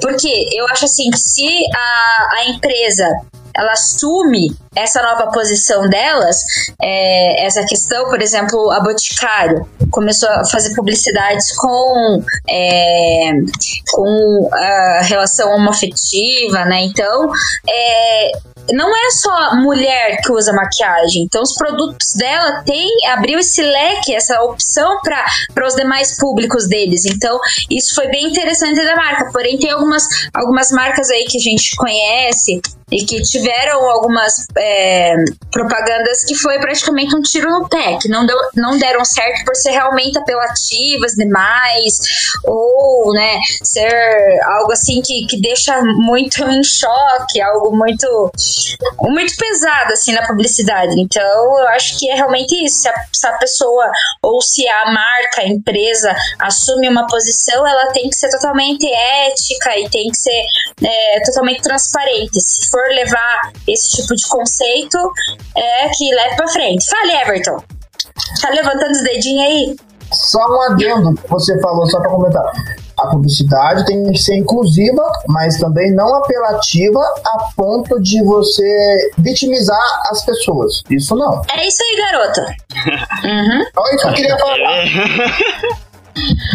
porque 0.00 0.28
eu 0.52 0.66
acho 0.68 0.84
assim 0.84 1.10
que 1.10 1.18
se 1.18 1.48
a, 1.74 2.28
a 2.38 2.48
empresa 2.48 3.06
ela 3.56 3.72
assume 3.72 4.54
essa 4.74 5.02
nova 5.02 5.30
posição 5.30 5.88
delas, 5.88 6.42
é, 6.80 7.46
essa 7.46 7.64
questão, 7.64 8.08
por 8.08 8.20
exemplo, 8.20 8.70
a 8.72 8.80
Boticário 8.80 9.66
começou 9.90 10.28
a 10.28 10.44
fazer 10.44 10.74
publicidades 10.74 11.56
com, 11.56 12.22
é, 12.48 13.30
com 13.92 14.50
a 14.52 15.00
relação 15.02 15.54
homoafetiva, 15.54 16.64
né? 16.66 16.84
Então, 16.84 17.32
é, 17.68 18.32
não 18.72 18.88
é 18.94 19.10
só 19.10 19.56
mulher 19.56 20.20
que 20.22 20.32
usa 20.32 20.52
maquiagem. 20.52 21.22
Então, 21.22 21.42
os 21.42 21.54
produtos 21.54 22.14
dela 22.14 22.62
tem 22.64 22.90
abriu 23.08 23.38
esse 23.38 23.62
leque, 23.62 24.14
essa 24.14 24.42
opção 24.42 24.98
para 25.02 25.66
os 25.66 25.74
demais 25.74 26.16
públicos 26.16 26.68
deles. 26.68 27.04
Então, 27.04 27.38
isso 27.70 27.94
foi 27.94 28.08
bem 28.08 28.26
interessante 28.26 28.82
da 28.84 28.96
marca. 28.96 29.30
Porém, 29.32 29.58
tem 29.58 29.70
algumas, 29.70 30.04
algumas 30.34 30.70
marcas 30.70 31.10
aí 31.10 31.24
que 31.24 31.38
a 31.38 31.40
gente 31.40 31.76
conhece 31.76 32.60
e 32.90 33.04
que 33.04 33.20
tiveram 33.22 33.90
algumas 33.90 34.46
é, 34.56 35.14
propagandas 35.50 36.24
que 36.24 36.36
foi 36.36 36.58
praticamente 36.60 37.16
um 37.16 37.20
tiro 37.20 37.50
no 37.50 37.68
pé, 37.68 37.98
que 38.00 38.08
não, 38.08 38.24
deu, 38.24 38.36
não 38.54 38.78
deram 38.78 39.04
certo 39.04 39.44
por 39.44 39.56
ser 39.56 39.72
realmente 39.72 40.16
apelativas 40.18 41.12
demais, 41.12 41.98
ou 42.44 43.12
né, 43.12 43.38
ser 43.64 43.90
algo 44.44 44.72
assim 44.72 45.02
que, 45.02 45.26
que 45.26 45.40
deixa 45.40 45.80
muito 45.82 46.44
em 46.44 46.62
choque, 46.62 47.40
algo 47.40 47.76
muito, 47.76 48.30
muito 49.00 49.36
pesado 49.36 49.92
assim 49.92 50.12
na 50.12 50.26
publicidade. 50.26 50.94
Então 51.00 51.58
eu 51.58 51.68
acho 51.68 51.98
que 51.98 52.08
é 52.08 52.14
realmente 52.14 52.54
isso. 52.64 52.82
Se 52.82 52.88
a, 52.88 52.94
se 53.12 53.26
a 53.26 53.32
pessoa 53.32 53.90
ou 54.22 54.40
se 54.40 54.66
a 54.68 54.92
marca, 54.92 55.40
a 55.40 55.48
empresa 55.48 56.14
assume 56.38 56.88
uma 56.88 57.06
posição, 57.08 57.66
ela 57.66 57.90
tem 57.92 58.08
que 58.08 58.14
ser 58.14 58.30
totalmente 58.30 58.86
ética 58.86 59.76
e 59.78 59.88
tem 59.88 60.08
que 60.08 60.18
ser 60.18 60.42
é, 60.84 61.20
totalmente 61.24 61.62
transparente. 61.62 62.40
Se 62.40 62.75
for 62.76 62.94
levar 62.94 63.52
esse 63.66 63.96
tipo 63.96 64.14
de 64.14 64.28
conceito, 64.28 64.98
é 65.56 65.88
que 65.88 66.14
leve 66.14 66.36
pra 66.36 66.48
frente. 66.48 66.86
Fale, 66.90 67.12
Everton. 67.12 67.56
Tá 68.42 68.50
levantando 68.50 68.90
os 68.90 69.02
dedinhos 69.02 69.46
aí? 69.46 69.76
Só 70.12 70.38
um 70.38 70.60
adendo 70.62 71.14
que 71.14 71.28
você 71.28 71.58
falou, 71.60 71.86
só 71.86 72.00
pra 72.00 72.10
comentar. 72.10 72.52
A 72.98 73.08
publicidade 73.08 73.84
tem 73.84 74.10
que 74.10 74.18
ser 74.18 74.36
inclusiva, 74.36 75.02
mas 75.28 75.58
também 75.58 75.92
não 75.92 76.14
apelativa 76.16 77.00
a 77.26 77.48
ponto 77.54 78.00
de 78.00 78.22
você 78.22 79.10
vitimizar 79.18 79.82
as 80.10 80.24
pessoas. 80.24 80.82
Isso 80.88 81.14
não. 81.14 81.42
É 81.52 81.66
isso 81.66 81.82
aí, 81.82 81.96
garota. 81.96 82.40
uhum. 83.24 83.64
Olha 83.76 83.94
isso 83.94 84.02
que 84.02 84.08
eu 84.08 84.14
queria 84.14 84.38
falar. 84.38 85.76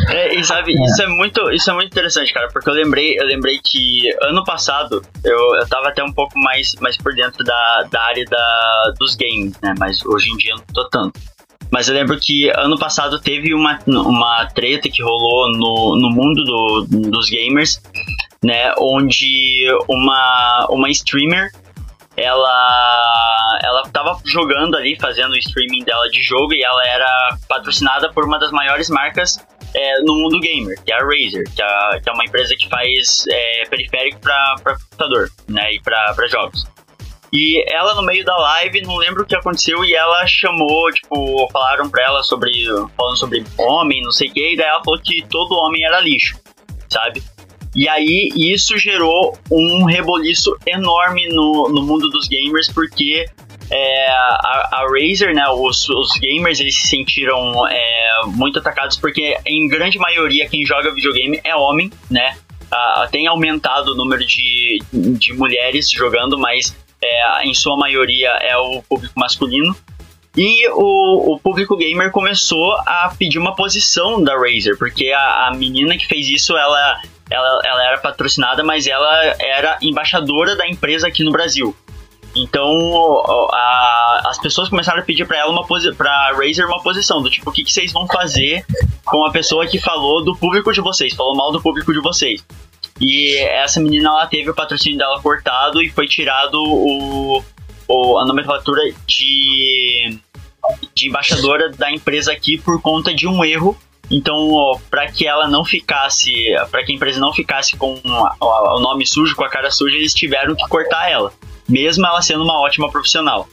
É, 0.10 0.36
e 0.36 0.44
sabe, 0.44 0.74
é. 0.78 0.86
isso 0.86 1.02
é 1.02 1.08
muito, 1.08 1.52
isso 1.52 1.70
é 1.70 1.74
muito 1.74 1.88
interessante, 1.88 2.34
cara, 2.34 2.48
porque 2.52 2.70
eu 2.70 2.74
lembrei, 2.74 3.18
eu 3.20 3.26
lembrei 3.26 3.60
que 3.64 4.10
ano 4.22 4.44
passado 4.44 5.02
eu, 5.24 5.56
eu 5.56 5.68
tava 5.68 5.90
até 5.90 6.04
um 6.04 6.12
pouco 6.12 6.38
mais, 6.40 6.74
mais 6.82 6.98
por 6.98 7.14
dentro 7.14 7.44
da, 7.44 7.88
da 7.92 8.02
área 8.02 8.26
da, 8.26 8.94
dos 9.00 9.16
games, 9.16 9.54
né? 9.62 9.74
Mas 9.78 10.04
hoje 10.06 10.32
em 10.32 10.38
dia 10.38 10.52
eu 10.52 10.58
não 10.58 10.66
tô 10.74 10.90
tanto. 10.90 11.20
Mas 11.72 11.88
eu 11.88 11.96
lembro 11.96 12.20
que 12.20 12.50
ano 12.50 12.78
passado 12.78 13.20
teve 13.20 13.54
uma, 13.54 13.80
uma 13.88 14.46
treta 14.48 14.90
que 14.90 15.02
rolou 15.02 15.50
no, 15.54 15.96
no 15.96 16.10
mundo 16.10 16.44
do, 16.44 16.86
dos 17.10 17.30
gamers, 17.30 17.82
né? 18.44 18.74
Onde 18.78 19.68
uma, 19.88 20.68
uma 20.70 20.90
streamer 20.90 21.50
ela 22.22 23.60
ela 23.64 23.84
tava 23.92 24.20
jogando 24.26 24.76
ali, 24.76 24.98
fazendo 25.00 25.32
o 25.32 25.38
streaming 25.38 25.84
dela 25.84 26.10
de 26.10 26.22
jogo 26.22 26.54
e 26.54 26.64
ela 26.64 26.86
era 26.86 27.38
patrocinada 27.48 28.12
por 28.12 28.26
uma 28.26 28.40
das 28.40 28.52
maiores 28.52 28.90
marcas 28.90 29.38
é, 29.74 30.02
no 30.02 30.16
mundo 30.16 30.40
gamer, 30.40 30.82
que 30.84 30.92
é 30.92 30.96
a 30.96 31.00
Razer, 31.00 31.44
que 31.56 31.62
é, 31.62 32.00
que 32.00 32.10
é 32.10 32.14
uma 32.14 32.26
empresa 32.26 32.56
que 32.56 32.68
faz 32.68 33.26
é, 33.30 33.66
periférico 33.70 34.20
para 34.20 34.78
computador, 34.78 35.30
né, 35.48 35.74
e 35.74 35.82
para 35.82 36.28
jogos. 36.28 36.68
E 37.34 37.64
ela 37.72 37.96
no 37.96 38.02
meio 38.02 38.26
da 38.26 38.36
live, 38.36 38.82
não 38.82 38.98
lembro 38.98 39.24
o 39.24 39.26
que 39.26 39.36
aconteceu, 39.36 39.86
e 39.86 39.94
ela 39.94 40.28
chamou, 40.28 40.92
tipo, 40.92 41.48
falaram 41.52 41.90
pra 41.90 42.04
ela 42.04 42.24
sobre. 42.24 42.52
falando 42.98 43.18
sobre 43.18 43.46
homem, 43.58 44.02
não 44.02 44.12
sei 44.12 44.30
o 44.30 44.34
que, 44.34 44.54
e 44.54 44.58
daí 44.58 44.68
ela 44.68 44.84
falou 44.84 45.00
que 45.02 45.26
todo 45.30 45.56
homem 45.56 45.86
era 45.86 46.02
lixo, 46.02 46.38
sabe? 46.90 47.24
E 47.76 47.88
aí 47.88 48.30
isso 48.36 48.78
gerou 48.78 49.38
um 49.50 49.86
reboliço 49.86 50.58
enorme 50.66 51.28
no, 51.30 51.70
no 51.70 51.82
mundo 51.82 52.10
dos 52.10 52.28
gamers, 52.28 52.70
porque 52.72 53.26
é, 53.70 54.08
a, 54.10 54.70
a 54.74 54.88
Razer, 54.90 55.34
né, 55.34 55.48
os, 55.48 55.88
os, 55.90 56.12
gamers, 56.20 56.60
eles 56.60 56.76
se 56.76 56.90
sentiram 56.90 57.68
é, 57.70 58.22
muito 58.26 58.60
atacados 58.60 58.98
porque 58.98 59.38
em 59.46 59.68
grande 59.70 59.98
maioria 59.98 60.50
quem 60.50 60.66
joga 60.66 60.94
videogame 60.94 61.40
é 61.44 61.56
homem, 61.56 61.90
né? 62.10 62.36
Tem 63.12 63.28
aumentado 63.28 63.92
o 63.92 63.96
número 63.96 64.26
de, 64.26 64.80
de 64.94 65.34
mulheres 65.34 65.90
jogando, 65.92 66.38
mas 66.38 66.74
é, 67.02 67.46
em 67.46 67.54
sua 67.54 67.76
maioria 67.76 68.30
é 68.30 68.56
o 68.56 68.82
público 68.84 69.14
masculino. 69.18 69.76
E 70.36 70.70
o, 70.70 71.34
o 71.34 71.40
público 71.40 71.76
gamer 71.76 72.12
começou 72.12 72.74
a 72.86 73.14
pedir 73.18 73.38
uma 73.38 73.54
posição 73.54 74.24
da 74.24 74.34
Razer, 74.38 74.78
porque 74.78 75.12
a, 75.12 75.48
a 75.48 75.54
menina 75.54 75.98
que 75.98 76.08
fez 76.08 76.30
isso, 76.30 76.56
ela, 76.56 77.02
ela, 77.32 77.62
ela 77.64 77.84
era 77.84 77.98
patrocinada, 77.98 78.64
mas 78.64 78.86
ela 78.86 79.36
era 79.40 79.78
embaixadora 79.82 80.56
da 80.56 80.68
empresa 80.68 81.08
aqui 81.08 81.24
no 81.24 81.32
Brasil. 81.32 81.76
Então 82.36 83.50
a, 83.54 84.22
as 84.26 84.38
pessoas 84.38 84.70
começaram 84.70 85.00
a 85.00 85.04
pedir 85.04 85.26
para 85.26 85.38
ela 85.38 85.52
uma 85.52 85.66
para 85.66 86.32
Razer 86.32 86.66
uma 86.66 86.82
posição 86.82 87.22
do 87.22 87.30
tipo 87.30 87.50
o 87.50 87.54
que, 87.54 87.64
que 87.64 87.72
vocês 87.72 87.92
vão 87.92 88.08
fazer 88.08 88.66
com 89.06 89.26
a 89.26 89.32
pessoa 89.32 89.68
que 89.68 89.80
falou 89.80 90.24
do 90.24 90.36
público 90.36 90.72
de 90.72 90.80
vocês, 90.82 91.14
falou 91.14 91.36
mal 91.36 91.52
do 91.52 91.62
público 91.62 91.92
de 91.94 92.00
vocês. 92.00 92.46
E 93.00 93.38
essa 93.38 93.80
menina 93.82 94.10
ela 94.10 94.28
teve 94.28 94.50
o 94.50 94.54
patrocínio 94.54 94.98
dela 94.98 95.22
cortado 95.22 95.82
e 95.82 95.90
foi 95.90 96.08
tirado 96.08 96.56
o, 96.56 97.44
o 97.88 98.18
a 98.18 98.26
nomenclatura 98.26 98.82
de 99.08 100.20
de 100.94 101.10
embaixadora 101.10 101.70
da 101.70 101.92
empresa 101.92 102.32
aqui 102.32 102.58
por 102.58 102.82
conta 102.82 103.14
de 103.14 103.28
um 103.28 103.44
erro 103.44 103.78
então, 104.12 104.80
para 104.90 105.10
que 105.10 105.26
ela 105.26 105.48
não 105.48 105.64
ficasse, 105.64 106.54
para 106.70 106.84
que 106.84 106.92
a 106.92 106.96
empresa 106.96 107.20
não 107.20 107.34
ficasse 107.34 107.78
com 107.78 107.98
o 108.04 108.80
nome 108.80 109.06
sujo, 109.06 109.36
com 109.36 109.44
a 109.44 109.50
cara 109.50 109.72
suja, 109.72 109.96
eles 109.96 110.14
tiveram 110.14 110.54
que 110.54 110.68
cortar 110.68 111.10
ela 111.10 111.32
mesmo 111.72 112.06
ela 112.06 112.22
sendo 112.22 112.44
uma 112.44 112.60
ótima 112.60 112.92
profissional. 112.92 113.48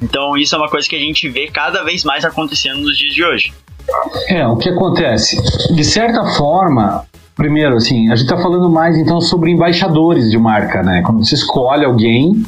Então 0.00 0.36
isso 0.36 0.54
é 0.54 0.58
uma 0.58 0.68
coisa 0.68 0.88
que 0.88 0.96
a 0.96 1.00
gente 1.00 1.28
vê 1.28 1.48
cada 1.48 1.82
vez 1.82 2.04
mais 2.04 2.24
acontecendo 2.24 2.80
nos 2.80 2.96
dias 2.96 3.14
de 3.14 3.24
hoje. 3.24 3.52
É, 4.28 4.46
o 4.46 4.56
que 4.56 4.68
acontece? 4.68 5.36
De 5.74 5.84
certa 5.84 6.24
forma, 6.36 7.04
primeiro, 7.34 7.76
assim, 7.76 8.10
a 8.10 8.16
gente 8.16 8.30
está 8.30 8.40
falando 8.40 8.70
mais 8.70 8.96
então 8.96 9.20
sobre 9.20 9.50
embaixadores 9.50 10.30
de 10.30 10.38
marca, 10.38 10.82
né? 10.82 11.02
Quando 11.04 11.24
você 11.24 11.34
escolhe 11.34 11.84
alguém 11.84 12.44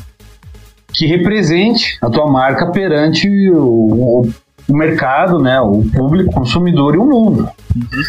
que 0.93 1.07
represente 1.07 1.99
a 2.01 2.09
tua 2.09 2.31
marca 2.31 2.71
perante 2.71 3.29
o, 3.51 4.23
o 4.23 4.33
mercado, 4.69 5.39
né? 5.39 5.61
O 5.61 5.83
público, 5.95 6.31
o 6.31 6.35
consumidor 6.35 6.95
e 6.95 6.99
o 6.99 7.05
mundo. 7.05 7.49
Uhum. 7.75 8.03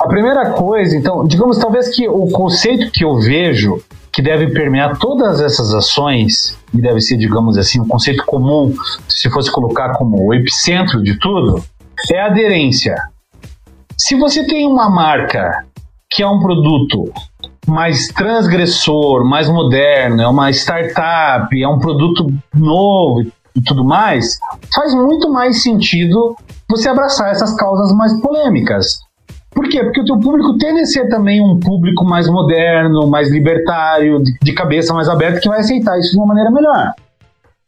A 0.00 0.08
primeira 0.08 0.50
coisa, 0.52 0.96
então, 0.96 1.26
digamos 1.26 1.58
talvez 1.58 1.94
que 1.94 2.08
o 2.08 2.28
conceito 2.30 2.90
que 2.90 3.04
eu 3.04 3.20
vejo 3.20 3.82
que 4.12 4.22
deve 4.22 4.48
permear 4.50 4.98
todas 4.98 5.40
essas 5.40 5.72
ações 5.74 6.58
e 6.74 6.80
deve 6.80 7.00
ser, 7.00 7.16
digamos 7.16 7.56
assim, 7.56 7.80
um 7.80 7.86
conceito 7.86 8.24
comum, 8.24 8.74
se 9.08 9.30
fosse 9.30 9.50
colocar 9.52 9.92
como 9.92 10.26
o 10.26 10.34
epicentro 10.34 11.02
de 11.02 11.18
tudo, 11.18 11.62
é 12.10 12.20
a 12.20 12.26
aderência. 12.26 12.96
Se 13.96 14.16
você 14.16 14.44
tem 14.46 14.66
uma 14.66 14.88
marca 14.88 15.64
que 16.10 16.22
é 16.22 16.26
um 16.26 16.40
produto 16.40 17.12
mais 17.66 18.08
transgressor, 18.08 19.24
mais 19.24 19.48
moderno, 19.48 20.22
é 20.22 20.26
uma 20.26 20.50
startup, 20.50 21.62
é 21.62 21.68
um 21.68 21.78
produto 21.78 22.26
novo 22.54 23.30
e 23.54 23.60
tudo 23.60 23.84
mais, 23.84 24.38
faz 24.74 24.94
muito 24.94 25.30
mais 25.30 25.62
sentido 25.62 26.36
você 26.68 26.88
abraçar 26.88 27.30
essas 27.30 27.54
causas 27.54 27.92
mais 27.96 28.18
polêmicas. 28.20 29.00
Por 29.50 29.68
quê? 29.68 29.82
Porque 29.82 30.00
o 30.00 30.04
teu 30.04 30.18
público 30.18 30.56
tende 30.58 30.80
a 30.80 30.86
ser 30.86 31.08
também 31.08 31.40
um 31.40 31.58
público 31.58 32.04
mais 32.04 32.28
moderno, 32.28 33.08
mais 33.08 33.30
libertário, 33.30 34.22
de 34.22 34.52
cabeça 34.52 34.94
mais 34.94 35.08
aberta, 35.08 35.40
que 35.40 35.48
vai 35.48 35.60
aceitar 35.60 35.98
isso 35.98 36.12
de 36.12 36.18
uma 36.18 36.26
maneira 36.26 36.50
melhor. 36.50 36.92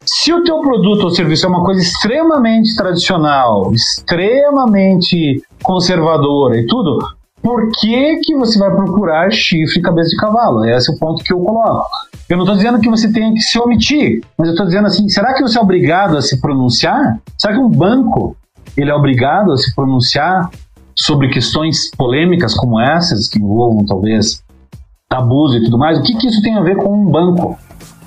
Se 0.05 0.33
o 0.33 0.43
teu 0.43 0.59
produto 0.59 1.03
ou 1.03 1.09
serviço 1.11 1.45
é 1.45 1.49
uma 1.49 1.63
coisa 1.63 1.81
extremamente 1.81 2.75
tradicional, 2.75 3.71
extremamente 3.73 5.41
conservadora 5.61 6.57
e 6.57 6.67
tudo, 6.67 6.99
por 7.43 7.69
que, 7.73 8.21
que 8.23 8.35
você 8.37 8.57
vai 8.57 8.73
procurar 8.73 9.29
chifre 9.29 9.79
e 9.79 9.81
cabeça 9.81 10.09
de 10.11 10.15
cavalo? 10.15 10.63
Esse 10.63 10.89
é 10.89 10.95
o 10.95 10.97
ponto 10.97 11.21
que 11.21 11.33
eu 11.33 11.39
coloco. 11.41 11.89
Eu 12.29 12.37
não 12.37 12.45
estou 12.45 12.55
dizendo 12.55 12.79
que 12.79 12.89
você 12.89 13.11
tenha 13.11 13.33
que 13.33 13.41
se 13.41 13.59
omitir, 13.59 14.23
mas 14.37 14.47
eu 14.47 14.53
estou 14.53 14.65
dizendo 14.65 14.87
assim, 14.87 15.09
será 15.09 15.33
que 15.33 15.41
você 15.41 15.59
é 15.59 15.61
obrigado 15.61 16.17
a 16.17 16.21
se 16.21 16.39
pronunciar? 16.39 17.19
Será 17.37 17.53
que 17.53 17.59
um 17.59 17.69
banco 17.69 18.37
ele 18.77 18.89
é 18.89 18.95
obrigado 18.95 19.51
a 19.51 19.57
se 19.57 19.75
pronunciar 19.75 20.49
sobre 20.95 21.27
questões 21.29 21.91
polêmicas 21.97 22.53
como 22.55 22.79
essas, 22.79 23.27
que 23.27 23.39
envolvam 23.39 23.85
talvez 23.85 24.41
tabus 25.09 25.53
e 25.53 25.65
tudo 25.65 25.77
mais? 25.77 25.99
O 25.99 26.01
que, 26.01 26.15
que 26.15 26.27
isso 26.27 26.41
tem 26.41 26.57
a 26.57 26.61
ver 26.61 26.77
com 26.77 26.93
um 26.93 27.11
banco? 27.11 27.57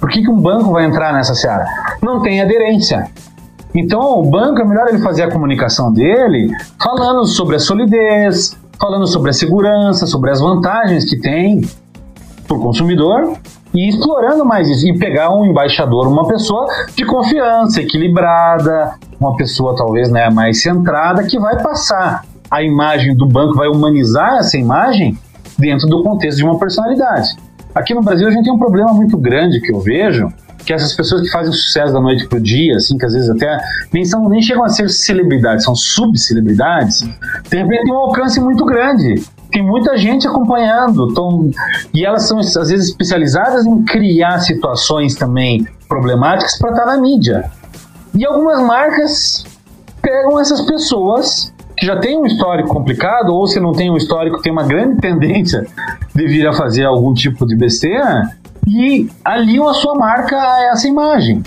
Por 0.01 0.09
que, 0.09 0.23
que 0.23 0.31
um 0.31 0.41
banco 0.41 0.73
vai 0.73 0.87
entrar 0.87 1.13
nessa 1.13 1.35
seara? 1.35 1.67
Não 2.03 2.23
tem 2.23 2.41
aderência. 2.41 3.11
Então, 3.75 4.19
o 4.19 4.31
banco 4.31 4.63
é 4.63 4.65
melhor 4.65 4.89
ele 4.89 4.99
fazer 5.01 5.25
a 5.25 5.31
comunicação 5.31 5.93
dele 5.93 6.51
falando 6.83 7.27
sobre 7.27 7.57
a 7.57 7.59
solidez, 7.59 8.57
falando 8.79 9.07
sobre 9.07 9.31
a 9.31 9.33
segurança, 9.33 10.07
sobre 10.07 10.31
as 10.31 10.41
vantagens 10.41 11.05
que 11.05 11.19
tem 11.19 11.63
para 12.47 12.57
o 12.57 12.61
consumidor 12.61 13.37
e 13.75 13.89
explorando 13.89 14.45
mais 14.45 14.69
isso. 14.69 14.87
E 14.89 14.99
pegar 14.99 15.31
um 15.35 15.45
embaixador, 15.45 16.07
uma 16.07 16.27
pessoa 16.27 16.67
de 16.95 17.05
confiança, 17.05 17.81
equilibrada, 17.81 18.95
uma 19.21 19.37
pessoa 19.37 19.75
talvez 19.77 20.11
né, 20.11 20.31
mais 20.31 20.63
centrada, 20.63 21.25
que 21.25 21.39
vai 21.39 21.61
passar 21.63 22.25
a 22.51 22.63
imagem 22.63 23.17
do 23.17 23.27
banco, 23.27 23.55
vai 23.55 23.69
humanizar 23.69 24.37
essa 24.37 24.57
imagem 24.57 25.19
dentro 25.59 25.87
do 25.89 26.03
contexto 26.03 26.39
de 26.39 26.45
uma 26.45 26.59
personalidade. 26.59 27.29
Aqui 27.77 27.93
no 27.93 28.01
Brasil 28.01 28.27
a 28.27 28.31
gente 28.31 28.45
tem 28.45 28.53
um 28.55 28.59
problema 28.59 28.91
muito 28.95 29.19
grande 29.19 29.61
que 29.61 29.71
eu 29.71 29.81
vejo, 29.81 30.33
que 30.65 30.73
essas 30.73 30.95
pessoas 30.95 31.21
que 31.21 31.29
fazem 31.29 31.53
sucesso 31.53 31.93
da 31.93 32.01
noite 32.01 32.27
pro 32.27 32.41
dia, 32.41 32.75
assim, 32.75 32.97
que 32.97 33.05
às 33.05 33.13
vezes 33.13 33.29
até 33.29 33.59
nem, 33.93 34.03
são, 34.03 34.27
nem 34.31 34.41
chegam 34.41 34.65
a 34.65 34.71
ser 34.71 34.89
celebridades, 34.89 35.63
são 35.63 35.75
subcelebridades, 35.75 37.01
de 37.01 37.57
repente 37.57 37.85
tem 37.85 37.93
um 37.93 37.99
alcance 37.99 38.41
muito 38.41 38.65
grande. 38.65 39.23
Tem 39.53 39.63
muita 39.63 39.95
gente 39.99 40.27
acompanhando, 40.27 41.13
tão, 41.13 41.51
e 41.93 42.05
elas 42.05 42.23
são 42.27 42.39
às 42.39 42.71
vezes 42.71 42.89
especializadas 42.89 43.67
em 43.67 43.85
criar 43.85 44.39
situações 44.41 45.15
também 45.15 45.67
problemáticas 45.87 46.59
para 46.59 46.71
estar 46.71 46.85
tá 46.85 46.97
na 46.97 47.01
mídia. 47.01 47.51
E 48.15 48.25
algumas 48.25 48.61
marcas 48.63 49.45
pegam 50.01 50.41
essas 50.41 50.63
pessoas 50.63 51.53
que 51.77 51.87
já 51.87 51.99
tem 51.99 52.19
um 52.19 52.27
histórico 52.27 52.69
complicado, 52.69 53.35
ou 53.35 53.47
se 53.47 53.61
não 53.61 53.73
tem 53.73 53.91
um 53.91 53.97
histórico, 53.97 54.41
tem 54.41 54.53
uma 54.53 54.65
grande 54.65 54.97
tendência 55.03 55.67
de 56.15 56.27
vir 56.27 56.47
a 56.47 56.53
fazer 56.53 56.85
algum 56.85 57.13
tipo 57.13 57.47
de 57.47 57.55
besteira, 57.57 58.31
e 58.67 59.09
aliam 59.25 59.69
a 59.69 59.75
sua 59.75 59.95
marca 59.95 60.37
a 60.37 60.71
essa 60.73 60.89
imagem. 60.89 61.43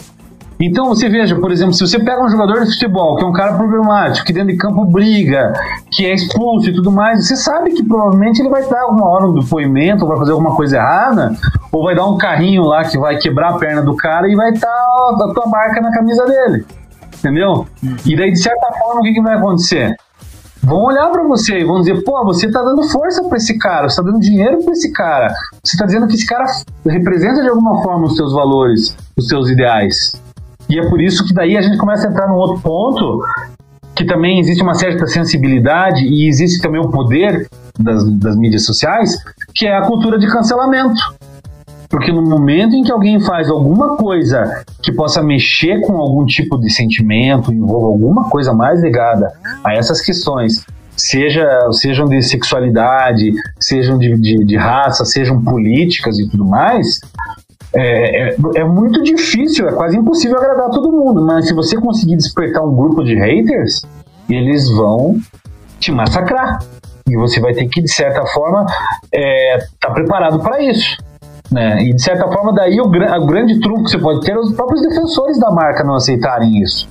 Então 0.61 0.89
você 0.89 1.07
veja, 1.07 1.37
por 1.37 1.51
exemplo, 1.51 1.73
se 1.73 1.79
você 1.79 1.97
pega 1.97 2.21
um 2.21 2.29
jogador 2.29 2.65
de 2.65 2.73
futebol, 2.73 3.15
que 3.15 3.23
é 3.23 3.27
um 3.27 3.31
cara 3.31 3.53
problemático, 3.53 4.25
que 4.25 4.33
dentro 4.33 4.51
de 4.51 4.57
campo 4.57 4.83
briga, 4.83 5.53
que 5.89 6.05
é 6.05 6.13
expulso 6.13 6.69
e 6.69 6.73
tudo 6.73 6.91
mais, 6.91 7.25
você 7.25 7.37
sabe 7.37 7.71
que 7.71 7.81
provavelmente 7.81 8.41
ele 8.41 8.49
vai 8.49 8.67
dar 8.67 8.81
alguma 8.81 9.09
hora 9.09 9.27
um 9.27 9.33
depoimento, 9.33 10.03
ou 10.03 10.09
vai 10.09 10.17
fazer 10.17 10.31
alguma 10.33 10.53
coisa 10.55 10.75
errada, 10.75 11.33
ou 11.71 11.83
vai 11.83 11.95
dar 11.95 12.05
um 12.05 12.17
carrinho 12.17 12.63
lá 12.63 12.83
que 12.83 12.97
vai 12.97 13.17
quebrar 13.17 13.51
a 13.51 13.57
perna 13.57 13.81
do 13.81 13.95
cara 13.95 14.29
e 14.29 14.35
vai 14.35 14.51
estar 14.51 14.67
a 14.67 15.31
tua 15.33 15.47
marca 15.47 15.79
na 15.79 15.91
camisa 15.91 16.25
dele. 16.25 16.65
Entendeu? 17.17 17.65
E 18.05 18.17
daí, 18.17 18.31
de 18.31 18.41
certa 18.41 18.67
forma, 18.79 18.99
o 18.99 19.03
que, 19.03 19.13
que 19.13 19.21
vai 19.21 19.35
acontecer? 19.35 19.95
Vão 20.61 20.83
olhar 20.83 21.09
para 21.09 21.23
você 21.23 21.59
e 21.59 21.63
vão 21.63 21.79
dizer: 21.79 22.03
pô, 22.03 22.23
você 22.25 22.49
tá 22.49 22.61
dando 22.61 22.83
força 22.89 23.23
para 23.23 23.37
esse 23.37 23.57
cara, 23.57 23.89
você 23.89 23.97
tá 23.97 24.03
dando 24.03 24.19
dinheiro 24.19 24.63
para 24.63 24.73
esse 24.73 24.91
cara, 24.91 25.33
você 25.63 25.77
tá 25.77 25.85
dizendo 25.85 26.07
que 26.07 26.15
esse 26.15 26.25
cara 26.25 26.45
representa 26.85 27.41
de 27.41 27.49
alguma 27.49 27.81
forma 27.81 28.05
os 28.05 28.15
seus 28.15 28.33
valores, 28.33 28.95
os 29.17 29.27
seus 29.27 29.49
ideais. 29.49 30.11
E 30.69 30.79
é 30.79 30.87
por 30.87 31.01
isso 31.01 31.25
que 31.25 31.33
daí 31.33 31.57
a 31.57 31.61
gente 31.61 31.77
começa 31.77 32.07
a 32.07 32.11
entrar 32.11 32.27
num 32.27 32.35
outro 32.35 32.61
ponto 32.61 33.23
que 33.95 34.05
também 34.05 34.39
existe 34.39 34.63
uma 34.63 34.75
certa 34.75 35.05
sensibilidade 35.07 36.05
e 36.05 36.29
existe 36.29 36.61
também 36.61 36.79
o 36.79 36.89
poder 36.89 37.49
das, 37.77 38.09
das 38.17 38.37
mídias 38.37 38.65
sociais, 38.65 39.11
que 39.53 39.65
é 39.65 39.75
a 39.75 39.81
cultura 39.81 40.17
de 40.17 40.27
cancelamento. 40.27 41.01
Porque 41.89 42.11
no 42.11 42.21
momento 42.21 42.75
em 42.75 42.83
que 42.83 42.91
alguém 42.91 43.19
faz 43.19 43.49
alguma 43.49 43.97
coisa 43.97 44.63
que 44.81 44.91
possa 44.91 45.23
mexer 45.23 45.81
com 45.81 45.97
algum 45.97 46.25
tipo 46.25 46.57
de 46.59 46.71
sentimento, 46.71 47.51
envolva 47.51 47.87
alguma 47.87 48.29
coisa 48.29 48.53
mais 48.53 48.81
ligada 48.81 49.33
a 49.63 49.73
essas 49.73 49.99
questões, 49.99 50.63
seja, 50.95 51.47
sejam 51.71 52.05
de 52.05 52.21
sexualidade, 52.21 53.33
sejam 53.59 53.97
de, 53.97 54.15
de, 54.17 54.45
de 54.45 54.55
raça, 54.55 55.03
sejam 55.03 55.43
políticas 55.43 56.19
e 56.19 56.29
tudo 56.29 56.45
mais, 56.45 56.99
é, 57.73 58.29
é, 58.29 58.35
é, 58.55 58.63
muito 58.63 59.01
difícil, 59.03 59.67
é 59.67 59.71
quase 59.71 59.97
impossível 59.97 60.37
agradar 60.37 60.69
todo 60.69 60.91
mundo, 60.91 61.25
mas 61.25 61.47
se 61.47 61.53
você 61.53 61.75
conseguir 61.79 62.15
despertar 62.15 62.63
um 62.63 62.75
grupo 62.75 63.03
de 63.03 63.15
haters, 63.15 63.81
eles 64.29 64.69
vão 64.69 65.17
te 65.79 65.91
massacrar. 65.91 66.59
E 67.07 67.15
você 67.15 67.39
vai 67.39 67.53
ter 67.53 67.67
que, 67.67 67.81
de 67.81 67.91
certa 67.91 68.23
forma, 68.27 68.61
estar 68.61 68.77
é, 69.13 69.57
tá 69.79 69.91
preparado 69.91 70.39
para 70.39 70.61
isso. 70.61 70.97
Né? 71.51 71.83
E 71.83 71.93
de 71.95 72.01
certa 72.01 72.27
forma, 72.31 72.53
daí 72.53 72.79
o, 72.79 72.85
o 72.85 73.25
grande 73.25 73.59
truque 73.59 73.83
que 73.83 73.89
você 73.91 73.97
pode 73.97 74.21
ter 74.21 74.33
é 74.33 74.39
os 74.39 74.53
próprios 74.53 74.81
defensores 74.81 75.39
da 75.39 75.49
marca 75.49 75.83
não 75.83 75.95
aceitarem 75.95 76.61
isso. 76.61 76.87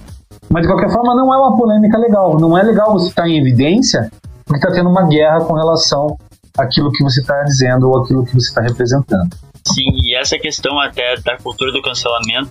Mas 0.51 0.63
de 0.63 0.69
qualquer 0.69 0.91
forma, 0.91 1.15
não 1.15 1.33
é 1.33 1.39
uma 1.39 1.57
polêmica 1.57 1.99
legal. 1.99 2.39
Não 2.41 2.57
é 2.57 2.63
legal 2.63 2.93
você 2.93 3.09
estar 3.09 3.29
em 3.29 3.39
evidência 3.39 4.11
porque 4.45 4.65
está 4.65 4.75
tendo 4.75 4.89
uma 4.89 5.07
guerra 5.07 5.41
com 5.45 5.53
relação 5.53 6.17
àquilo 6.57 6.91
que 6.91 7.05
você 7.05 7.21
está 7.21 7.43
dizendo 7.43 7.89
ou 7.89 8.03
aquilo 8.03 8.25
que 8.25 8.33
você 8.33 8.49
está 8.49 8.63
representando. 8.63 9.29
Sim, 9.67 9.91
e 10.03 10.17
essa 10.17 10.39
questão 10.39 10.81
até 10.81 11.17
da 11.21 11.37
cultura 11.37 11.71
do 11.71 11.83
cancelamento 11.83 12.51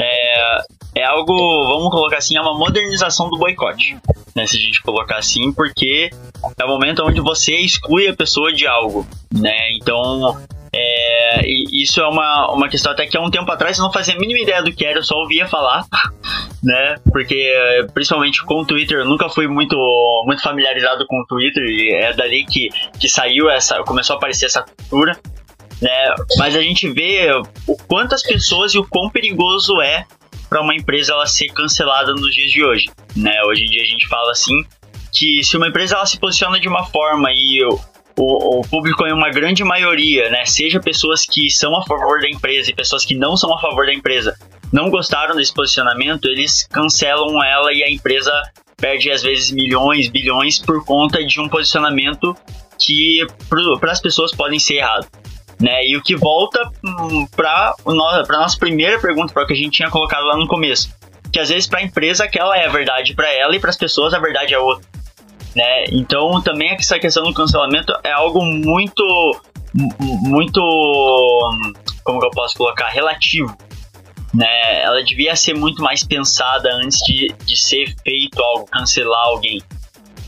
é, 0.00 0.58
é 0.94 1.04
algo, 1.04 1.32
vamos 1.66 1.90
colocar 1.90 2.16
assim, 2.16 2.36
é 2.36 2.40
uma 2.40 2.56
modernização 2.56 3.28
do 3.28 3.36
boicote, 3.38 3.98
né, 4.34 4.46
se 4.46 4.56
a 4.56 4.60
gente 4.60 4.82
colocar 4.82 5.18
assim, 5.18 5.52
porque 5.52 6.10
é 6.58 6.64
o 6.64 6.68
momento 6.68 7.04
onde 7.04 7.20
você 7.20 7.52
exclui 7.56 8.08
a 8.08 8.16
pessoa 8.16 8.52
de 8.52 8.66
algo, 8.66 9.06
né? 9.32 9.72
Então, 9.78 10.38
é, 10.78 11.40
isso 11.72 12.00
é 12.00 12.06
uma, 12.06 12.52
uma 12.52 12.68
questão 12.68 12.92
até 12.92 13.06
que 13.06 13.16
há 13.16 13.20
um 13.20 13.30
tempo 13.30 13.50
atrás 13.50 13.78
eu 13.78 13.84
não 13.84 13.92
fazia 13.92 14.14
a 14.14 14.18
mínima 14.18 14.40
ideia 14.40 14.62
do 14.62 14.72
que 14.72 14.84
era, 14.84 14.98
eu 14.98 15.02
só 15.02 15.16
ouvia 15.16 15.46
falar, 15.46 15.84
né? 16.62 16.96
Porque 17.10 17.86
principalmente 17.94 18.44
com 18.44 18.60
o 18.60 18.66
Twitter, 18.66 18.98
eu 18.98 19.04
nunca 19.06 19.28
fui 19.28 19.46
muito, 19.48 19.76
muito 20.26 20.42
familiarizado 20.42 21.06
com 21.06 21.20
o 21.20 21.26
Twitter 21.26 21.62
e 21.64 21.94
é 21.94 22.12
dali 22.12 22.44
que, 22.44 22.68
que 23.00 23.08
saiu 23.08 23.48
essa, 23.48 23.82
começou 23.84 24.14
a 24.14 24.16
aparecer 24.18 24.46
essa 24.46 24.62
cultura, 24.62 25.18
né? 25.80 26.14
Mas 26.38 26.54
a 26.54 26.60
gente 26.60 26.90
vê 26.90 27.30
o 27.66 27.76
quantas 27.88 28.22
pessoas 28.22 28.74
e 28.74 28.78
o 28.78 28.86
quão 28.86 29.08
perigoso 29.10 29.80
é 29.80 30.04
para 30.48 30.60
uma 30.60 30.74
empresa 30.74 31.12
ela 31.12 31.26
ser 31.26 31.48
cancelada 31.48 32.12
nos 32.12 32.34
dias 32.34 32.50
de 32.50 32.62
hoje, 32.62 32.90
né? 33.16 33.42
Hoje 33.44 33.64
em 33.64 33.70
dia 33.70 33.82
a 33.82 33.86
gente 33.86 34.06
fala 34.06 34.30
assim 34.30 34.64
que 35.12 35.42
se 35.42 35.56
uma 35.56 35.68
empresa 35.68 35.96
ela 35.96 36.04
se 36.04 36.18
posiciona 36.18 36.60
de 36.60 36.68
uma 36.68 36.84
forma 36.84 37.30
e 37.32 37.60
o, 38.18 38.60
o, 38.60 38.62
público 38.62 39.04
é 39.06 39.12
uma 39.12 39.30
grande 39.30 39.62
maioria, 39.62 40.30
né? 40.30 40.44
Seja 40.46 40.80
pessoas 40.80 41.26
que 41.26 41.50
são 41.50 41.76
a 41.76 41.84
favor 41.84 42.20
da 42.20 42.28
empresa 42.28 42.70
e 42.70 42.74
pessoas 42.74 43.04
que 43.04 43.14
não 43.14 43.36
são 43.36 43.54
a 43.54 43.60
favor 43.60 43.84
da 43.84 43.92
empresa, 43.92 44.36
não 44.72 44.88
gostaram 44.88 45.36
desse 45.36 45.52
posicionamento, 45.52 46.26
eles 46.26 46.66
cancelam 46.66 47.42
ela 47.42 47.72
e 47.72 47.82
a 47.82 47.90
empresa 47.90 48.32
perde 48.76 49.10
às 49.10 49.22
vezes 49.22 49.50
milhões, 49.50 50.08
bilhões 50.08 50.58
por 50.58 50.84
conta 50.84 51.24
de 51.24 51.40
um 51.40 51.48
posicionamento 51.48 52.36
que 52.78 53.26
para 53.80 53.92
as 53.92 54.00
pessoas 54.00 54.34
podem 54.34 54.58
ser 54.58 54.76
errado. 54.76 55.06
Né? 55.60 55.86
E 55.86 55.96
o 55.96 56.02
que 56.02 56.14
volta 56.14 56.70
hum, 56.84 57.26
para 57.34 57.74
a 57.86 57.94
nossa 57.94 58.58
primeira 58.58 58.98
pergunta, 59.00 59.32
para 59.32 59.44
o 59.44 59.46
que 59.46 59.54
a 59.54 59.56
gente 59.56 59.70
tinha 59.70 59.90
colocado 59.90 60.24
lá 60.24 60.36
no 60.36 60.46
começo. 60.46 60.94
que 61.32 61.40
às 61.40 61.48
vezes 61.48 61.66
para 61.66 61.80
a 61.80 61.82
empresa 61.82 62.24
aquela 62.24 62.56
é 62.56 62.66
a 62.66 62.70
verdade 62.70 63.14
para 63.14 63.30
ela 63.32 63.54
e 63.56 63.60
para 63.60 63.70
as 63.70 63.76
pessoas 63.76 64.14
a 64.14 64.18
verdade 64.18 64.54
é 64.54 64.58
outra. 64.58 64.86
Né? 65.56 65.84
Então 65.90 66.38
também 66.42 66.74
essa 66.74 66.98
questão 66.98 67.22
do 67.22 67.32
cancelamento 67.32 67.90
é 68.04 68.12
algo 68.12 68.44
muito 68.44 69.02
muito 69.98 70.60
como 72.04 72.22
eu 72.22 72.30
posso 72.30 72.56
colocar 72.56 72.88
relativo 72.88 73.56
né 74.34 74.82
ela 74.82 75.02
devia 75.02 75.34
ser 75.34 75.54
muito 75.54 75.82
mais 75.82 76.04
pensada 76.04 76.70
antes 76.74 76.98
de, 77.06 77.34
de 77.44 77.56
ser 77.56 77.94
feito 78.02 78.42
algo 78.42 78.66
cancelar 78.66 79.26
alguém 79.26 79.62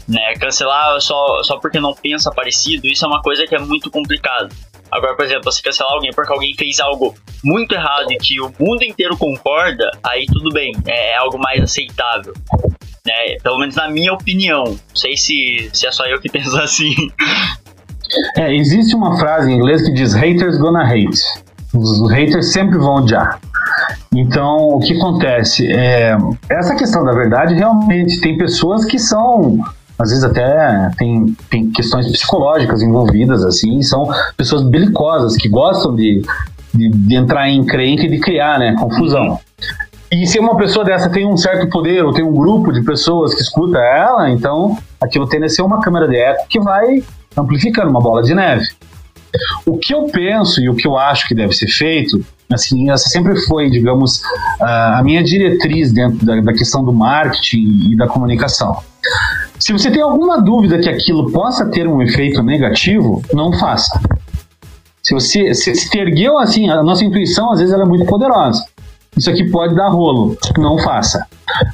né 0.06 0.34
cancelar 0.34 0.98
só 1.00 1.42
só 1.42 1.58
porque 1.58 1.78
não 1.78 1.94
pensa 1.94 2.30
parecido 2.30 2.86
isso 2.86 3.04
é 3.04 3.08
uma 3.08 3.22
coisa 3.22 3.46
que 3.46 3.54
é 3.54 3.58
muito 3.58 3.90
complicado 3.90 4.54
Agora, 4.90 5.14
por 5.14 5.26
exemplo, 5.26 5.52
você 5.52 5.60
cancelar 5.60 5.92
alguém 5.92 6.10
porque 6.14 6.32
alguém 6.32 6.54
fez 6.54 6.80
algo 6.80 7.14
muito 7.44 7.74
errado 7.74 8.10
e 8.10 8.16
que 8.16 8.40
o 8.40 8.50
mundo 8.58 8.82
inteiro 8.82 9.18
concorda, 9.18 9.90
aí 10.02 10.24
tudo 10.24 10.48
bem, 10.50 10.72
é, 10.86 11.10
é 11.10 11.16
algo 11.16 11.38
mais 11.38 11.62
aceitável. 11.62 12.32
Né? 13.06 13.36
Pelo 13.42 13.58
menos 13.58 13.74
na 13.74 13.88
minha 13.88 14.12
opinião. 14.12 14.64
Não 14.64 14.96
sei 14.96 15.16
se, 15.16 15.70
se 15.72 15.86
é 15.86 15.92
só 15.92 16.04
eu 16.06 16.20
que 16.20 16.28
penso 16.30 16.56
assim. 16.58 16.94
É, 18.36 18.54
existe 18.54 18.94
uma 18.94 19.18
frase 19.18 19.50
em 19.50 19.56
inglês 19.56 19.82
que 19.82 19.92
diz 19.92 20.14
haters 20.14 20.56
gonna 20.58 20.84
hate. 20.84 21.20
Os 21.74 22.10
haters 22.10 22.52
sempre 22.52 22.78
vão 22.78 22.96
odiar. 22.96 23.38
Então, 24.14 24.56
o 24.68 24.80
que 24.80 24.94
acontece? 24.96 25.70
É, 25.70 26.16
essa 26.48 26.74
questão 26.74 27.04
da 27.04 27.12
verdade, 27.12 27.54
realmente, 27.54 28.20
tem 28.20 28.38
pessoas 28.38 28.84
que 28.86 28.98
são 28.98 29.58
às 29.98 30.10
vezes 30.10 30.22
até 30.22 30.90
tem, 30.96 31.36
tem 31.50 31.70
questões 31.70 32.06
psicológicas 32.10 32.82
envolvidas, 32.82 33.44
assim, 33.44 33.82
são 33.82 34.08
pessoas 34.36 34.62
belicosas 34.62 35.36
que 35.36 35.48
gostam 35.48 35.94
de, 35.96 36.22
de, 36.72 36.88
de 36.88 37.16
entrar 37.16 37.48
em 37.48 37.58
encrenca 37.58 38.04
e 38.04 38.08
de 38.08 38.20
criar, 38.20 38.60
né, 38.60 38.76
confusão. 38.78 39.40
E 40.10 40.26
se 40.26 40.38
uma 40.38 40.56
pessoa 40.56 40.84
dessa 40.84 41.10
tem 41.10 41.26
um 41.26 41.36
certo 41.36 41.68
poder, 41.68 42.04
ou 42.04 42.12
tem 42.12 42.24
um 42.24 42.32
grupo 42.32 42.72
de 42.72 42.82
pessoas 42.82 43.34
que 43.34 43.42
escuta 43.42 43.78
ela, 43.78 44.30
então 44.30 44.76
aquilo 45.00 45.28
tende 45.28 45.44
a 45.44 45.48
ser 45.48 45.62
uma 45.62 45.80
câmera 45.80 46.08
de 46.08 46.16
eco 46.16 46.46
que 46.48 46.58
vai 46.58 47.02
amplificando 47.36 47.90
uma 47.90 48.00
bola 48.00 48.22
de 48.22 48.34
neve. 48.34 48.66
O 49.66 49.76
que 49.76 49.92
eu 49.92 50.04
penso 50.04 50.62
e 50.62 50.68
o 50.68 50.74
que 50.74 50.86
eu 50.86 50.96
acho 50.96 51.28
que 51.28 51.34
deve 51.34 51.52
ser 51.52 51.68
feito, 51.68 52.24
assim, 52.50 52.90
essa 52.90 53.08
sempre 53.10 53.36
foi, 53.42 53.68
digamos, 53.68 54.22
a 54.58 55.02
minha 55.04 55.22
diretriz 55.22 55.92
dentro 55.92 56.24
da, 56.24 56.52
questão 56.54 56.82
do 56.82 56.92
marketing 56.92 57.90
e 57.92 57.96
da 57.96 58.06
comunicação. 58.06 58.78
Se 59.58 59.72
você 59.72 59.90
tem 59.90 60.00
alguma 60.00 60.40
dúvida 60.40 60.78
que 60.78 60.88
aquilo 60.88 61.30
possa 61.30 61.66
ter 61.66 61.86
um 61.86 62.00
efeito 62.00 62.42
negativo, 62.42 63.22
não 63.32 63.52
faça. 63.52 64.00
Se 65.02 65.12
você 65.12 65.54
se, 65.54 65.74
se 65.74 65.98
ergueu 65.98 66.38
assim, 66.38 66.70
a 66.70 66.82
nossa 66.82 67.04
intuição 67.04 67.52
às 67.52 67.58
vezes 67.58 67.74
ela 67.74 67.82
é 67.82 67.86
muito 67.86 68.06
poderosa. 68.06 68.64
Isso 69.16 69.30
aqui 69.30 69.50
pode 69.50 69.74
dar 69.74 69.88
rolo, 69.88 70.36
não 70.56 70.78
faça. 70.78 71.26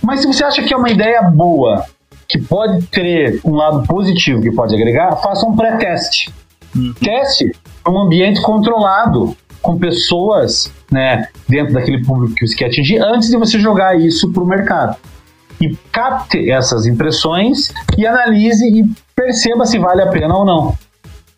Mas 0.02 0.20
se 0.20 0.26
você 0.26 0.44
acha 0.44 0.62
que 0.62 0.72
é 0.72 0.76
uma 0.76 0.90
ideia 0.90 1.22
boa, 1.22 1.84
que 2.28 2.40
pode 2.40 2.86
ter 2.86 3.40
um 3.44 3.54
lado 3.54 3.86
positivo 3.86 4.40
que 4.40 4.50
pode 4.50 4.74
agregar, 4.74 5.16
faça 5.16 5.46
um 5.46 5.54
pré-teste. 5.54 6.32
Uhum. 6.74 6.94
Teste 6.94 7.52
um 7.86 7.98
ambiente 7.98 8.40
controlado, 8.40 9.36
com 9.60 9.78
pessoas 9.78 10.70
né, 10.90 11.26
dentro 11.48 11.72
daquele 11.72 12.04
público 12.04 12.34
que 12.34 12.46
você 12.46 12.54
quer 12.54 12.66
atingir, 12.66 12.98
antes 12.98 13.30
de 13.30 13.36
você 13.36 13.58
jogar 13.58 13.98
isso 13.98 14.30
para 14.30 14.42
o 14.42 14.46
mercado 14.46 14.96
e 15.60 15.76
capte 15.90 16.50
essas 16.50 16.86
impressões 16.86 17.72
e 17.96 18.06
analise 18.06 18.66
e 18.66 18.84
perceba 19.16 19.64
se 19.64 19.78
vale 19.78 20.02
a 20.02 20.08
pena 20.08 20.36
ou 20.36 20.44
não. 20.44 20.74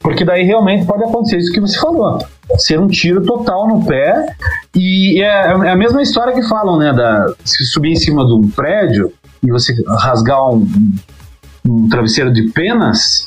Porque 0.00 0.24
daí 0.24 0.44
realmente 0.44 0.84
pode 0.84 1.04
acontecer 1.04 1.38
isso 1.38 1.52
que 1.52 1.60
você 1.60 1.78
falou. 1.78 2.18
Ser 2.58 2.78
um 2.78 2.86
tiro 2.86 3.22
total 3.22 3.68
no 3.68 3.84
pé. 3.84 4.26
E 4.74 5.22
é, 5.22 5.46
é 5.46 5.70
a 5.70 5.76
mesma 5.76 6.02
história 6.02 6.32
que 6.32 6.42
falam, 6.42 6.78
né? 6.78 6.92
Da, 6.92 7.26
se 7.44 7.64
subir 7.66 7.92
em 7.92 7.96
cima 7.96 8.24
de 8.26 8.32
um 8.32 8.48
prédio 8.50 9.12
e 9.42 9.50
você 9.50 9.74
rasgar 9.98 10.50
um, 10.50 10.66
um 11.64 11.88
travesseiro 11.88 12.32
de 12.32 12.50
penas, 12.50 13.26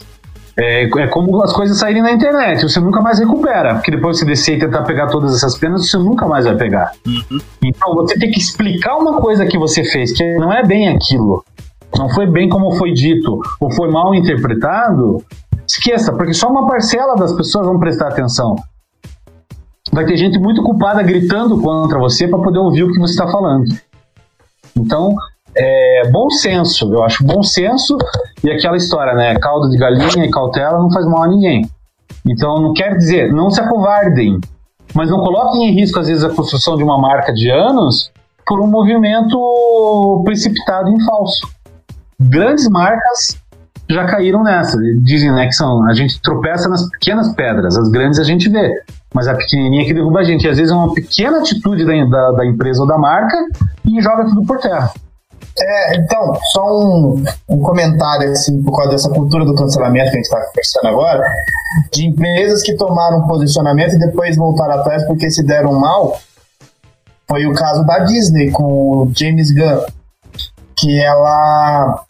é, 0.59 0.83
é, 0.83 1.07
como 1.07 1.41
as 1.41 1.53
coisas 1.53 1.77
saírem 1.77 2.01
na 2.01 2.11
internet, 2.11 2.61
você 2.63 2.81
nunca 2.81 3.01
mais 3.01 3.17
recupera, 3.17 3.75
porque 3.75 3.91
depois 3.91 4.19
você 4.19 4.25
descer 4.25 4.57
e 4.57 4.59
tentar 4.59 4.83
pegar 4.83 5.07
todas 5.07 5.33
essas 5.33 5.57
penas, 5.57 5.89
você 5.89 5.97
nunca 5.97 6.27
mais 6.27 6.45
vai 6.45 6.55
pegar. 6.57 6.91
Uhum. 7.07 7.39
Então 7.63 7.95
você 7.95 8.19
tem 8.19 8.29
que 8.29 8.39
explicar 8.39 8.97
uma 8.97 9.21
coisa 9.21 9.45
que 9.45 9.57
você 9.57 9.85
fez, 9.85 10.11
que 10.11 10.35
não 10.37 10.51
é 10.51 10.61
bem 10.65 10.89
aquilo, 10.89 11.45
não 11.97 12.09
foi 12.09 12.27
bem 12.27 12.49
como 12.49 12.75
foi 12.75 12.91
dito, 12.91 13.39
ou 13.59 13.71
foi 13.71 13.89
mal 13.89 14.13
interpretado, 14.13 15.23
esqueça, 15.65 16.11
porque 16.11 16.33
só 16.33 16.49
uma 16.49 16.67
parcela 16.67 17.15
das 17.15 17.31
pessoas 17.33 17.65
vão 17.65 17.79
prestar 17.79 18.09
atenção. 18.09 18.55
Vai 19.91 20.05
ter 20.05 20.17
gente 20.17 20.37
muito 20.39 20.63
culpada 20.63 21.01
gritando 21.01 21.59
contra 21.61 21.97
você 21.97 22.27
para 22.27 22.39
poder 22.39 22.59
ouvir 22.59 22.83
o 22.83 22.91
que 22.91 22.99
você 22.99 23.13
está 23.13 23.27
falando. 23.27 23.65
Então, 24.77 25.15
é, 25.55 26.09
bom 26.11 26.29
senso, 26.29 26.93
eu 26.93 27.03
acho 27.03 27.25
bom 27.25 27.41
senso 27.41 27.97
e 28.43 28.51
aquela 28.51 28.77
história, 28.77 29.13
né? 29.13 29.37
Caldo 29.39 29.69
de 29.69 29.77
galinha 29.77 30.25
e 30.25 30.29
cautela 30.29 30.77
não 30.77 30.91
faz 30.91 31.05
mal 31.05 31.23
a 31.23 31.27
ninguém. 31.27 31.69
Então 32.25 32.61
não 32.61 32.73
quer 32.73 32.95
dizer, 32.95 33.31
não 33.33 33.49
se 33.49 33.59
acovardem, 33.59 34.39
mas 34.93 35.09
não 35.09 35.19
coloquem 35.19 35.69
em 35.69 35.73
risco, 35.73 35.99
às 35.99 36.07
vezes, 36.07 36.23
a 36.23 36.29
construção 36.29 36.75
de 36.75 36.83
uma 36.83 36.99
marca 36.99 37.33
de 37.33 37.49
anos 37.49 38.11
por 38.45 38.59
um 38.59 38.67
movimento 38.67 40.21
precipitado 40.25 40.89
em 40.89 40.99
falso. 41.05 41.47
Grandes 42.19 42.67
marcas 42.67 43.39
já 43.87 44.05
caíram 44.05 44.43
nessa. 44.43 44.77
Dizem 45.01 45.31
né, 45.31 45.45
que 45.47 45.53
são, 45.53 45.87
a 45.87 45.93
gente 45.93 46.21
tropeça 46.21 46.67
nas 46.67 46.89
pequenas 46.89 47.33
pedras, 47.33 47.77
as 47.77 47.89
grandes 47.89 48.19
a 48.19 48.23
gente 48.23 48.49
vê, 48.49 48.73
mas 49.13 49.27
a 49.27 49.35
pequenininha 49.35 49.85
que 49.85 49.93
derruba 49.93 50.19
a 50.19 50.23
gente. 50.23 50.45
E 50.45 50.49
às 50.49 50.57
vezes 50.57 50.71
é 50.71 50.75
uma 50.75 50.93
pequena 50.93 51.39
atitude 51.39 51.85
da, 51.85 52.05
da, 52.05 52.31
da 52.31 52.45
empresa 52.45 52.81
ou 52.81 52.87
da 52.87 52.97
marca 52.97 53.37
e 53.85 54.01
joga 54.01 54.25
tudo 54.25 54.45
por 54.45 54.59
terra. 54.59 54.91
É, 55.61 55.97
então, 55.97 56.33
só 56.53 56.63
um, 56.63 57.23
um 57.49 57.61
comentário, 57.61 58.31
assim, 58.31 58.61
por 58.63 58.75
causa 58.75 58.91
dessa 58.91 59.09
cultura 59.09 59.43
do 59.43 59.55
cancelamento 59.55 60.05
que 60.05 60.17
a 60.17 60.19
gente 60.19 60.25
está 60.25 60.41
conversando 60.45 60.87
agora, 60.87 61.23
de 61.91 62.05
empresas 62.05 62.63
que 62.63 62.75
tomaram 62.75 63.27
posicionamento 63.27 63.95
e 63.95 63.99
depois 63.99 64.37
voltaram 64.37 64.79
atrás 64.79 65.05
porque 65.05 65.29
se 65.29 65.45
deram 65.45 65.73
mal. 65.73 66.17
Foi 67.27 67.45
o 67.45 67.53
caso 67.53 67.85
da 67.85 67.99
Disney 67.99 68.51
com 68.51 68.63
o 68.63 69.11
James 69.15 69.51
Gunn, 69.51 69.81
que 70.75 71.03
ela 71.03 72.05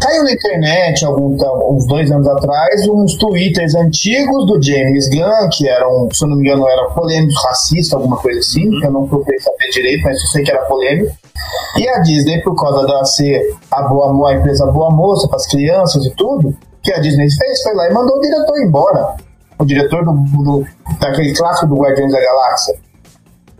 caiu 0.00 0.24
na 0.24 0.32
internet 0.32 1.04
alguns, 1.04 1.40
uns 1.42 1.86
dois 1.86 2.10
anos 2.10 2.26
atrás 2.26 2.88
uns 2.88 3.16
twitters 3.16 3.74
antigos 3.74 4.46
do 4.46 4.62
James 4.62 5.08
Gunn, 5.08 5.48
que 5.52 5.68
eram, 5.68 6.08
se 6.12 6.24
eu 6.24 6.28
não 6.28 6.36
me 6.36 6.46
engano, 6.46 6.68
era 6.68 6.90
polêmico, 6.90 7.40
racista, 7.46 7.96
alguma 7.96 8.16
coisa 8.16 8.40
assim, 8.40 8.68
uhum. 8.68 8.84
eu 8.84 8.90
não 8.92 9.08
procurei 9.08 9.38
saber 9.40 9.70
direito, 9.72 10.02
mas 10.04 10.20
eu 10.20 10.26
sei 10.28 10.44
que 10.44 10.50
era 10.50 10.62
polêmico. 10.62 11.14
E 11.76 11.88
a 11.88 11.98
Disney, 12.00 12.42
por 12.42 12.54
causa 12.54 12.86
de 12.86 13.14
ser 13.14 13.56
a, 13.70 13.82
boa, 13.82 14.30
a 14.30 14.34
empresa 14.34 14.66
boa 14.66 14.90
moça 14.90 15.28
para 15.28 15.36
as 15.36 15.46
crianças 15.46 16.04
e 16.04 16.10
tudo, 16.14 16.54
que 16.82 16.92
a 16.92 17.00
Disney 17.00 17.28
fez, 17.30 17.62
foi 17.62 17.74
lá 17.74 17.88
e 17.88 17.92
mandou 17.92 18.16
o 18.16 18.20
diretor 18.20 18.60
embora. 18.62 19.14
O 19.58 19.64
diretor 19.64 20.04
do, 20.04 20.12
do 20.12 20.64
daquele 20.98 21.34
clássico 21.34 21.66
do 21.66 21.80
Guardiões 21.80 22.12
da 22.12 22.20
Galáxia. 22.20 22.74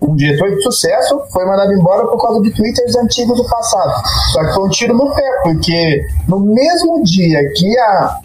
Um 0.02 0.16
diretor 0.16 0.50
de 0.50 0.62
sucesso 0.62 1.20
foi 1.32 1.44
mandado 1.44 1.72
embora 1.72 2.06
por 2.06 2.20
causa 2.20 2.40
de 2.40 2.50
twitters 2.50 2.96
antigos 2.96 3.36
do 3.36 3.44
passado. 3.48 4.02
Só 4.32 4.44
que 4.44 4.54
foi 4.54 4.64
um 4.64 4.68
tiro 4.70 4.94
no 4.94 5.14
pé, 5.14 5.42
porque 5.42 6.06
no 6.26 6.40
mesmo 6.40 7.02
dia 7.04 7.38
que 7.54 7.78
a 7.78 8.20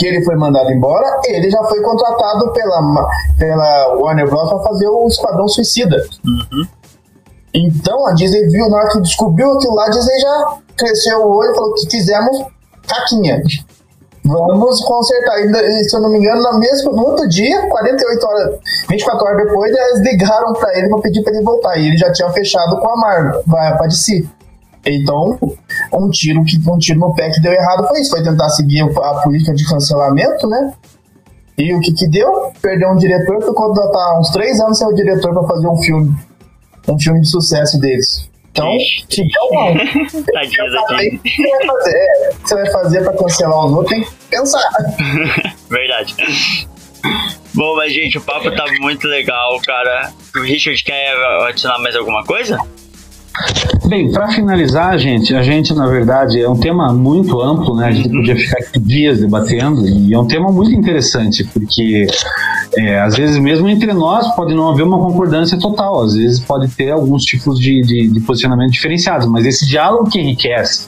que 0.00 0.06
ele 0.06 0.24
foi 0.24 0.34
mandado 0.34 0.70
embora, 0.70 1.20
ele 1.26 1.50
já 1.50 1.62
foi 1.64 1.82
contratado 1.82 2.50
pela, 2.54 2.80
pela 3.36 3.96
Warner 3.96 4.30
Bros. 4.30 4.48
para 4.48 4.60
fazer 4.60 4.88
o 4.88 5.06
Esquadrão 5.06 5.46
Suicida. 5.46 6.02
Uhum. 6.24 6.66
Então 7.52 8.06
a 8.06 8.14
Disney 8.14 8.48
viu, 8.48 8.66
na 8.70 8.78
hora 8.78 8.88
que 8.88 9.00
descobriu 9.02 9.52
aquilo 9.52 9.74
lá, 9.74 9.84
a 9.84 9.90
Disney 9.90 10.18
já 10.20 10.56
cresceu 10.74 11.20
o 11.20 11.36
olho 11.36 11.50
e 11.50 11.54
falou 11.54 11.74
que 11.74 11.90
fizemos 11.90 12.44
caquinha. 12.88 13.42
Vamos 14.24 14.80
consertar. 14.84 15.40
E, 15.40 15.88
se 15.88 15.96
eu 15.96 16.00
não 16.00 16.10
me 16.10 16.18
engano, 16.18 16.42
no 16.42 16.58
mesmo 16.58 16.92
no 16.92 17.06
outro 17.06 17.28
dia, 17.28 17.66
48 17.68 18.26
horas, 18.26 18.58
24 18.88 19.26
horas 19.26 19.46
depois, 19.46 19.72
eles 19.74 20.12
ligaram 20.12 20.52
para 20.52 20.78
ele 20.78 20.88
para 20.88 21.00
pedir 21.00 21.22
para 21.22 21.34
ele 21.34 21.44
voltar. 21.44 21.78
E 21.78 21.88
ele 21.88 21.96
já 21.96 22.12
tinha 22.12 22.30
fechado 22.30 22.78
com 22.78 22.88
a 22.88 22.96
Marvel, 22.96 23.42
para 23.46 23.86
DC. 23.86 24.26
Então, 24.86 25.38
um 25.92 26.10
tiro, 26.10 26.44
que, 26.44 26.56
um 26.70 26.78
tiro 26.78 27.00
no 27.00 27.14
pé 27.14 27.30
que 27.30 27.40
deu 27.40 27.52
errado 27.52 27.86
foi 27.88 28.00
isso. 28.00 28.10
Foi 28.10 28.22
tentar 28.22 28.48
seguir 28.50 28.82
a 28.82 29.14
política 29.22 29.54
de 29.54 29.68
cancelamento, 29.68 30.46
né? 30.48 30.72
E 31.58 31.74
o 31.74 31.80
que 31.80 31.92
que 31.92 32.08
deu? 32.08 32.50
Perdeu 32.62 32.88
um 32.90 32.96
diretor, 32.96 33.42
ficou 33.42 33.74
tá 33.74 34.18
uns 34.18 34.30
três 34.30 34.58
anos 34.60 34.78
sem 34.78 34.86
o 34.86 34.94
diretor 34.94 35.32
para 35.34 35.46
fazer 35.46 35.68
um 35.68 35.76
filme 35.76 36.14
um 36.88 36.98
filme 36.98 37.20
de 37.20 37.30
sucesso 37.30 37.78
deles. 37.78 38.28
Então, 38.60 38.78
se 39.08 39.22
deu 39.22 39.50
mal. 39.52 39.72
o 39.72 39.78
que 39.78 39.86
você 39.86 40.22
vai 40.22 41.66
fazer? 41.66 42.30
Você 42.42 42.54
vai 42.54 42.70
fazer 42.70 43.04
pra 43.04 43.12
cancelar 43.16 43.66
os 43.66 43.72
outros, 43.72 43.90
tem 43.90 44.04
que 44.04 44.10
pensar. 44.30 44.68
Verdade. 45.70 46.14
Bom, 47.54 47.76
mas 47.76 47.92
gente, 47.92 48.18
o 48.18 48.20
papo 48.20 48.50
tá 48.50 48.64
muito 48.80 49.08
legal, 49.08 49.58
cara. 49.60 50.12
O 50.36 50.40
Richard 50.42 50.82
quer 50.84 51.14
adicionar 51.48 51.78
mais 51.78 51.96
alguma 51.96 52.24
coisa? 52.24 52.58
Bem, 53.86 54.10
para 54.12 54.28
finalizar, 54.28 54.98
gente, 54.98 55.34
a 55.34 55.42
gente, 55.42 55.72
na 55.72 55.86
verdade, 55.86 56.40
é 56.40 56.48
um 56.48 56.56
tema 56.56 56.92
muito 56.92 57.40
amplo, 57.40 57.76
né? 57.76 57.86
A 57.86 57.92
gente 57.92 58.08
podia 58.08 58.36
ficar 58.36 58.58
aqui 58.58 58.78
dias 58.78 59.20
debatendo, 59.20 59.86
e 59.86 60.12
é 60.12 60.18
um 60.18 60.26
tema 60.26 60.50
muito 60.50 60.72
interessante, 60.72 61.44
porque 61.44 62.06
é, 62.76 63.00
às 63.00 63.16
vezes, 63.16 63.38
mesmo 63.38 63.68
entre 63.68 63.92
nós, 63.92 64.34
pode 64.34 64.54
não 64.54 64.68
haver 64.68 64.82
uma 64.82 64.98
concordância 64.98 65.58
total, 65.58 66.02
às 66.02 66.14
vezes 66.14 66.40
pode 66.40 66.68
ter 66.68 66.90
alguns 66.90 67.24
tipos 67.24 67.58
de, 67.58 67.80
de, 67.82 68.08
de 68.08 68.20
posicionamento 68.20 68.72
diferenciados, 68.72 69.26
mas 69.26 69.46
esse 69.46 69.66
diálogo 69.66 70.10
que 70.10 70.20
enriquece, 70.20 70.86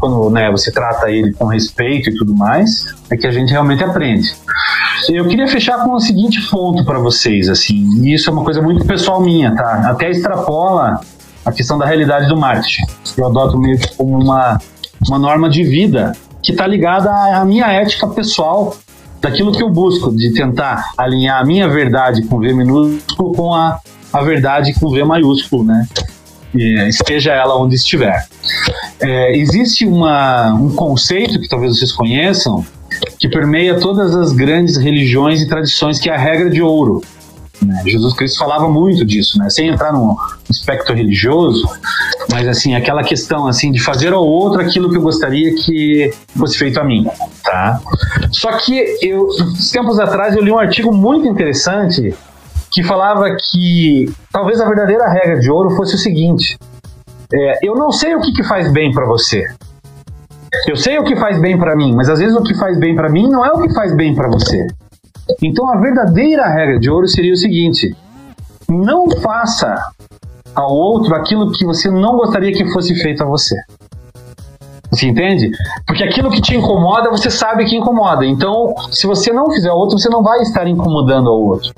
quando 0.00 0.28
né, 0.30 0.50
você 0.50 0.72
trata 0.72 1.10
ele 1.10 1.32
com 1.32 1.46
respeito 1.46 2.10
e 2.10 2.16
tudo 2.16 2.34
mais, 2.34 2.94
é 3.10 3.16
que 3.16 3.26
a 3.26 3.30
gente 3.30 3.50
realmente 3.50 3.84
aprende. 3.84 4.28
Eu 5.08 5.26
queria 5.26 5.48
fechar 5.48 5.84
com 5.84 5.94
o 5.94 6.00
seguinte 6.00 6.38
ponto 6.50 6.84
para 6.84 6.98
vocês, 6.98 7.48
assim, 7.48 7.88
e 8.02 8.14
isso 8.14 8.28
é 8.28 8.32
uma 8.32 8.44
coisa 8.44 8.60
muito 8.60 8.84
pessoal 8.84 9.20
minha, 9.20 9.54
tá? 9.54 9.90
Até 9.90 10.10
extrapola 10.10 11.00
a 11.44 11.52
questão 11.52 11.78
da 11.78 11.86
realidade 11.86 12.28
do 12.28 12.36
marketing. 12.36 12.82
Eu 13.16 13.26
adoto 13.26 13.58
meio 13.58 13.78
que 13.78 13.94
como 13.96 14.18
uma, 14.18 14.58
uma 15.06 15.18
norma 15.18 15.48
de 15.48 15.64
vida 15.64 16.12
que 16.42 16.52
está 16.52 16.66
ligada 16.66 17.10
à 17.10 17.44
minha 17.44 17.66
ética 17.66 18.06
pessoal, 18.08 18.76
daquilo 19.20 19.52
que 19.52 19.62
eu 19.62 19.70
busco, 19.70 20.14
de 20.14 20.32
tentar 20.32 20.92
alinhar 20.98 21.40
a 21.40 21.44
minha 21.44 21.68
verdade 21.68 22.22
com 22.22 22.40
V 22.40 22.52
minúsculo 22.52 23.32
com 23.32 23.54
a, 23.54 23.78
a 24.12 24.20
verdade 24.22 24.74
com 24.74 24.90
V 24.90 25.04
maiúsculo, 25.04 25.62
né? 25.62 25.86
E, 26.52 26.88
esteja 26.88 27.32
ela 27.32 27.56
onde 27.56 27.76
estiver. 27.76 28.26
É, 29.00 29.36
existe 29.36 29.86
uma, 29.86 30.52
um 30.54 30.74
conceito 30.74 31.40
que 31.40 31.48
talvez 31.48 31.78
vocês 31.78 31.92
conheçam, 31.92 32.66
que 33.18 33.28
permeia 33.28 33.78
todas 33.78 34.14
as 34.14 34.32
grandes 34.32 34.76
religiões 34.76 35.40
e 35.40 35.48
tradições, 35.48 35.98
que 35.98 36.10
é 36.10 36.14
a 36.14 36.18
regra 36.18 36.50
de 36.50 36.60
ouro. 36.60 37.00
Né? 37.64 37.82
Jesus 37.86 38.14
Cristo 38.14 38.38
falava 38.38 38.68
muito 38.68 39.04
disso, 39.04 39.38
né? 39.38 39.48
sem 39.50 39.68
entrar 39.68 39.92
no 39.92 40.16
aspecto 40.50 40.92
religioso, 40.92 41.68
mas 42.30 42.48
assim 42.48 42.74
aquela 42.74 43.02
questão 43.02 43.46
assim 43.46 43.70
de 43.70 43.80
fazer 43.80 44.12
ao 44.12 44.24
outro 44.24 44.60
aquilo 44.60 44.90
que 44.90 44.96
eu 44.96 45.02
gostaria 45.02 45.54
que 45.54 46.12
fosse 46.36 46.58
feito 46.58 46.80
a 46.80 46.84
mim, 46.84 47.06
tá? 47.44 47.80
Só 48.30 48.52
que 48.52 48.98
eu 49.00 49.28
tempos 49.72 49.98
atrás 49.98 50.36
eu 50.36 50.42
li 50.42 50.50
um 50.50 50.58
artigo 50.58 50.92
muito 50.92 51.26
interessante 51.26 52.14
que 52.70 52.82
falava 52.82 53.36
que 53.50 54.10
talvez 54.32 54.60
a 54.60 54.66
verdadeira 54.66 55.08
regra 55.08 55.38
de 55.38 55.50
ouro 55.50 55.76
fosse 55.76 55.94
o 55.94 55.98
seguinte: 55.98 56.58
é, 57.32 57.66
eu 57.66 57.74
não 57.74 57.92
sei 57.92 58.14
o 58.14 58.20
que, 58.20 58.32
que 58.32 58.42
faz 58.42 58.72
bem 58.72 58.92
para 58.92 59.06
você. 59.06 59.44
Eu 60.68 60.76
sei 60.76 60.98
o 60.98 61.04
que 61.04 61.16
faz 61.16 61.40
bem 61.40 61.58
para 61.58 61.74
mim, 61.74 61.94
mas 61.94 62.08
às 62.08 62.18
vezes 62.18 62.36
o 62.36 62.42
que 62.42 62.54
faz 62.54 62.78
bem 62.78 62.94
para 62.94 63.08
mim 63.08 63.28
não 63.28 63.44
é 63.44 63.52
o 63.52 63.62
que 63.62 63.72
faz 63.72 63.94
bem 63.94 64.14
para 64.14 64.28
você. 64.28 64.66
Então 65.42 65.70
a 65.72 65.78
verdadeira 65.78 66.48
regra 66.48 66.78
de 66.78 66.90
ouro 66.90 67.06
seria 67.08 67.32
o 67.32 67.36
seguinte: 67.36 67.94
não 68.68 69.10
faça 69.20 69.74
ao 70.54 70.70
outro 70.70 71.14
aquilo 71.14 71.50
que 71.52 71.64
você 71.64 71.90
não 71.90 72.16
gostaria 72.16 72.52
que 72.52 72.70
fosse 72.72 72.94
feito 72.94 73.22
a 73.22 73.26
você. 73.26 73.56
Você 74.90 75.06
entende? 75.06 75.50
Porque 75.86 76.04
aquilo 76.04 76.30
que 76.30 76.42
te 76.42 76.54
incomoda, 76.54 77.10
você 77.10 77.30
sabe 77.30 77.64
que 77.64 77.74
incomoda. 77.74 78.26
Então, 78.26 78.74
se 78.90 79.06
você 79.06 79.32
não 79.32 79.50
fizer 79.50 79.70
ao 79.70 79.78
outro, 79.78 79.98
você 79.98 80.10
não 80.10 80.22
vai 80.22 80.40
estar 80.42 80.66
incomodando 80.66 81.30
ao 81.30 81.40
outro. 81.40 81.72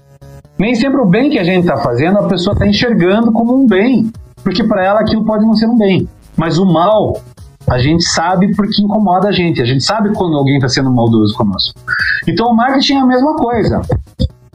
Nem 0.59 0.75
sempre 0.75 1.01
o 1.01 1.07
bem 1.07 1.31
que 1.31 1.39
a 1.39 1.45
gente 1.45 1.61
está 1.61 1.77
fazendo, 1.77 2.19
a 2.19 2.27
pessoa 2.27 2.55
está 2.55 2.67
enxergando 2.67 3.31
como 3.31 3.55
um 3.55 3.67
bem. 3.67 4.11
Porque 4.43 4.65
para 4.65 4.85
ela 4.85 5.01
aquilo 5.01 5.25
pode 5.25 5.45
não 5.45 5.55
ser 5.55 5.67
um 5.67 5.79
bem. 5.79 6.09
Mas 6.37 6.59
o 6.59 6.67
mal 6.67 7.21
a 7.69 7.79
gente 7.79 8.05
sabe 8.05 8.55
porque 8.55 8.83
incomoda 8.83 9.29
a 9.29 9.33
gente. 9.33 9.62
A 9.62 9.65
gente 9.65 9.83
sabe 9.83 10.12
quando 10.15 10.37
alguém 10.37 10.57
está 10.57 10.69
sendo 10.69 10.91
maldoso 10.91 11.37
conosco. 11.37 11.79
Então 12.27 12.49
o 12.49 12.57
marketing 12.57 12.95
é 12.95 13.01
a 13.01 13.07
mesma 13.07 13.35
coisa. 13.37 13.81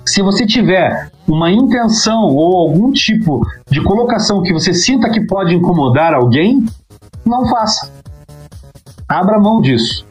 Se 0.05 0.22
você 0.22 0.45
tiver 0.45 1.12
uma 1.28 1.51
intenção 1.51 2.24
ou 2.36 2.57
algum 2.57 2.91
tipo 2.91 3.41
de 3.70 3.82
colocação 3.84 4.41
que 4.41 4.53
você 4.53 4.74
sinta 4.74 5.10
que 5.10 5.26
pode 5.26 5.53
incomodar 5.55 6.14
alguém, 6.14 6.66
não 7.26 7.47
faça. 7.47 7.91
Abra 9.07 9.39
mão 9.39 9.62
disso. 9.62 10.05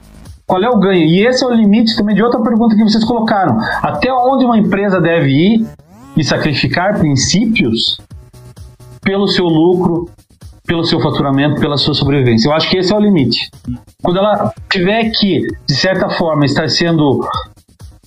Qual 0.47 0.63
é 0.63 0.69
o 0.69 0.79
ganho? 0.79 1.05
E 1.05 1.27
esse 1.27 1.45
é 1.45 1.47
o 1.47 1.53
limite 1.53 1.97
também 1.97 2.15
de 2.15 2.23
outra 2.23 2.41
pergunta 2.41 2.75
que 2.75 2.83
vocês 2.83 3.05
colocaram. 3.05 3.59
Até 3.83 4.13
onde 4.13 4.45
uma 4.45 4.59
empresa 4.59 5.01
deve 5.01 5.29
ir 5.29 5.67
e 6.17 6.25
sacrificar 6.25 6.99
princípios 6.99 7.99
pelo 9.03 9.29
seu 9.29 9.45
lucro, 9.45 10.09
pelo 10.69 10.85
seu 10.85 11.01
faturamento, 11.01 11.61
pela 11.61 11.79
sua 11.79 11.95
sobrevivência. 11.95 12.49
Eu 12.49 12.53
acho 12.53 12.69
que 12.69 12.77
esse 12.77 12.93
é 12.93 12.97
o 12.97 13.01
limite. 13.01 13.51
Quando 14.03 14.19
ela 14.19 14.53
tiver 14.71 15.11
que, 15.11 15.47
de 15.67 15.75
certa 15.75 16.11
forma, 16.11 16.45
estar 16.45 16.69
sendo 16.69 17.27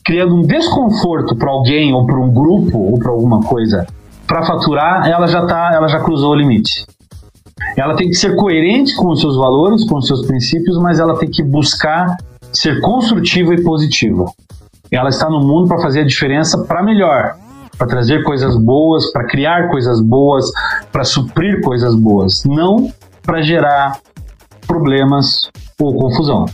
criando 0.05 0.35
um 0.35 0.41
desconforto 0.41 1.35
para 1.35 1.49
alguém 1.49 1.91
ou 1.91 2.05
para 2.05 2.19
um 2.19 2.31
grupo 2.31 2.77
ou 2.77 2.99
para 2.99 3.11
alguma 3.11 3.41
coisa 3.41 3.85
para 4.27 4.43
faturar, 4.43 5.07
ela 5.09 5.27
já 5.27 5.45
tá, 5.45 5.71
ela 5.73 5.87
já 5.87 5.99
cruzou 5.99 6.31
o 6.31 6.35
limite. 6.35 6.85
Ela 7.75 7.95
tem 7.95 8.07
que 8.07 8.15
ser 8.15 8.35
coerente 8.35 8.95
com 8.95 9.09
os 9.09 9.19
seus 9.19 9.35
valores, 9.35 9.83
com 9.85 9.97
os 9.97 10.05
seus 10.05 10.25
princípios, 10.25 10.77
mas 10.77 10.99
ela 10.99 11.17
tem 11.17 11.29
que 11.29 11.43
buscar 11.43 12.15
ser 12.53 12.79
construtiva 12.79 13.53
e 13.55 13.63
positiva. 13.63 14.25
Ela 14.91 15.09
está 15.09 15.29
no 15.29 15.39
mundo 15.39 15.67
para 15.67 15.81
fazer 15.81 16.01
a 16.01 16.05
diferença 16.05 16.63
para 16.63 16.83
melhor, 16.83 17.35
para 17.81 17.87
trazer 17.87 18.23
coisas 18.23 18.55
boas, 18.57 19.11
para 19.11 19.25
criar 19.25 19.67
coisas 19.69 19.99
boas, 20.01 20.45
para 20.91 21.03
suprir 21.03 21.61
coisas 21.61 21.95
boas, 21.95 22.43
não 22.45 22.93
para 23.23 23.41
gerar 23.41 23.97
problemas 24.67 25.49
ou 25.79 25.95
confusão. 25.95 26.45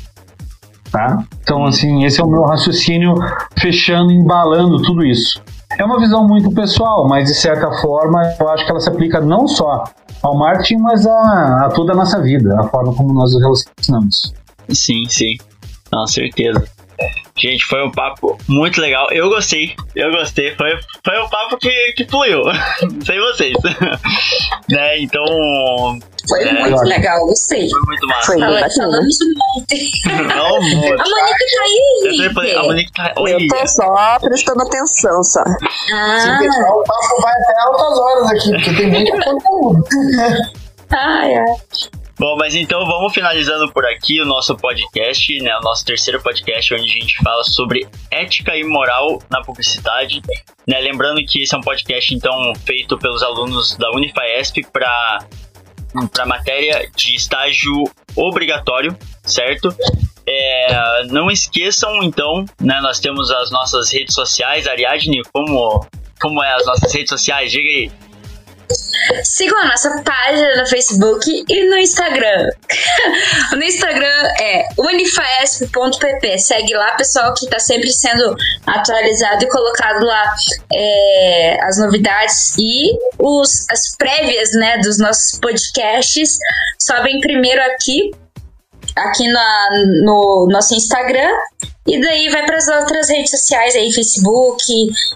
Tá? 0.89 1.21
Então, 1.41 1.65
assim, 1.65 2.05
esse 2.05 2.21
é 2.21 2.23
o 2.23 2.29
meu 2.29 2.43
raciocínio 2.43 3.13
fechando, 3.59 4.09
embalando 4.09 4.81
tudo 4.83 5.03
isso. 5.03 5.41
É 5.77 5.83
uma 5.83 5.99
visão 5.99 6.25
muito 6.25 6.49
pessoal, 6.51 7.05
mas 7.09 7.25
de 7.25 7.35
certa 7.35 7.73
forma 7.81 8.21
eu 8.39 8.47
acho 8.47 8.63
que 8.63 8.71
ela 8.71 8.79
se 8.79 8.87
aplica 8.87 9.19
não 9.19 9.49
só 9.49 9.83
ao 10.23 10.37
marketing, 10.37 10.77
mas 10.77 11.05
a, 11.05 11.65
a 11.65 11.69
toda 11.75 11.91
a 11.91 11.95
nossa 11.95 12.21
vida, 12.21 12.57
a 12.57 12.63
forma 12.69 12.95
como 12.95 13.13
nós 13.13 13.33
nos 13.33 13.41
relacionamos. 13.41 14.33
Sim, 14.69 15.03
sim, 15.09 15.35
com 15.91 16.07
certeza. 16.07 16.76
Gente, 17.37 17.63
foi 17.65 17.83
um 17.83 17.91
papo 17.91 18.35
muito 18.47 18.81
legal. 18.81 19.07
Eu 19.11 19.29
gostei, 19.29 19.75
eu 19.95 20.11
gostei. 20.11 20.55
Foi, 20.55 20.79
foi 21.05 21.19
um 21.21 21.29
papo 21.29 21.57
que, 21.57 21.93
que 21.93 22.05
fluiu. 22.05 22.41
Sei 23.05 23.19
vocês. 23.19 23.55
né? 24.69 24.99
Então. 24.99 25.23
Foi 26.27 26.43
é, 26.43 26.53
muito 26.53 26.81
legal, 26.83 27.25
gostei. 27.27 27.69
Foi 27.69 27.79
muito 27.85 28.07
massa. 28.07 28.25
Foi 28.25 28.39
Fala, 28.39 28.69
falamos 28.69 29.17
um 29.21 29.33
monte. 29.37 29.91
Não, 30.07 30.61
muito. 30.81 31.01
A 31.01 31.05
Monique 31.05 31.45
tá 31.55 31.63
aí, 31.63 32.25
Eu 32.25 32.33
falei, 32.33 32.55
a. 32.55 32.63
Monique 32.63 32.91
tá. 32.93 33.13
Eu 33.15 33.47
tô 33.47 33.67
só 33.67 34.19
prestando 34.19 34.63
atenção, 34.63 35.23
só. 35.23 35.41
Ah, 35.93 36.37
deixar, 36.39 36.73
o 36.73 36.83
papo 36.83 37.21
vai 37.21 37.33
até 37.33 37.61
altas 37.61 37.99
horas 37.99 38.31
aqui, 38.31 38.51
porque 38.51 38.73
tem 38.73 38.89
muito 38.89 39.11
conteúdo. 39.11 39.83
ai, 40.89 41.35
ai. 41.35 41.45
Bom, 42.19 42.35
mas 42.35 42.55
então 42.55 42.83
vamos 42.83 43.13
finalizando 43.13 43.71
por 43.71 43.85
aqui 43.85 44.19
o 44.19 44.25
nosso 44.25 44.55
podcast, 44.57 45.37
né? 45.39 45.55
O 45.57 45.61
nosso 45.61 45.85
terceiro 45.85 46.19
podcast, 46.19 46.73
onde 46.73 46.83
a 46.83 46.93
gente 46.93 47.17
fala 47.23 47.43
sobre 47.43 47.87
ética 48.09 48.55
e 48.57 48.63
moral 48.63 49.21
na 49.29 49.43
publicidade. 49.43 50.21
Né? 50.67 50.79
Lembrando 50.79 51.23
que 51.23 51.43
esse 51.43 51.53
é 51.53 51.57
um 51.59 51.61
podcast, 51.61 52.15
então, 52.15 52.53
feito 52.65 52.97
pelos 52.97 53.21
alunos 53.21 53.77
da 53.77 53.91
Unifaesp 53.91 54.63
para 54.73 55.19
para 56.13 56.25
matéria 56.25 56.89
de 56.95 57.15
estágio 57.15 57.83
obrigatório, 58.15 58.95
certo? 59.23 59.73
É, 60.27 61.03
não 61.05 61.31
esqueçam, 61.31 62.03
então, 62.03 62.45
né? 62.59 62.81
Nós 62.81 62.99
temos 62.99 63.31
as 63.31 63.51
nossas 63.51 63.91
redes 63.93 64.13
sociais. 64.13 64.67
Ariadne, 64.67 65.21
como, 65.31 65.85
como 66.19 66.43
é 66.43 66.53
as 66.53 66.65
nossas 66.65 66.93
redes 66.93 67.09
sociais? 67.09 67.51
Diga 67.51 67.69
aí. 67.69 67.91
Sigam 69.23 69.57
a 69.59 69.67
nossa 69.67 70.03
página 70.03 70.55
no 70.57 70.67
Facebook 70.67 71.45
e 71.47 71.69
no 71.69 71.77
Instagram. 71.77 72.49
no 73.55 73.63
Instagram 73.63 74.31
é 74.39 74.67
unifaesp.pp. 74.77 76.37
Segue 76.37 76.73
lá, 76.73 76.93
pessoal, 76.95 77.33
que 77.33 77.47
tá 77.47 77.59
sempre 77.59 77.89
sendo 77.91 78.35
atualizado 78.65 79.43
e 79.43 79.47
colocado 79.47 80.03
lá 80.03 80.35
é, 80.73 81.57
as 81.63 81.77
novidades 81.77 82.55
e 82.57 82.97
os, 83.17 83.65
as 83.69 83.95
prévias 83.97 84.51
né, 84.53 84.77
dos 84.79 84.97
nossos 84.97 85.39
podcasts. 85.39 86.37
Sobem 86.79 87.21
primeiro 87.21 87.61
aqui, 87.61 88.11
aqui 88.97 89.27
na, 89.27 89.69
no 90.03 90.47
nosso 90.51 90.75
Instagram. 90.75 91.31
E 91.87 92.01
daí 92.01 92.29
vai 92.29 92.45
para 92.45 92.57
as 92.57 92.67
outras 92.67 93.09
redes 93.09 93.31
sociais 93.31 93.75
aí, 93.75 93.91
Facebook. 93.93 94.61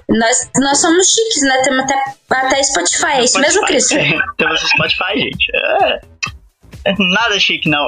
Nós, 0.08 0.50
nós 0.58 0.80
somos 0.80 1.06
chiques, 1.08 1.44
né? 1.44 1.62
Temos 1.64 1.84
até, 1.84 1.96
até 2.30 2.64
Spotify. 2.64 3.18
É 3.18 3.24
isso 3.24 3.40
mesmo, 3.40 3.66
Cris? 3.66 3.88
Temos 4.38 4.62
Spotify, 4.62 5.18
gente. 5.18 5.52
É, 5.54 6.00
é 6.86 6.96
nada 6.98 7.40
chique, 7.40 7.70
não. 7.70 7.88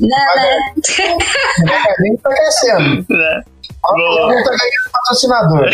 Não, 0.00 0.36
né? 0.36 0.72
Nem 2.00 2.16
tá 2.16 2.30
crescendo. 2.30 3.06
Né? 3.08 3.42
Não 3.84 4.42
tá 4.42 4.50
ganhando 4.50 4.90
patrocinador. 4.92 5.70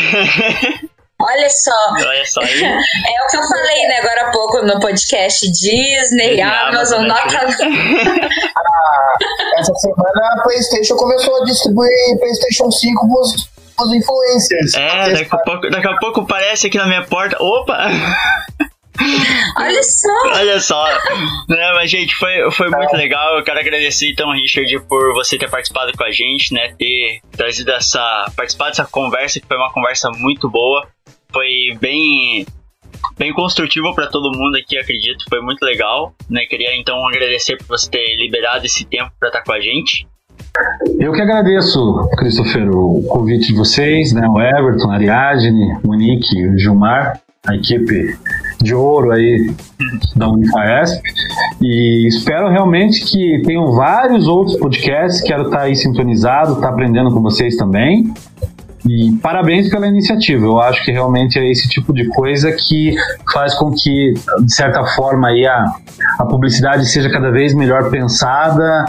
Olha 1.21 1.51
só. 1.51 1.73
Olha 1.95 2.25
só 2.27 2.41
aí. 2.41 2.63
É 2.63 3.25
o 3.25 3.27
que 3.29 3.37
eu 3.37 3.43
falei 3.43 3.89
né, 3.89 3.97
agora 3.99 4.29
há 4.29 4.31
pouco 4.31 4.63
no 4.63 4.79
podcast 4.79 5.51
Disney, 5.51 6.41
Amazon, 6.41 7.07
nota. 7.07 7.39
Essa 9.59 9.75
semana 9.75 10.35
a 10.35 10.43
PlayStation 10.43 10.95
começou 10.97 11.43
a 11.43 11.45
distribuir 11.45 11.91
PlayStation 12.21 12.71
5 12.71 13.09
pros, 13.09 13.51
pros 13.77 13.93
influencers. 13.93 14.75
É, 14.75 15.13
daqui 15.13 15.35
a, 15.35 15.39
pouco, 15.39 15.69
daqui 15.71 15.89
a 15.89 15.97
pouco 15.97 16.25
parece 16.27 16.69
aqui 16.69 16.79
na 16.79 16.87
minha 16.87 17.05
porta. 17.05 17.37
Opa! 17.43 17.89
Olha 19.59 19.83
só! 19.83 20.09
Olha 20.35 20.61
só. 20.61 20.85
Né, 21.49 21.73
mas, 21.75 21.91
gente, 21.91 22.15
foi, 22.17 22.51
foi 22.53 22.69
muito 22.69 22.97
legal. 22.97 23.39
Eu 23.39 23.45
quero 23.45 23.59
agradecer, 23.59 24.11
então, 24.11 24.33
Richard, 24.33 24.81
por 24.89 25.15
você 25.15 25.39
ter 25.39 25.49
participado 25.49 25.97
com 25.97 26.05
a 26.05 26.11
gente, 26.11 26.53
né? 26.53 26.75
Ter 26.79 27.21
trazido 27.37 27.73
essa. 27.73 28.27
participado 28.37 28.71
dessa 28.71 28.87
conversa, 28.87 29.41
que 29.41 29.47
foi 29.47 29.57
uma 29.57 29.73
conversa 29.73 30.11
muito 30.11 30.49
boa. 30.49 30.87
Foi 31.33 31.77
bem. 31.81 32.47
Bem 33.19 33.33
construtivo 33.33 33.95
para 33.95 34.07
todo 34.07 34.37
mundo 34.37 34.57
aqui, 34.57 34.79
acredito. 34.79 35.25
Foi 35.29 35.41
muito 35.41 35.63
legal. 35.63 36.15
Né? 36.29 36.47
Queria 36.47 36.77
então 36.77 37.07
agradecer 37.07 37.57
por 37.57 37.67
você 37.67 37.91
ter 37.91 38.17
liberado 38.17 38.65
esse 38.65 38.85
tempo 38.85 39.11
para 39.19 39.29
estar 39.29 39.43
com 39.43 39.53
a 39.53 39.61
gente. 39.61 40.07
Eu 40.99 41.13
que 41.13 41.21
agradeço, 41.21 42.09
Christopher, 42.17 42.69
o 42.71 43.03
convite 43.09 43.49
de 43.49 43.55
vocês, 43.55 44.13
né? 44.13 44.27
O 44.29 44.41
Everton, 44.41 44.91
a 44.91 44.95
Ariadne, 44.95 45.79
Monique, 45.85 46.47
o 46.49 46.59
Gilmar, 46.59 47.21
a 47.47 47.55
equipe 47.55 48.17
de 48.61 48.75
ouro 48.75 49.13
aí 49.13 49.55
da 50.17 50.29
Unifaesp 50.29 51.01
e 51.63 52.09
espero 52.09 52.49
realmente 52.49 53.05
que 53.05 53.43
tenham 53.45 53.73
vários 53.73 54.27
outros 54.27 54.57
podcasts, 54.57 55.23
quero 55.23 55.45
estar 55.45 55.63
aí 55.63 55.77
sintonizado, 55.77 56.55
estar 56.55 56.71
aprendendo 56.71 57.13
com 57.13 57.21
vocês 57.21 57.57
também 57.57 58.13
e 58.89 59.13
parabéns 59.23 59.69
pela 59.69 59.87
iniciativa. 59.87 60.47
Eu 60.47 60.59
acho 60.61 60.83
que 60.85 60.91
realmente 60.91 61.39
é 61.39 61.51
esse 61.51 61.69
tipo 61.69 61.93
de 61.93 62.09
coisa 62.09 62.51
que 62.53 62.95
faz 63.33 63.55
com 63.55 63.71
que, 63.71 64.15
de 64.43 64.55
certa 64.55 64.83
forma, 64.97 65.29
aí 65.29 65.47
a, 65.47 65.65
a 66.19 66.25
publicidade 66.25 66.87
seja 66.87 67.11
cada 67.11 67.31
vez 67.31 67.53
melhor 67.53 67.91
pensada, 67.91 68.87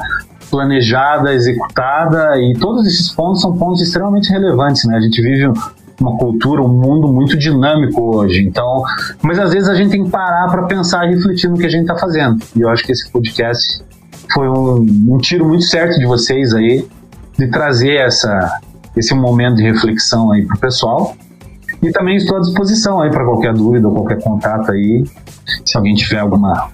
planejada, 0.49 1.33
executada, 1.33 2.37
e 2.37 2.53
todos 2.59 2.87
esses 2.87 3.11
pontos 3.11 3.41
são 3.41 3.57
pontos 3.57 3.81
extremamente 3.81 4.29
relevantes, 4.31 4.85
né? 4.85 4.97
A 4.97 5.01
gente 5.01 5.21
vive 5.21 5.51
uma 5.99 6.17
cultura, 6.17 6.61
um 6.61 6.69
mundo 6.69 7.09
muito 7.09 7.37
dinâmico 7.37 8.15
hoje. 8.15 8.41
Então, 8.41 8.81
mas 9.21 9.37
às 9.37 9.51
vezes 9.51 9.67
a 9.67 9.75
gente 9.75 9.91
tem 9.91 10.05
que 10.05 10.09
parar 10.09 10.47
para 10.49 10.63
pensar 10.63 11.05
e 11.05 11.15
refletir 11.15 11.49
no 11.49 11.57
que 11.57 11.65
a 11.65 11.69
gente 11.69 11.81
está 11.81 11.97
fazendo. 11.97 12.37
E 12.55 12.61
eu 12.61 12.69
acho 12.69 12.85
que 12.85 12.93
esse 12.93 13.11
podcast 13.11 13.83
foi 14.33 14.47
um, 14.47 14.85
um 15.09 15.17
tiro 15.17 15.45
muito 15.45 15.65
certo 15.65 15.99
de 15.99 16.05
vocês 16.05 16.53
aí 16.53 16.87
de 17.37 17.47
trazer 17.47 17.95
essa 17.95 18.59
esse 18.95 19.13
momento 19.13 19.55
de 19.55 19.63
reflexão 19.63 20.31
aí 20.31 20.45
para 20.45 20.57
o 20.57 20.59
pessoal. 20.59 21.15
E 21.81 21.91
também 21.91 22.17
estou 22.17 22.37
à 22.37 22.39
disposição 22.41 23.01
aí 23.01 23.09
para 23.09 23.23
qualquer 23.23 23.53
dúvida 23.53 23.87
ou 23.87 23.93
qualquer 23.93 24.21
contato 24.21 24.71
aí, 24.71 25.03
se 25.65 25.77
alguém 25.77 25.95
tiver 25.95 26.19
alguma 26.19 26.71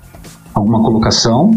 alguma 0.55 0.81
colocação. 0.81 1.51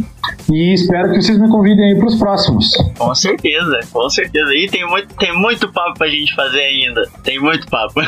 E 0.50 0.74
espero 0.74 1.10
que 1.10 1.22
vocês 1.22 1.38
me 1.38 1.48
convidem 1.48 1.92
aí 1.92 1.96
para 1.96 2.08
os 2.08 2.16
próximos. 2.16 2.74
Com 2.98 3.14
certeza, 3.14 3.80
com 3.92 4.10
certeza. 4.10 4.52
E 4.54 4.68
tem 4.68 4.86
muito, 4.86 5.14
tem 5.14 5.32
muito 5.32 5.72
papo 5.72 5.98
para 5.98 6.08
a 6.08 6.10
gente 6.10 6.34
fazer 6.34 6.60
ainda. 6.60 7.08
Tem 7.22 7.40
muito 7.40 7.66
papo. 7.68 8.00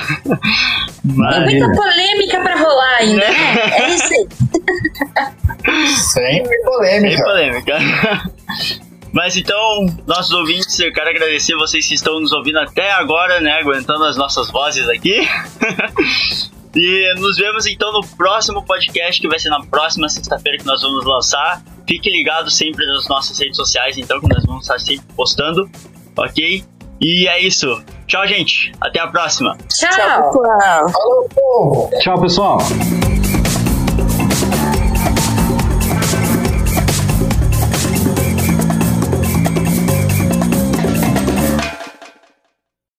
Mas... 1.05 1.45
Tem 1.47 1.61
muita 1.61 1.81
polêmica 1.81 2.41
para 2.41 2.57
rolar 2.57 2.97
ainda. 2.99 3.21
Né? 3.21 3.25
É, 3.25 3.83
é 3.83 3.95
isso 3.95 4.13
aí. 4.13 4.29
Sempre 5.97 6.63
polêmica. 6.63 7.17
Sempre 7.17 7.25
polêmica. 7.25 7.79
Mas 9.13 9.37
então, 9.37 9.87
nossos 10.07 10.33
ouvintes, 10.33 10.79
eu 10.79 10.93
quero 10.93 11.11
agradecer 11.11 11.57
vocês 11.57 11.87
que 11.87 11.95
estão 11.95 12.21
nos 12.21 12.33
ouvindo 12.33 12.59
até 12.59 12.93
agora, 12.93 13.41
né? 13.41 13.59
Aguentando 13.61 14.05
as 14.05 14.17
nossas 14.17 14.51
vozes 14.51 14.89
aqui. 14.89 15.17
E 16.75 17.15
nos 17.19 17.37
vemos 17.37 17.67
então 17.67 17.93
no 17.93 18.01
próximo 18.17 18.65
podcast, 18.65 19.21
que 19.21 19.29
vai 19.29 19.39
ser 19.39 19.49
na 19.49 19.61
próxima 19.61 20.09
sexta-feira 20.09 20.59
que 20.59 20.65
nós 20.65 20.83
vamos 20.83 21.05
lançar. 21.05 21.63
Fique 21.87 22.09
ligado 22.09 22.49
sempre 22.49 22.87
nas 22.87 23.09
nossas 23.09 23.39
redes 23.41 23.57
sociais, 23.57 23.99
então, 23.99 24.21
que 24.21 24.29
nós 24.29 24.45
vamos 24.45 24.63
estar 24.63 24.79
sempre 24.79 25.05
postando, 25.17 25.69
ok? 26.17 26.65
E 27.01 27.27
é 27.27 27.41
isso. 27.41 27.83
Tchau, 28.07 28.27
gente. 28.27 28.73
Até 28.81 29.01
a 29.01 29.09
próxima. 29.09 29.57
Tchau. 29.69 29.91
Tchau, 29.91 30.31
pessoal. 31.29 31.91
Tchau, 32.01 32.21
pessoal. 32.21 32.59